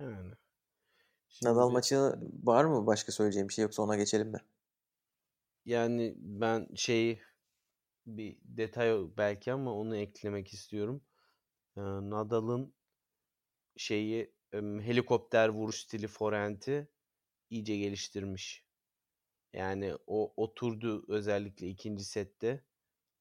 Yani. 0.00 0.34
Şimdi... 1.28 1.52
Nadal 1.52 1.70
maçı 1.70 2.14
var 2.42 2.64
mı 2.64 2.86
başka 2.86 3.12
söyleyeceğim 3.12 3.48
bir 3.48 3.54
şey 3.54 3.62
yoksa 3.62 3.82
ona 3.82 3.96
geçelim 3.96 4.32
de. 4.32 4.38
Yani 5.68 6.14
ben 6.18 6.68
şeyi 6.74 7.20
bir 8.06 8.38
detay 8.44 8.98
belki 9.16 9.52
ama 9.52 9.74
onu 9.74 9.96
eklemek 9.96 10.52
istiyorum. 10.52 11.02
Ee, 11.76 11.80
Nadal'ın 11.80 12.74
şeyi 13.76 14.34
helikopter 14.52 15.48
vuruş 15.48 15.76
stili 15.76 16.06
forenti 16.06 16.88
iyice 17.50 17.76
geliştirmiş. 17.76 18.64
Yani 19.52 19.94
o 20.06 20.32
oturdu 20.36 21.04
özellikle 21.08 21.66
ikinci 21.66 22.04
sette. 22.04 22.64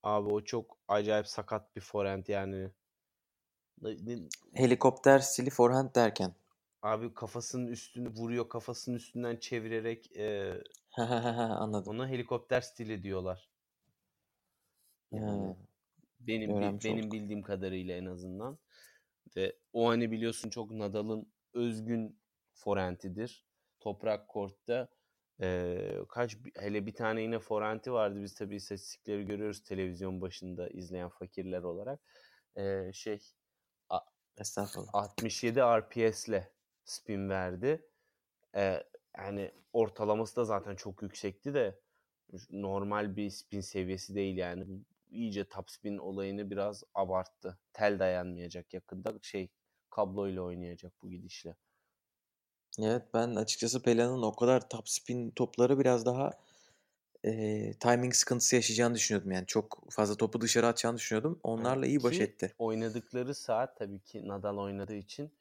Abi 0.03 0.29
o 0.33 0.43
çok 0.43 0.77
acayip 0.87 1.27
sakat 1.27 1.75
bir 1.75 1.81
forehand 1.81 2.27
yani. 2.27 2.71
Helikopter 4.53 5.19
stili 5.19 5.49
forehand 5.49 5.95
derken. 5.95 6.35
Abi 6.81 7.13
kafasının 7.13 7.67
üstünü 7.67 8.09
vuruyor 8.09 8.49
kafasının 8.49 8.95
üstünden 8.95 9.37
çevirerek 9.37 10.17
e, 10.17 10.57
Anladım. 11.61 11.95
ona 11.95 12.07
helikopter 12.09 12.61
stili 12.61 13.03
diyorlar. 13.03 13.49
Yani 15.11 15.55
benim 16.19 16.49
bi- 16.61 16.83
benim 16.83 16.99
olduk. 16.99 17.13
bildiğim 17.13 17.41
kadarıyla 17.41 17.95
en 17.95 18.05
azından 18.05 18.59
ve 19.35 19.55
o 19.73 19.89
hani 19.89 20.11
biliyorsun 20.11 20.49
çok 20.49 20.71
Nadal'ın 20.71 21.33
özgün 21.53 22.19
forentidir. 22.53 23.45
Toprak 23.79 24.27
kortta 24.27 24.87
e, 25.41 25.77
kaç 26.09 26.37
hele 26.55 26.85
bir 26.85 26.93
tane 26.95 27.21
yine 27.21 27.39
forenti 27.39 27.91
vardı. 27.93 28.21
Biz 28.23 28.35
tabii 28.35 28.55
istatistikleri 28.55 29.25
görüyoruz 29.25 29.63
televizyon 29.63 30.21
başında 30.21 30.69
izleyen 30.69 31.09
fakirler 31.09 31.63
olarak. 31.63 31.99
E, 32.55 32.93
şey 32.93 33.19
a, 33.89 33.99
Estağfurullah. 34.37 34.89
67 34.93 35.59
RPS'le 35.61 36.43
spin 36.85 37.29
verdi. 37.29 37.85
Ee, 38.55 38.83
yani 39.17 39.51
ortalaması 39.73 40.35
da 40.35 40.45
zaten 40.45 40.75
çok 40.75 41.01
yüksekti 41.01 41.53
de 41.53 41.79
normal 42.49 43.15
bir 43.15 43.29
spin 43.29 43.61
seviyesi 43.61 44.15
değil 44.15 44.37
yani. 44.37 44.65
İyice 45.09 45.43
top 45.43 45.71
spin 45.71 45.97
olayını 45.97 46.51
biraz 46.51 46.83
abarttı. 46.93 47.59
Tel 47.73 47.99
dayanmayacak 47.99 48.73
yakında 48.73 49.13
şey 49.21 49.49
kabloyla 49.89 50.41
oynayacak 50.41 50.93
bu 51.01 51.09
gidişle. 51.09 51.55
Evet 52.79 53.03
ben 53.13 53.35
açıkçası 53.35 53.81
Pela'nın 53.81 54.21
o 54.21 54.35
kadar 54.35 54.69
top 54.69 54.89
spin 54.89 55.31
topları 55.31 55.79
biraz 55.79 56.05
daha 56.05 56.31
e, 57.23 57.73
timing 57.79 58.13
sıkıntısı 58.13 58.55
yaşayacağını 58.55 58.95
düşünüyordum. 58.95 59.31
Yani 59.31 59.45
çok 59.45 59.91
fazla 59.91 60.15
topu 60.15 60.41
dışarı 60.41 60.67
atacağını 60.67 60.97
düşünüyordum. 60.97 61.39
Onlarla 61.43 61.85
iyi 61.85 62.03
baş 62.03 62.19
etti. 62.19 62.53
Oynadıkları 62.59 63.35
saat 63.35 63.77
tabii 63.77 63.99
ki 63.99 64.27
Nadal 64.27 64.57
oynadığı 64.57 64.95
için 64.95 65.31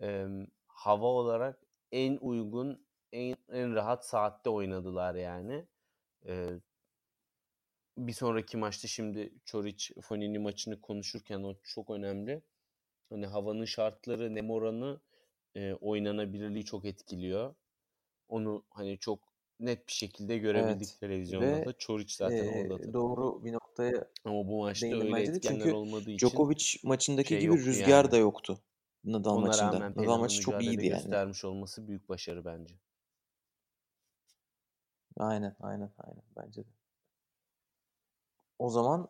e, 0.00 0.26
hava 0.66 1.06
olarak 1.06 1.60
en 1.92 2.16
uygun, 2.16 2.85
en, 3.16 3.36
en 3.52 3.74
rahat 3.74 4.06
saatte 4.06 4.50
oynadılar 4.50 5.14
yani. 5.14 5.66
Ee, 6.26 6.48
bir 7.98 8.12
sonraki 8.12 8.56
maçta 8.56 8.88
şimdi 8.88 9.32
Çoric 9.44 10.00
Fonini 10.00 10.38
maçını 10.38 10.80
konuşurken 10.80 11.42
o 11.42 11.54
çok 11.62 11.90
önemli. 11.90 12.42
Hani 13.10 13.26
havanın 13.26 13.64
şartları, 13.64 14.34
nem 14.34 14.50
oranı 14.50 15.00
e, 15.54 15.72
oynanabilirliği 15.74 16.64
çok 16.64 16.84
etkiliyor. 16.84 17.54
Onu 18.28 18.64
hani 18.70 18.98
çok 18.98 19.18
net 19.60 19.88
bir 19.88 19.92
şekilde 19.92 20.38
görebildik 20.38 20.88
evet. 20.90 21.00
televizyonda 21.00 21.46
Ve, 21.46 21.64
da. 21.64 21.72
Çoric 21.72 22.14
zaten 22.14 22.44
e, 22.44 22.62
orada. 22.62 22.78
Tabii. 22.78 22.92
Doğru 22.92 23.44
bir 23.44 23.52
noktaya 23.52 24.08
Ama 24.24 24.48
bu 24.48 24.58
maçta 24.58 24.86
öyle 24.86 25.22
etkenler 25.22 25.40
Çünkü 25.40 25.72
olmadığı 25.72 26.10
için 26.10 26.28
Djokovic 26.28 26.64
maçındaki 26.84 27.28
şey 27.28 27.40
gibi 27.40 27.56
rüzgar 27.56 27.88
yani. 27.88 28.10
da 28.10 28.16
yoktu. 28.16 28.58
Nadal 29.04 29.36
Ona 29.36 29.46
maçında. 29.46 29.90
Nadal 29.96 30.18
maçı 30.18 30.40
çok 30.40 30.62
iyiydi 30.62 30.86
yani. 30.86 31.02
göstermiş 31.02 31.44
olması 31.44 31.88
büyük 31.88 32.08
başarı 32.08 32.44
bence. 32.44 32.74
Aynen, 35.16 35.56
aynen, 35.60 35.92
aynen 35.98 36.22
bence 36.36 36.64
de. 36.64 36.68
O 38.58 38.70
zaman 38.70 39.08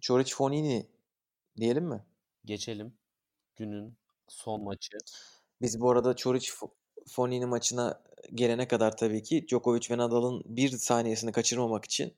Çoric 0.00 0.34
Fonini 0.34 0.86
diyelim 1.56 1.84
mi? 1.84 2.04
Geçelim 2.44 2.94
günün 3.56 3.98
son 4.28 4.64
maçı. 4.64 4.98
Biz 5.62 5.80
bu 5.80 5.90
arada 5.90 6.16
Çoric 6.16 6.48
Fo- 6.52 6.72
Fonini 7.08 7.46
maçına 7.46 8.02
gelene 8.34 8.68
kadar 8.68 8.96
tabii 8.96 9.22
ki 9.22 9.46
Djokovic 9.48 9.86
ve 9.90 9.98
Nadal'ın 9.98 10.42
bir 10.46 10.70
saniyesini 10.70 11.32
kaçırmamak 11.32 11.84
için 11.84 12.14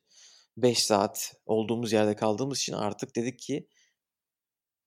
5 0.57 0.85
saat 0.85 1.35
olduğumuz 1.45 1.93
yerde 1.93 2.17
kaldığımız 2.17 2.59
için 2.59 2.73
artık 2.73 3.17
dedik 3.17 3.39
ki 3.39 3.67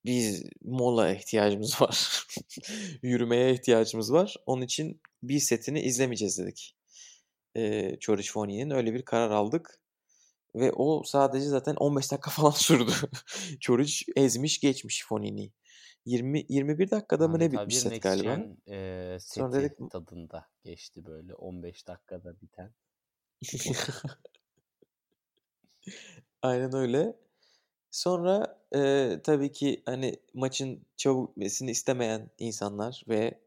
biz 0.05 0.43
mola 0.63 1.11
ihtiyacımız 1.15 1.81
var. 1.83 2.27
Yürümeye 3.03 3.53
ihtiyacımız 3.55 4.13
var. 4.13 4.37
Onun 4.47 4.63
için 4.63 5.01
bir 5.23 5.39
setini 5.41 5.81
izlemeyeceğiz 5.81 6.39
dedik. 6.39 6.77
Çoric 8.01 8.33
Fonini'nin 8.33 8.71
öyle 8.71 8.95
bir 8.95 9.03
karar 9.05 9.31
aldık. 9.31 9.79
Ve 10.55 10.73
o 10.73 11.03
sadece 11.05 11.47
zaten 11.47 11.75
15 11.75 12.13
dakika 12.13 12.31
falan 12.41 12.51
sürdü. 12.51 12.93
Çoric 13.61 14.05
ezmiş 14.17 14.61
geçmiş 14.61 15.07
Fonini'yi. 15.07 15.53
20 16.07 16.47
21 16.49 16.91
dakikada 16.91 17.29
mı 17.29 17.39
ne 17.39 17.53
bitmiş 17.53 17.77
set 17.79 18.03
galiba? 18.03 18.25
Gen 18.25 18.57
eee, 18.67 19.19
Sonra 19.21 19.53
dedik 19.53 19.91
tadında 19.91 20.47
geçti 20.65 21.05
böyle 21.07 21.35
15 21.35 21.89
dakikada 21.89 22.41
biten. 22.41 22.75
Aynen 26.43 26.75
öyle. 26.75 27.17
Sonra 27.91 28.61
eee, 28.75 29.21
tabii 29.25 29.53
ki 29.53 29.83
hani 29.87 30.17
maçın 30.35 30.87
çabuk 30.97 31.31
bitmesini 31.31 31.71
istemeyen 31.71 32.31
insanlar 32.39 33.05
ve 33.09 33.41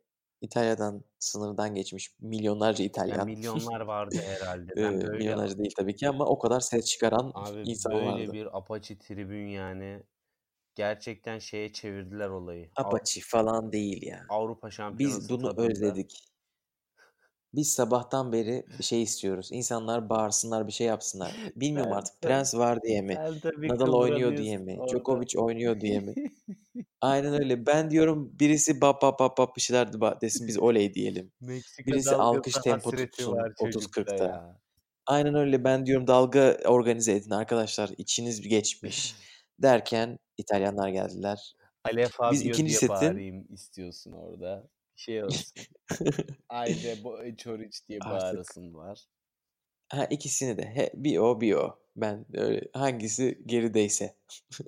İtalya'dan 0.45 1.03
sınırdan 1.19 1.75
geçmiş 1.75 2.15
milyonlarca 2.19 2.83
Ya 2.83 2.89
İtalyan. 2.89 3.25
milyonlar 3.27 3.81
vardı 3.81 4.15
herhalde. 4.25 4.73
Ben 4.77 5.01
böyle 5.01 5.17
milyonlarca 5.17 5.57
değil 5.57 5.73
tabii 5.77 5.95
ki 5.95 6.09
ama 6.09 6.25
o 6.25 6.39
kadar 6.39 6.59
ses 6.59 6.85
çıkaran 6.85 7.31
abi 7.35 7.61
insan 7.65 7.93
böyle 7.93 8.05
vardı. 8.05 8.33
bir 8.33 8.57
apaçi 8.57 8.97
tribün 8.97 9.47
yani 9.47 10.03
gerçekten 10.75 11.39
şeye 11.39 11.73
çevirdiler 11.73 12.29
olayı. 12.29 12.69
Av- 12.75 12.85
Apache 12.85 13.21
falan 13.23 13.71
değil 13.71 14.03
ya. 14.03 14.25
Avrupa 14.29 14.67
Biz 14.67 14.75
Şampiyonası 14.75 15.29
bunu 15.29 15.41
tadında. 15.41 15.61
özledik. 15.71 16.34
Biz 17.55 17.71
sabahtan 17.71 18.31
beri 18.31 18.65
bir 18.79 18.83
şey 18.83 19.03
istiyoruz. 19.03 19.49
İnsanlar 19.51 20.09
bağırsınlar, 20.09 20.67
bir 20.67 20.71
şey 20.71 20.87
yapsınlar. 20.87 21.31
Bilmiyorum 21.55 21.91
Sen, 21.91 21.97
artık 21.97 22.21
Prens 22.21 22.55
var 22.55 22.81
diye 22.81 23.01
mi? 23.01 23.17
Nadal 23.57 23.93
oynuyor 23.93 24.37
diye 24.37 24.57
mi? 24.57 24.77
orada. 24.79 24.91
Djokovic 24.91 25.37
oynuyor 25.37 25.81
diye 25.81 25.99
mi? 25.99 26.13
Aynen 27.01 27.33
öyle. 27.33 27.65
Ben 27.65 27.89
diyorum 27.89 28.31
birisi 28.39 28.81
bap 28.81 29.01
bap 29.01 29.19
bap 29.19 29.37
bap 29.37 29.55
bir 29.55 29.61
şeyler 29.61 29.87
desin 30.21 30.47
biz 30.47 30.59
oley 30.59 30.93
diyelim. 30.93 31.31
Meksika 31.41 31.91
Birisi 31.91 32.15
alkış 32.15 32.53
tempo 32.53 32.91
tutsun 32.91 33.31
var 33.31 33.51
çocukta 33.59 34.01
30-40'ta. 34.01 34.25
ya. 34.25 34.59
Aynen 35.05 35.35
öyle. 35.35 35.63
Ben 35.63 35.85
diyorum 35.85 36.07
dalga 36.07 36.57
organize 36.65 37.11
edin 37.11 37.31
arkadaşlar. 37.31 37.89
İçiniz 37.97 38.41
geçmiş. 38.41 39.15
Derken 39.61 40.19
İtalyanlar 40.37 40.89
geldiler. 40.89 41.55
Ale 41.83 42.07
Biz 42.31 42.41
ikinci 42.41 42.69
diye 42.69 42.79
setin 42.79 42.89
bağırayım 42.89 43.45
istiyorsun 43.53 44.11
orada. 44.11 44.67
Şey 44.95 45.23
olsun. 45.23 45.53
Ayde 46.49 47.03
bu 47.03 47.17
Çoric 47.37 47.77
diye 47.87 47.99
artık 48.01 48.23
bağırasın 48.23 48.73
var. 48.73 49.05
ha 49.89 50.05
ikisini 50.05 50.57
de 50.57 50.65
he, 50.75 50.91
bir 50.93 51.17
o 51.17 51.41
bir 51.41 51.53
o. 51.53 51.79
Ben 51.95 52.25
öyle 52.33 52.69
hangisi 52.73 53.41
gerideyse 53.45 54.15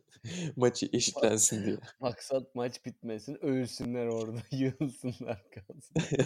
maçı 0.55 0.89
eşitlensin 0.93 1.65
diye. 1.65 1.77
maksat 1.99 2.55
maç 2.55 2.85
bitmesin, 2.85 3.37
ölsünler 3.45 4.07
orada, 4.07 4.41
yığılsınlar 4.51 5.45
kalsın. 5.51 6.19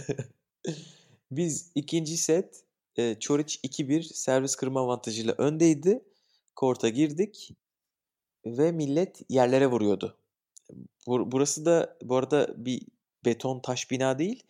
Biz 1.32 1.72
ikinci 1.76 2.18
set 2.18 2.64
e, 2.96 3.16
Çoric 3.20 3.60
2-1 3.64 4.04
servis 4.04 4.56
kırma 4.56 4.80
avantajıyla 4.82 5.36
öndeydi. 5.38 6.04
Korta 6.56 6.90
girdik 6.90 7.50
ve 8.46 8.72
millet 8.72 9.22
yerlere 9.30 9.68
vuruyordu. 9.68 10.18
Bur- 11.08 11.32
burası 11.32 11.66
da 11.66 11.98
bu 12.04 12.16
arada 12.16 12.66
bir 12.66 12.82
beton 13.26 13.60
taş 13.60 13.92
bina 13.92 14.20
değil. 14.20 14.44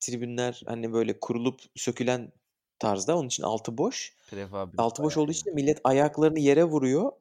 Tribünler 0.00 0.62
hani 0.66 0.92
böyle 0.92 1.20
kurulup 1.20 1.60
sökülen 1.74 2.32
tarzda. 2.78 3.16
Onun 3.18 3.26
için 3.26 3.42
altı 3.42 3.78
boş. 3.78 4.14
Prefabrik 4.30 4.80
Altı 4.80 5.02
boş 5.02 5.16
olduğu 5.16 5.30
için 5.32 5.46
de 5.46 5.54
millet 5.54 5.80
ayaklarını 5.84 6.38
yere 6.38 6.64
vuruyor. 6.64 7.12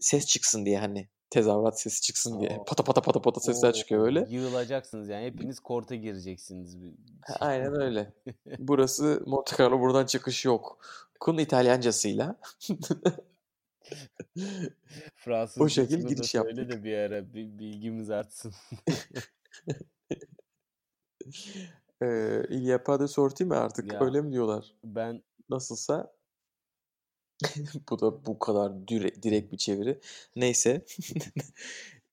Ses 0.00 0.26
çıksın 0.26 0.66
diye 0.66 0.78
hani 0.78 1.08
tezahürat 1.30 1.80
sesi 1.80 2.02
çıksın 2.02 2.40
diye. 2.40 2.58
Oo, 2.58 2.64
Pata 2.64 2.84
pata 2.84 3.00
pata 3.00 3.22
pata 3.22 3.40
sesler 3.40 3.72
çıkıyor 3.72 4.00
oo, 4.00 4.04
öyle. 4.04 4.26
yığılacaksınız 4.30 5.08
yani. 5.08 5.26
Hepiniz 5.26 5.60
korta 5.60 5.94
gireceksiniz. 5.94 6.72
şey. 6.72 6.90
Aynen 7.40 7.80
öyle. 7.80 8.12
Burası 8.58 9.22
Monte 9.26 9.56
Carlo 9.62 9.80
buradan 9.80 10.06
çıkış 10.06 10.44
yok. 10.44 10.78
Kun 11.20 11.38
İtalyancasıyla 11.38 12.36
o 14.40 14.40
Fransızcasını 15.16 15.70
şekil 15.70 16.06
giriş 16.06 16.34
yaptık. 16.34 16.70
de 16.70 16.84
bir 16.84 16.98
ara 16.98 17.34
bilgimiz 17.34 18.10
artsın. 18.10 18.54
Ee, 22.02 22.42
il 22.50 22.62
y 22.64 22.72
a 22.72 22.82
pas 22.84 23.00
de 23.00 23.06
sortie 23.08 23.44
mi 23.46 23.54
artık? 23.56 23.92
Ya 23.92 24.00
Öyle 24.00 24.20
mi 24.20 24.32
diyorlar? 24.32 24.74
ben 24.84 25.22
Nasılsa 25.50 26.12
bu 27.90 28.00
da 28.00 28.26
bu 28.26 28.38
kadar 28.38 28.70
dire- 28.70 29.22
direkt 29.22 29.52
bir 29.52 29.56
çeviri. 29.58 30.00
Neyse. 30.36 30.84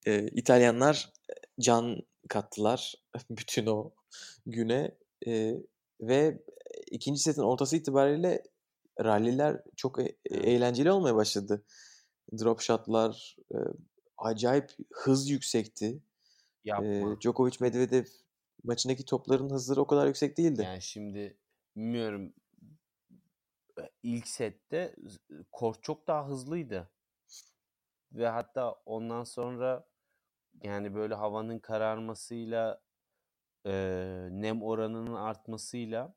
Ee, 0.08 0.28
İtalyanlar 0.28 1.14
can 1.60 1.98
kattılar 2.30 2.96
bütün 3.30 3.66
o 3.66 3.92
güne 4.46 4.98
Ee, 5.28 5.56
ve 6.02 6.44
ikinci 6.92 7.22
setin 7.22 7.42
ortası 7.42 7.76
itibariyle 7.78 8.44
ralliler 9.04 9.62
çok 9.76 10.00
e- 10.00 10.16
eğlenceli 10.30 10.92
olmaya 10.92 11.16
başladı. 11.16 11.64
Drop 12.40 12.62
shotlar 12.62 13.36
e, 13.54 13.58
acayip 14.18 14.72
hız 14.94 15.30
yüksekti. 15.30 16.00
Yapma. 16.64 17.22
Djokovic 17.22 17.56
Medvedev 17.60 18.06
maçındaki 18.66 19.06
topların 19.06 19.50
hızları 19.50 19.82
o 19.82 19.88
kadar 19.88 20.08
yüksek 20.08 20.38
değildi. 20.38 20.62
Yani 20.62 20.82
şimdi 20.82 21.38
bilmiyorum 21.76 22.34
ilk 24.04 24.28
sette 24.28 24.96
kort 25.52 25.84
çok 25.84 26.08
daha 26.08 26.28
hızlıydı. 26.28 26.90
Ve 28.12 28.28
hatta 28.28 28.72
ondan 28.86 29.24
sonra 29.24 29.88
yani 30.64 30.96
böyle 30.96 31.16
havanın 31.16 31.60
kararmasıyla 31.60 32.82
e, 33.66 33.72
nem 34.32 34.64
oranının 34.64 35.14
artmasıyla 35.14 36.16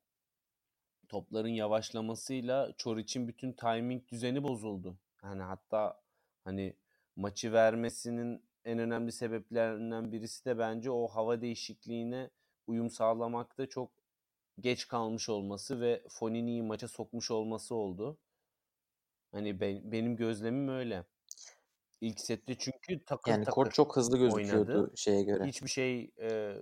topların 1.09 1.47
yavaşlamasıyla 1.47 2.73
Çoriç'in 2.77 3.27
bütün 3.27 3.53
timing 3.53 4.07
düzeni 4.07 4.43
bozuldu. 4.43 4.97
Yani 5.23 5.41
hatta 5.41 6.01
hani 6.43 6.75
maçı 7.15 7.53
vermesinin 7.53 8.49
en 8.65 8.79
önemli 8.79 9.11
sebeplerinden 9.11 10.11
birisi 10.11 10.45
de 10.45 10.57
bence 10.57 10.91
o 10.91 11.07
hava 11.07 11.41
değişikliğine 11.41 12.29
uyum 12.69 12.89
sağlamakta 12.89 13.69
çok 13.69 13.91
geç 14.59 14.87
kalmış 14.87 15.29
olması 15.29 15.81
ve 15.81 16.03
Fonini'yi 16.09 16.63
maça 16.63 16.87
sokmuş 16.87 17.31
olması 17.31 17.75
oldu. 17.75 18.17
Hani 19.31 19.59
ben, 19.59 19.91
benim 19.91 20.15
gözlemim 20.15 20.67
öyle. 20.67 21.05
İlk 22.01 22.19
sette 22.19 22.55
çünkü 22.57 23.05
takır 23.05 23.31
Yani 23.31 23.45
kort 23.45 23.55
takır 23.55 23.71
çok 23.71 23.97
hızlı 23.97 24.17
gözüküyordu 24.17 24.71
oynadı. 24.71 24.93
şeye 24.95 25.23
göre. 25.23 25.45
Hiçbir 25.45 25.69
şey 25.69 26.11
e, 26.19 26.55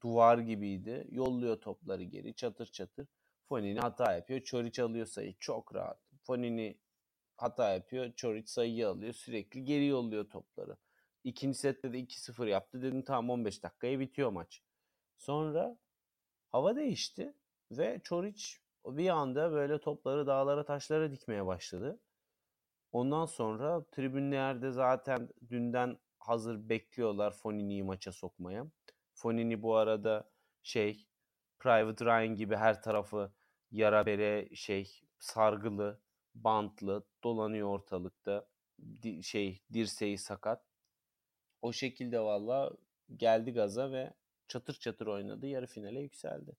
duvar 0.00 0.38
gibiydi. 0.38 1.06
Yolluyor 1.10 1.60
topları 1.60 2.02
geri 2.02 2.34
çatır 2.34 2.66
çatır. 2.66 3.06
Fonini 3.48 3.80
hata 3.80 4.12
yapıyor. 4.12 4.40
Çoric 4.40 4.82
alıyor 4.82 5.06
sayı. 5.06 5.34
Çok 5.38 5.74
rahat. 5.74 6.00
Fonini 6.22 6.78
hata 7.36 7.74
yapıyor. 7.74 8.12
Çoric 8.16 8.46
sayıyı 8.46 8.88
alıyor. 8.88 9.12
Sürekli 9.12 9.64
geri 9.64 9.86
yolluyor 9.86 10.30
topları. 10.30 10.76
İkinci 11.24 11.58
sette 11.58 11.92
de 11.92 12.00
2-0 12.00 12.48
yaptı. 12.48 12.82
Dedim 12.82 13.02
tamam 13.02 13.30
15 13.30 13.62
dakikaya 13.62 14.00
bitiyor 14.00 14.30
maç. 14.30 14.62
Sonra 15.18 15.78
hava 16.48 16.76
değişti 16.76 17.34
ve 17.70 18.00
Çoric 18.04 18.42
bir 18.86 19.08
anda 19.08 19.52
böyle 19.52 19.80
topları 19.80 20.26
dağlara 20.26 20.64
taşlara 20.64 21.12
dikmeye 21.12 21.46
başladı. 21.46 22.00
Ondan 22.92 23.26
sonra 23.26 23.84
tribünlerde 23.84 24.70
zaten 24.70 25.28
dünden 25.50 25.98
hazır 26.18 26.68
bekliyorlar 26.68 27.32
Fonini'yi 27.32 27.82
maça 27.82 28.12
sokmaya. 28.12 28.66
Fonini 29.14 29.62
bu 29.62 29.76
arada 29.76 30.30
şey 30.62 31.06
Private 31.58 32.04
Ryan 32.04 32.34
gibi 32.36 32.56
her 32.56 32.82
tarafı 32.82 33.32
yara 33.70 34.06
bere 34.06 34.48
şey 34.54 35.00
sargılı, 35.18 36.00
bantlı 36.34 37.04
dolanıyor 37.24 37.68
ortalıkta. 37.68 38.46
Di- 39.02 39.22
şey 39.22 39.62
dirseği 39.72 40.18
sakat. 40.18 40.64
O 41.62 41.72
şekilde 41.72 42.20
valla 42.20 42.72
geldi 43.16 43.52
gaza 43.52 43.92
ve 43.92 44.12
çatır 44.48 44.74
çatır 44.74 45.06
oynadı. 45.06 45.46
Yarı 45.46 45.66
finale 45.66 46.00
yükseldi. 46.00 46.56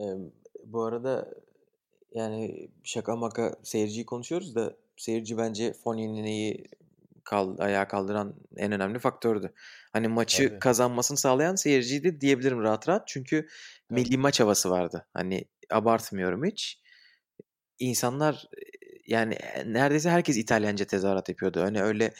Ee, 0.00 0.04
bu 0.64 0.82
arada 0.82 1.34
yani 2.12 2.70
şaka 2.84 3.16
maka 3.16 3.56
seyirciyi 3.62 4.06
konuşuyoruz 4.06 4.54
da 4.54 4.76
seyirci 4.96 5.38
bence 5.38 5.72
Fonini'yi 5.72 6.64
kal 7.24 7.58
ayağa 7.58 7.88
kaldıran 7.88 8.34
en 8.56 8.72
önemli 8.72 8.98
faktördü. 8.98 9.52
Hani 9.92 10.08
maçı 10.08 10.48
Tabii. 10.48 10.58
kazanmasını 10.58 11.18
sağlayan 11.18 11.54
seyirciydi 11.54 12.20
diyebilirim 12.20 12.62
rahat 12.62 12.88
rahat. 12.88 13.08
Çünkü 13.08 13.46
Tabii. 13.88 14.00
milli 14.00 14.18
maç 14.18 14.40
havası 14.40 14.70
vardı. 14.70 15.06
Hani 15.14 15.44
abartmıyorum 15.70 16.44
hiç. 16.44 16.80
İnsanlar 17.78 18.48
yani 19.06 19.38
neredeyse 19.66 20.10
herkes 20.10 20.36
İtalyanca 20.36 20.84
tezahürat 20.84 21.28
yapıyordu. 21.28 21.60
Hani 21.60 21.82
öyle 21.82 22.14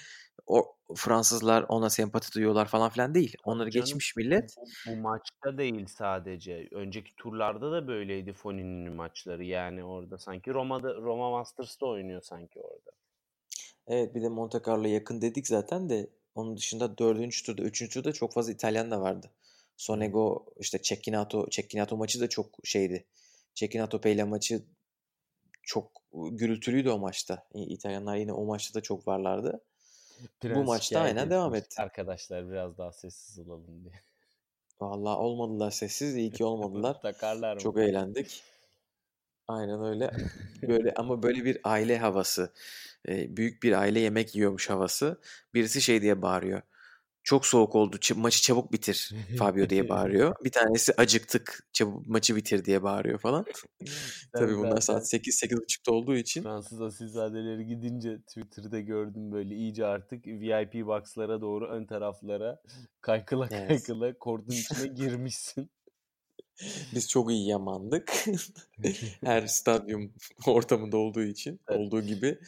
o 0.46 0.73
Fransızlar 0.96 1.64
ona 1.68 1.90
sempati 1.90 2.32
duyuyorlar 2.34 2.66
falan 2.66 2.90
filan 2.90 3.14
değil. 3.14 3.36
Onları 3.44 3.70
Canım, 3.70 3.84
geçmiş 3.84 4.16
millet. 4.16 4.54
Bu, 4.56 4.90
bu 4.90 4.96
maçta 4.96 5.58
değil 5.58 5.86
sadece. 5.86 6.68
Önceki 6.72 7.16
turlarda 7.16 7.72
da 7.72 7.88
böyleydi 7.88 8.32
Fonini'nin 8.32 8.92
maçları. 8.92 9.44
Yani 9.44 9.84
orada 9.84 10.18
sanki 10.18 10.54
Roma'da 10.54 10.94
Roma 10.94 11.30
Masters'ta 11.30 11.86
oynuyor 11.86 12.22
sanki 12.22 12.60
orada. 12.60 12.90
Evet 13.86 14.14
bir 14.14 14.22
de 14.22 14.28
Monte 14.28 14.58
Carlo 14.66 14.86
yakın 14.86 15.20
dedik 15.20 15.48
zaten 15.48 15.90
de 15.90 16.10
onun 16.34 16.56
dışında 16.56 16.98
dördüncü 16.98 17.42
turda, 17.42 17.62
üçüncü 17.62 17.92
turda 17.92 18.12
çok 18.12 18.32
fazla 18.32 18.52
İtalyan 18.52 18.90
da 18.90 19.00
vardı. 19.00 19.30
Sonego 19.76 20.46
işte 20.58 20.82
Cecchinato, 20.82 21.48
Cecchinato 21.50 21.96
maçı 21.96 22.20
da 22.20 22.28
çok 22.28 22.46
şeydi. 22.64 23.04
Cecchinato 23.54 24.00
Pella 24.00 24.26
maçı 24.26 24.62
çok 25.62 26.02
gürültülüydü 26.12 26.90
o 26.90 26.98
maçta. 26.98 27.46
İtalyanlar 27.54 28.16
yine 28.16 28.32
o 28.32 28.44
maçta 28.44 28.78
da 28.78 28.82
çok 28.82 29.08
varlardı. 29.08 29.60
Prens 30.40 30.56
Bu 30.56 30.64
maçta 30.64 31.00
aynen 31.00 31.30
devam 31.30 31.54
etti. 31.54 31.82
Arkadaşlar 31.82 32.50
biraz 32.50 32.78
daha 32.78 32.92
sessiz 32.92 33.38
olalım 33.38 33.84
diye. 33.84 34.02
Vallahi 34.80 35.16
olmadılar 35.16 35.70
sessiz. 35.70 36.16
iyi 36.16 36.30
ki 36.32 36.44
olmadılar. 36.44 37.00
Takarlar 37.02 37.54
mı? 37.54 37.60
Çok 37.60 37.78
eğlendik. 37.78 38.42
Aynen 39.48 39.84
öyle. 39.84 40.10
Böyle 40.62 40.94
ama 40.94 41.22
böyle 41.22 41.44
bir 41.44 41.58
aile 41.64 41.98
havası. 41.98 42.52
büyük 43.08 43.62
bir 43.62 43.72
aile 43.72 44.00
yemek 44.00 44.34
yiyormuş 44.34 44.70
havası. 44.70 45.20
Birisi 45.54 45.82
şey 45.82 46.02
diye 46.02 46.22
bağırıyor. 46.22 46.62
Çok 47.24 47.46
soğuk 47.46 47.74
oldu. 47.74 47.96
ç- 47.96 48.14
maçı 48.18 48.42
çabuk 48.42 48.72
bitir 48.72 49.10
Fabio 49.38 49.70
diye 49.70 49.88
bağırıyor. 49.88 50.34
Bir 50.44 50.50
tanesi 50.50 50.92
acıktık. 50.96 51.68
Çabuk 51.72 52.06
maçı 52.06 52.36
bitir 52.36 52.64
diye 52.64 52.82
bağırıyor 52.82 53.18
falan. 53.18 53.44
Tabii 54.32 54.58
bunlar 54.58 54.80
saat 54.80 55.08
8 55.08 55.42
8.30'da 55.42 55.92
olduğu 55.92 56.16
için. 56.16 56.42
Fransız 56.42 56.80
asilzadeleri 56.82 57.66
gidince 57.66 58.18
Twitter'da 58.18 58.80
gördüm 58.80 59.32
böyle 59.32 59.54
iyice 59.54 59.86
artık 59.86 60.26
VIP 60.26 60.74
box'lara 60.86 61.40
doğru 61.40 61.68
ön 61.68 61.86
taraflara 61.86 62.60
kaykıla 63.00 63.48
Evet. 63.50 63.68
kaykıla 63.68 64.18
kortun 64.18 64.52
içine 64.52 64.86
girmişsin. 64.94 65.70
Biz 66.94 67.08
çok 67.08 67.30
iyi 67.30 67.48
yamandık. 67.48 68.12
Her 69.24 69.46
stadyum 69.46 70.12
ortamında 70.46 70.96
olduğu 70.96 71.22
için. 71.22 71.60
Evet. 71.68 71.80
Olduğu 71.80 72.02
gibi. 72.02 72.38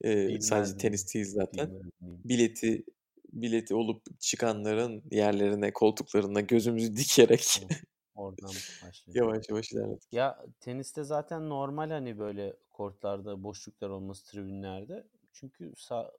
e, 0.00 0.40
sadece 0.40 0.64
Bilmem, 0.68 0.78
tenisteyiz 0.78 1.32
zaten. 1.32 1.70
bilmem 1.70 1.90
bileti 2.00 2.84
bileti 3.32 3.74
olup 3.74 4.20
çıkanların 4.20 5.02
yerlerine, 5.10 5.72
koltuklarına 5.72 6.40
gözümüzü 6.40 6.96
dikerek 6.96 7.66
Oradan 8.14 8.50
başlıyor. 8.82 9.18
yavaş 9.18 9.48
yavaş 9.48 9.72
ilerledik. 9.72 10.02
Ya 10.12 10.46
teniste 10.60 11.04
zaten 11.04 11.48
normal 11.48 11.90
hani 11.90 12.18
böyle 12.18 12.56
kortlarda 12.70 13.42
boşluklar 13.42 13.88
olması 13.90 14.26
tribünlerde. 14.26 15.06
Çünkü 15.32 15.64
sa- 15.72 16.12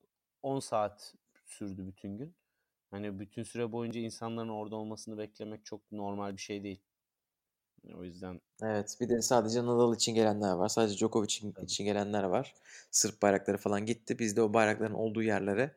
10 0.43 0.59
saat 0.59 1.16
sürdü 1.45 1.88
bütün 1.88 2.18
gün. 2.18 2.36
Hani 2.91 3.20
bütün 3.20 3.43
süre 3.43 3.72
boyunca 3.72 4.01
insanların 4.01 4.49
orada 4.49 4.76
olmasını 4.76 5.18
beklemek 5.18 5.66
çok 5.66 5.91
normal 5.91 6.34
bir 6.38 6.41
şey 6.41 6.64
değil. 6.64 6.82
O 7.93 8.03
yüzden 8.03 8.41
Evet, 8.64 8.97
bir 9.01 9.09
de 9.09 9.22
sadece 9.22 9.66
Nadal 9.66 9.95
için 9.95 10.16
gelenler 10.16 10.53
var. 10.53 10.70
Sadece 10.70 10.97
Djokovic 10.97 11.26
için, 11.26 11.55
Tabii. 11.55 11.66
için 11.66 11.84
gelenler 11.86 12.24
var. 12.24 12.53
Sırp 12.91 13.22
bayrakları 13.22 13.57
falan 13.57 13.86
gitti. 13.86 14.20
Biz 14.20 14.36
de 14.38 14.41
o 14.41 14.53
bayrakların 14.53 14.93
olduğu 14.93 15.24
yerlere 15.24 15.76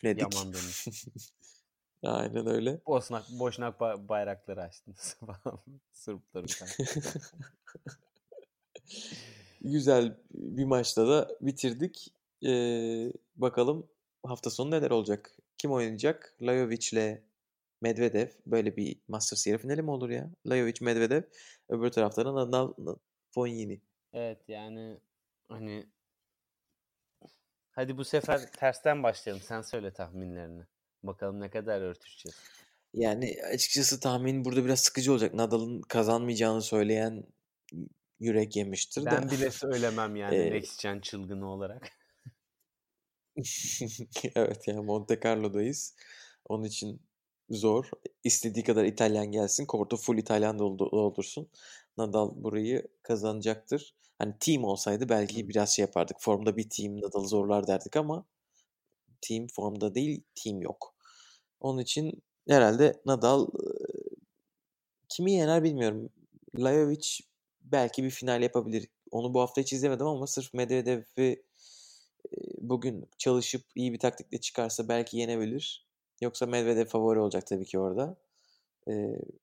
tünedik. 0.00 0.22
yaman 0.22 0.52
demiş. 0.52 0.86
Aynen 2.02 2.46
öyle. 2.46 2.80
Boşnak, 2.86 3.24
boşnak 3.30 3.80
ba- 3.80 4.08
bayrakları 4.08 4.62
açtınız 4.62 5.16
falan. 5.42 5.60
Karşısında. 6.34 7.20
Güzel 9.60 10.16
bir 10.34 10.64
maçta 10.64 11.08
da 11.08 11.36
bitirdik. 11.40 12.14
Ee, 12.46 13.12
bakalım 13.36 13.86
hafta 14.22 14.50
sonu 14.50 14.70
neler 14.70 14.90
olacak? 14.90 15.36
Kim 15.58 15.72
oynayacak? 15.72 16.36
Lajovic 16.42 16.88
ile 16.92 17.22
Medvedev. 17.80 18.28
Böyle 18.46 18.76
bir 18.76 18.96
Masters 19.08 19.46
yarı 19.46 19.58
finali 19.58 19.82
mi 19.82 19.90
olur 19.90 20.10
ya? 20.10 20.30
Lajovic, 20.46 20.74
Medvedev. 20.80 21.22
Öbür 21.68 21.90
tarafta 21.90 22.24
da 22.24 22.34
Nadal, 22.34 22.72
Fognini. 23.30 23.80
Evet 24.12 24.38
yani 24.48 24.96
hani 25.48 25.86
hadi 27.74 27.96
bu 27.96 28.04
sefer 28.04 28.50
tersten 28.52 29.02
başlayalım. 29.02 29.42
Sen 29.42 29.62
söyle 29.62 29.92
tahminlerini. 29.92 30.62
Bakalım 31.02 31.40
ne 31.40 31.50
kadar 31.50 31.80
örtüşeceğiz. 31.80 32.38
Yani 32.94 33.36
açıkçası 33.52 34.00
tahmin 34.00 34.44
burada 34.44 34.64
biraz 34.64 34.80
sıkıcı 34.80 35.12
olacak. 35.12 35.34
Nadal'ın 35.34 35.80
kazanmayacağını 35.82 36.62
söyleyen 36.62 37.24
yürek 38.20 38.56
yemiştir 38.56 39.04
Ben 39.06 39.28
de. 39.28 39.30
bile 39.30 39.50
söylemem 39.50 40.16
yani 40.22 40.36
Ee, 40.36 40.62
Gen 40.82 41.00
çılgını 41.00 41.50
olarak. 41.50 41.88
Evet 44.36 44.68
yani 44.68 44.80
Monte 44.80 45.20
Carlo'dayız. 45.24 45.96
Onun 46.48 46.64
için 46.64 47.02
zor. 47.50 47.90
İstediği 48.24 48.64
kadar 48.64 48.84
İtalyan 48.84 49.26
gelsin. 49.26 49.66
Kortu 49.66 49.96
full 49.96 50.18
İtalyan 50.18 50.58
doldu- 50.58 50.90
doldursun. 50.92 51.48
Nadal 51.96 52.30
burayı 52.34 52.88
kazanacaktır. 53.02 53.94
Hani 54.18 54.34
team 54.40 54.64
olsaydı 54.64 55.08
belki 55.08 55.48
biraz 55.48 55.76
şey 55.76 55.82
yapardık. 55.84 56.16
Formda 56.20 56.56
bir 56.56 56.70
team 56.70 57.00
Nadal'ı 57.00 57.28
zorlar 57.28 57.66
derdik 57.66 57.96
ama 57.96 58.24
team 59.20 59.46
formda 59.46 59.94
değil, 59.94 60.22
team 60.34 60.62
yok. 60.62 60.94
Onun 61.60 61.78
için 61.82 62.22
herhalde 62.48 63.02
Nadal 63.06 63.46
kimi 65.08 65.32
yener 65.32 65.62
bilmiyorum. 65.62 66.10
Lajovic 66.58 67.08
belki 67.62 68.04
bir 68.04 68.10
final 68.10 68.42
yapabilir. 68.42 68.88
Onu 69.10 69.34
bu 69.34 69.40
hafta 69.40 69.60
hiç 69.60 69.72
izlemedim 69.72 70.06
ama 70.06 70.26
sırf 70.26 70.54
Medvedev'i 70.54 71.42
bugün 72.58 73.08
çalışıp 73.18 73.62
iyi 73.74 73.92
bir 73.92 73.98
taktikle 73.98 74.40
çıkarsa 74.40 74.88
belki 74.88 75.16
yenebilir. 75.18 75.86
Yoksa 76.20 76.46
Medvedev 76.46 76.86
favori 76.86 77.20
olacak 77.20 77.46
tabii 77.46 77.64
ki 77.64 77.78
orada. 77.78 78.16
e, 78.88 78.92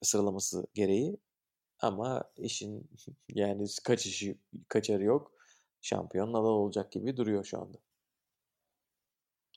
sıralaması 0.02 0.68
gereği. 0.74 1.18
Ama 1.80 2.24
işin 2.38 2.90
yani 3.36 3.66
kaçışı 3.84 4.36
kaçarı 4.72 5.04
yok. 5.04 5.32
Şampiyon 5.82 6.34
Nadal 6.34 6.46
olacak 6.50 6.92
gibi 6.92 7.18
duruyor 7.18 7.46
şu 7.46 7.60
anda. 7.62 7.78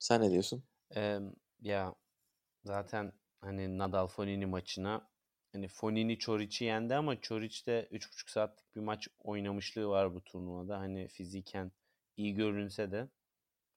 Sen 0.00 0.20
ne 0.20 0.30
diyorsun? 0.30 0.64
Eee, 0.96 1.20
ya 1.60 1.94
zaten 2.64 3.12
hani 3.40 3.78
Nadal 3.78 4.06
Fonini 4.08 4.46
maçına 4.46 5.10
hani 5.52 5.68
Fonini 5.68 6.18
Çoriç'i 6.18 6.64
yendi 6.64 6.94
ama 6.94 7.20
Çoriç 7.20 7.66
de 7.66 7.88
3,5 7.90 8.30
saatlik 8.30 8.76
bir 8.76 8.80
maç 8.80 9.08
oynamışlığı 9.18 9.88
var 9.88 10.14
bu 10.14 10.24
turnuvada. 10.24 10.78
Hani 10.80 11.08
fiziken 11.08 11.72
iyi 12.16 12.34
görünse 12.34 12.92
de 12.92 13.10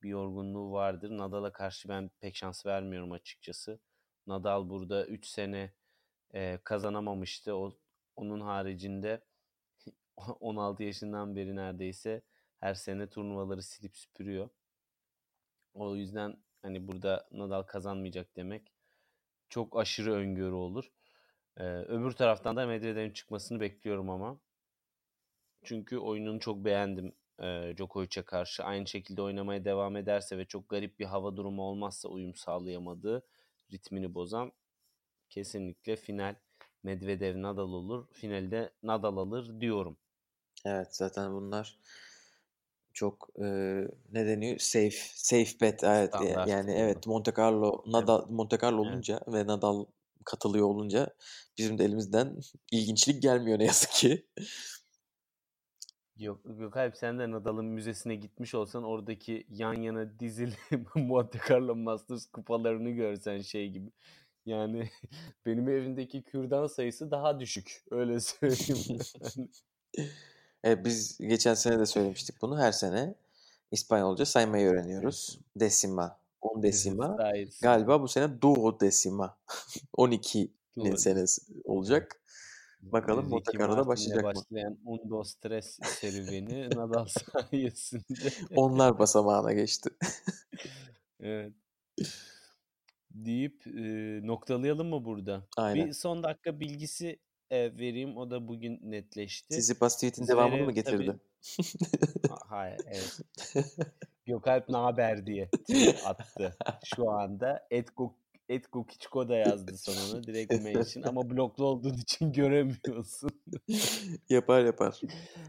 bir 0.03 0.09
yorgunluğu 0.09 0.71
vardır. 0.71 1.11
Nadal'a 1.17 1.53
karşı 1.53 1.89
ben 1.89 2.11
pek 2.21 2.35
şans 2.35 2.65
vermiyorum 2.65 3.11
açıkçası. 3.11 3.79
Nadal 4.27 4.69
burada 4.69 5.07
3 5.07 5.27
sene 5.27 5.73
eee, 6.33 6.59
kazanamamıştı. 6.63 7.55
O, 7.55 7.79
onun 8.15 8.41
haricinde 8.41 9.26
16 10.39 10.83
yaşından 10.83 11.35
beri 11.35 11.55
neredeyse 11.55 12.21
her 12.59 12.73
sene 12.73 13.09
turnuvaları 13.09 13.63
silip 13.63 13.97
süpürüyor. 13.97 14.49
O 15.73 15.95
yüzden 15.95 16.37
hani 16.61 16.87
burada 16.87 17.27
Nadal 17.31 17.63
kazanmayacak 17.63 18.35
demek 18.35 18.71
çok 19.49 19.79
aşırı 19.79 20.13
öngörü 20.13 20.55
olur. 20.55 20.91
Ee, 21.57 21.63
öbür 21.63 22.11
taraftan 22.11 22.55
da 22.57 22.65
Medvedev'in 22.67 23.11
çıkmasını 23.13 23.59
bekliyorum 23.59 24.09
ama. 24.09 24.39
Çünkü 25.63 25.97
oyununu 25.97 26.39
çok 26.39 26.65
beğendim 26.65 27.13
e, 27.39 27.73
Djokovic'e 27.77 28.21
karşı. 28.25 28.63
Aynı 28.63 28.87
şekilde 28.87 29.21
oynamaya 29.21 29.65
devam 29.65 29.95
ederse 29.97 30.37
ve 30.37 30.45
çok 30.45 30.69
garip 30.69 30.99
bir 30.99 31.05
hava 31.05 31.37
durumu 31.37 31.61
olmazsa 31.61 32.09
uyum 32.09 32.35
sağlayamadığı 32.35 33.27
ritmini 33.71 34.13
bozan 34.13 34.51
kesinlikle 35.29 35.95
final 35.95 36.35
Medvedev 36.83 37.41
Nadal 37.41 37.73
olur. 37.73 38.07
Finalde 38.13 38.73
Nadal 38.83 39.17
alır 39.17 39.61
diyorum. 39.61 39.97
Evet 40.65 40.95
zaten 40.95 41.33
bunlar 41.33 41.79
çok 42.93 43.29
e, 43.39 43.45
ne 44.11 44.25
deniyor? 44.27 44.57
Safe 44.59 44.97
safe 45.15 45.59
bet. 45.61 45.83
Evet 45.83 46.09
Standart 46.09 46.47
yani 46.47 46.71
oldu. 46.71 46.79
evet 46.79 47.07
Monte 47.07 47.33
Carlo 47.37 47.83
Nadal 47.87 48.29
Monte 48.29 48.57
Carlo 48.63 48.83
Evet. 48.83 48.93
olunca 48.93 49.19
ve 49.27 49.47
Nadal 49.47 49.85
katılıyor 50.25 50.67
olunca 50.67 51.15
bizim 51.57 51.77
de 51.77 51.85
elimizden 51.85 52.39
ilginçlik 52.71 53.21
gelmiyor 53.21 53.59
ne 53.59 53.65
yazık 53.65 53.91
ki. 53.91 54.25
Yok, 56.17 56.41
Gökalp 56.45 56.97
sen 56.97 57.19
de 57.19 57.31
Nadal'ın 57.31 57.65
müzesine 57.65 58.15
gitmiş 58.15 58.55
olsan 58.55 58.83
oradaki 58.83 59.45
yan 59.49 59.73
yana 59.73 60.19
dizili 60.19 60.55
Monte 60.95 61.39
Carlo 61.49 61.75
Masters 61.75 62.25
kupalarını 62.25 62.89
görsen 62.89 63.39
şey 63.41 63.69
gibi. 63.69 63.91
Yani 64.45 64.89
benim 65.45 65.69
evimdeki 65.69 66.23
kürdan 66.23 66.67
sayısı 66.67 67.11
daha 67.11 67.39
düşük. 67.39 67.83
Öyle 67.91 68.19
söyleyeyim. 68.19 68.99
Evet, 70.67 70.85
biz 70.85 71.17
geçen 71.17 71.53
sene 71.53 71.79
de 71.79 71.85
söylemiştik 71.85 72.41
bunu. 72.41 72.59
Her 72.59 72.71
sene 72.71 73.15
İspanyolca 73.71 74.25
saymayı 74.25 74.67
öğreniyoruz. 74.67 75.39
Decima 75.55 76.19
Undecima. 76.41 77.17
Sayesinde. 77.17 77.67
Galiba 77.67 78.01
bu 78.01 78.07
sene 78.07 78.41
duodecima. 78.41 79.37
12'nin 79.97 80.51
Doğru. 80.77 80.97
senesi 80.97 81.41
olacak. 81.63 82.21
Bakalım 82.81 83.29
Monte 83.29 83.59
başlayacak 83.87 84.23
mı? 84.23 84.33
başlayan 84.35 84.77
Undo 84.85 85.23
Stres 85.23 85.79
serüveni 85.83 86.69
Nadal 86.75 87.05
sayesinde. 87.05 88.33
Onlar 88.55 88.99
basamağına 88.99 89.53
geçti. 89.53 89.89
Evet. 91.19 91.53
Deyip 93.11 93.67
e, 93.67 93.81
noktalayalım 94.27 94.87
mı 94.87 95.05
burada? 95.05 95.47
Aynen. 95.57 95.87
Bir 95.87 95.93
son 95.93 96.23
dakika 96.23 96.59
bilgisi 96.59 97.19
e, 97.51 97.77
vereyim. 97.77 98.17
O 98.17 98.29
da 98.29 98.47
bugün 98.47 98.79
netleşti. 98.83 99.49
Tsitsipas 99.49 99.95
tweet'in 99.95 100.27
devamını 100.27 100.63
mı 100.63 100.71
getirdi? 100.71 101.19
Ha- 102.29 102.39
Hayır, 102.47 102.81
evet. 102.85 103.19
Gökalp 104.25 104.69
ne 104.69 104.77
haber 104.77 105.25
diye 105.25 105.49
attı 106.05 106.57
şu 106.85 107.11
anda. 107.11 107.67
Etko 107.71 108.15
Etko 108.49 108.85
Kiçko 108.85 109.29
da 109.29 109.35
yazdı 109.35 109.77
sonuna 109.77 110.23
direkt 110.23 110.63
mention 110.63 111.03
ama 111.03 111.29
bloklu 111.29 111.65
olduğun 111.65 111.93
için 111.93 112.33
göremiyorsun. 112.33 113.29
yapar 114.29 114.65
yapar. 114.65 115.01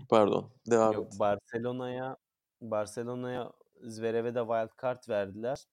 Pardon. 0.08 0.50
Devam 0.70 0.92
Yok 0.92 1.06
et. 1.06 1.20
Barcelona'ya 1.20 2.16
Barcelona'ya 2.60 3.52
Zverev'e 3.82 4.34
de 4.34 4.40
wild 4.40 4.82
card 4.82 5.08
verdiler. 5.08 5.64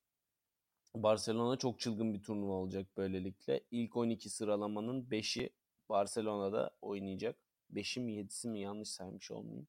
Barcelona 0.95 1.57
çok 1.57 1.79
çılgın 1.79 2.13
bir 2.13 2.21
turnuva 2.21 2.53
olacak 2.53 2.87
böylelikle. 2.97 3.61
İlk 3.71 3.97
12 3.97 4.29
sıralamanın 4.29 5.03
5'i 5.03 5.49
Barcelona'da 5.89 6.71
oynayacak. 6.81 7.35
5'i 7.73 7.99
mi 8.01 8.13
7'si 8.13 8.47
mi 8.49 8.59
yanlış 8.59 8.89
saymış 8.89 9.31
olmayayım. 9.31 9.67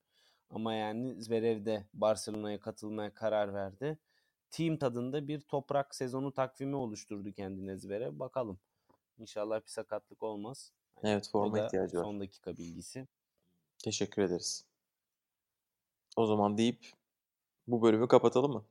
Ama 0.50 0.74
yani 0.74 1.22
Zverev 1.22 1.64
de 1.64 1.86
Barcelona'ya 1.94 2.60
katılmaya 2.60 3.14
karar 3.14 3.54
verdi. 3.54 3.98
Team 4.50 4.76
tadında 4.76 5.28
bir 5.28 5.40
toprak 5.40 5.94
sezonu 5.94 6.32
takvimi 6.32 6.76
oluşturdu 6.76 7.32
kendine 7.32 7.76
Zverev. 7.76 8.18
Bakalım. 8.18 8.58
İnşallah 9.18 9.60
bir 9.60 9.70
sakatlık 9.70 10.22
olmaz. 10.22 10.72
Evet 11.02 11.28
O 11.28 11.30
forma 11.30 11.60
ihtiyacı 11.60 11.98
var. 11.98 12.02
son 12.04 12.20
dakika 12.20 12.56
bilgisi. 12.56 13.06
Teşekkür 13.84 14.22
ederiz. 14.22 14.64
O 16.16 16.26
zaman 16.26 16.58
deyip 16.58 16.92
bu 17.66 17.82
bölümü 17.82 18.08
kapatalım 18.08 18.52
mı? 18.52 18.64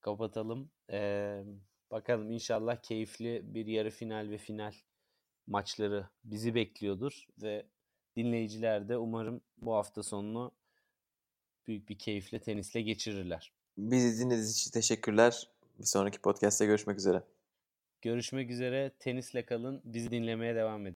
kapatalım. 0.00 0.70
Ee, 0.90 1.44
bakalım 1.90 2.30
inşallah 2.30 2.76
keyifli 2.82 3.54
bir 3.54 3.66
yarı 3.66 3.90
final 3.90 4.30
ve 4.30 4.38
final 4.38 4.74
maçları 5.46 6.08
bizi 6.24 6.54
bekliyordur 6.54 7.26
ve 7.42 7.66
dinleyiciler 8.16 8.88
de 8.88 8.96
umarım 8.96 9.40
bu 9.56 9.74
hafta 9.74 10.02
sonunu 10.02 10.52
büyük 11.66 11.88
bir 11.88 11.98
keyifle 11.98 12.40
tenisle 12.40 12.82
geçirirler. 12.82 13.52
Bizi 13.78 14.20
dinlediğiniz 14.20 14.52
için 14.52 14.70
teşekkürler. 14.70 15.48
Bir 15.78 15.84
sonraki 15.84 16.20
podcast'te 16.20 16.66
görüşmek 16.66 16.98
üzere. 16.98 17.22
Görüşmek 18.02 18.50
üzere. 18.50 18.90
Tenisle 18.98 19.46
kalın. 19.46 19.82
Bizi 19.84 20.10
dinlemeye 20.10 20.54
devam 20.54 20.86
edin. 20.86 20.92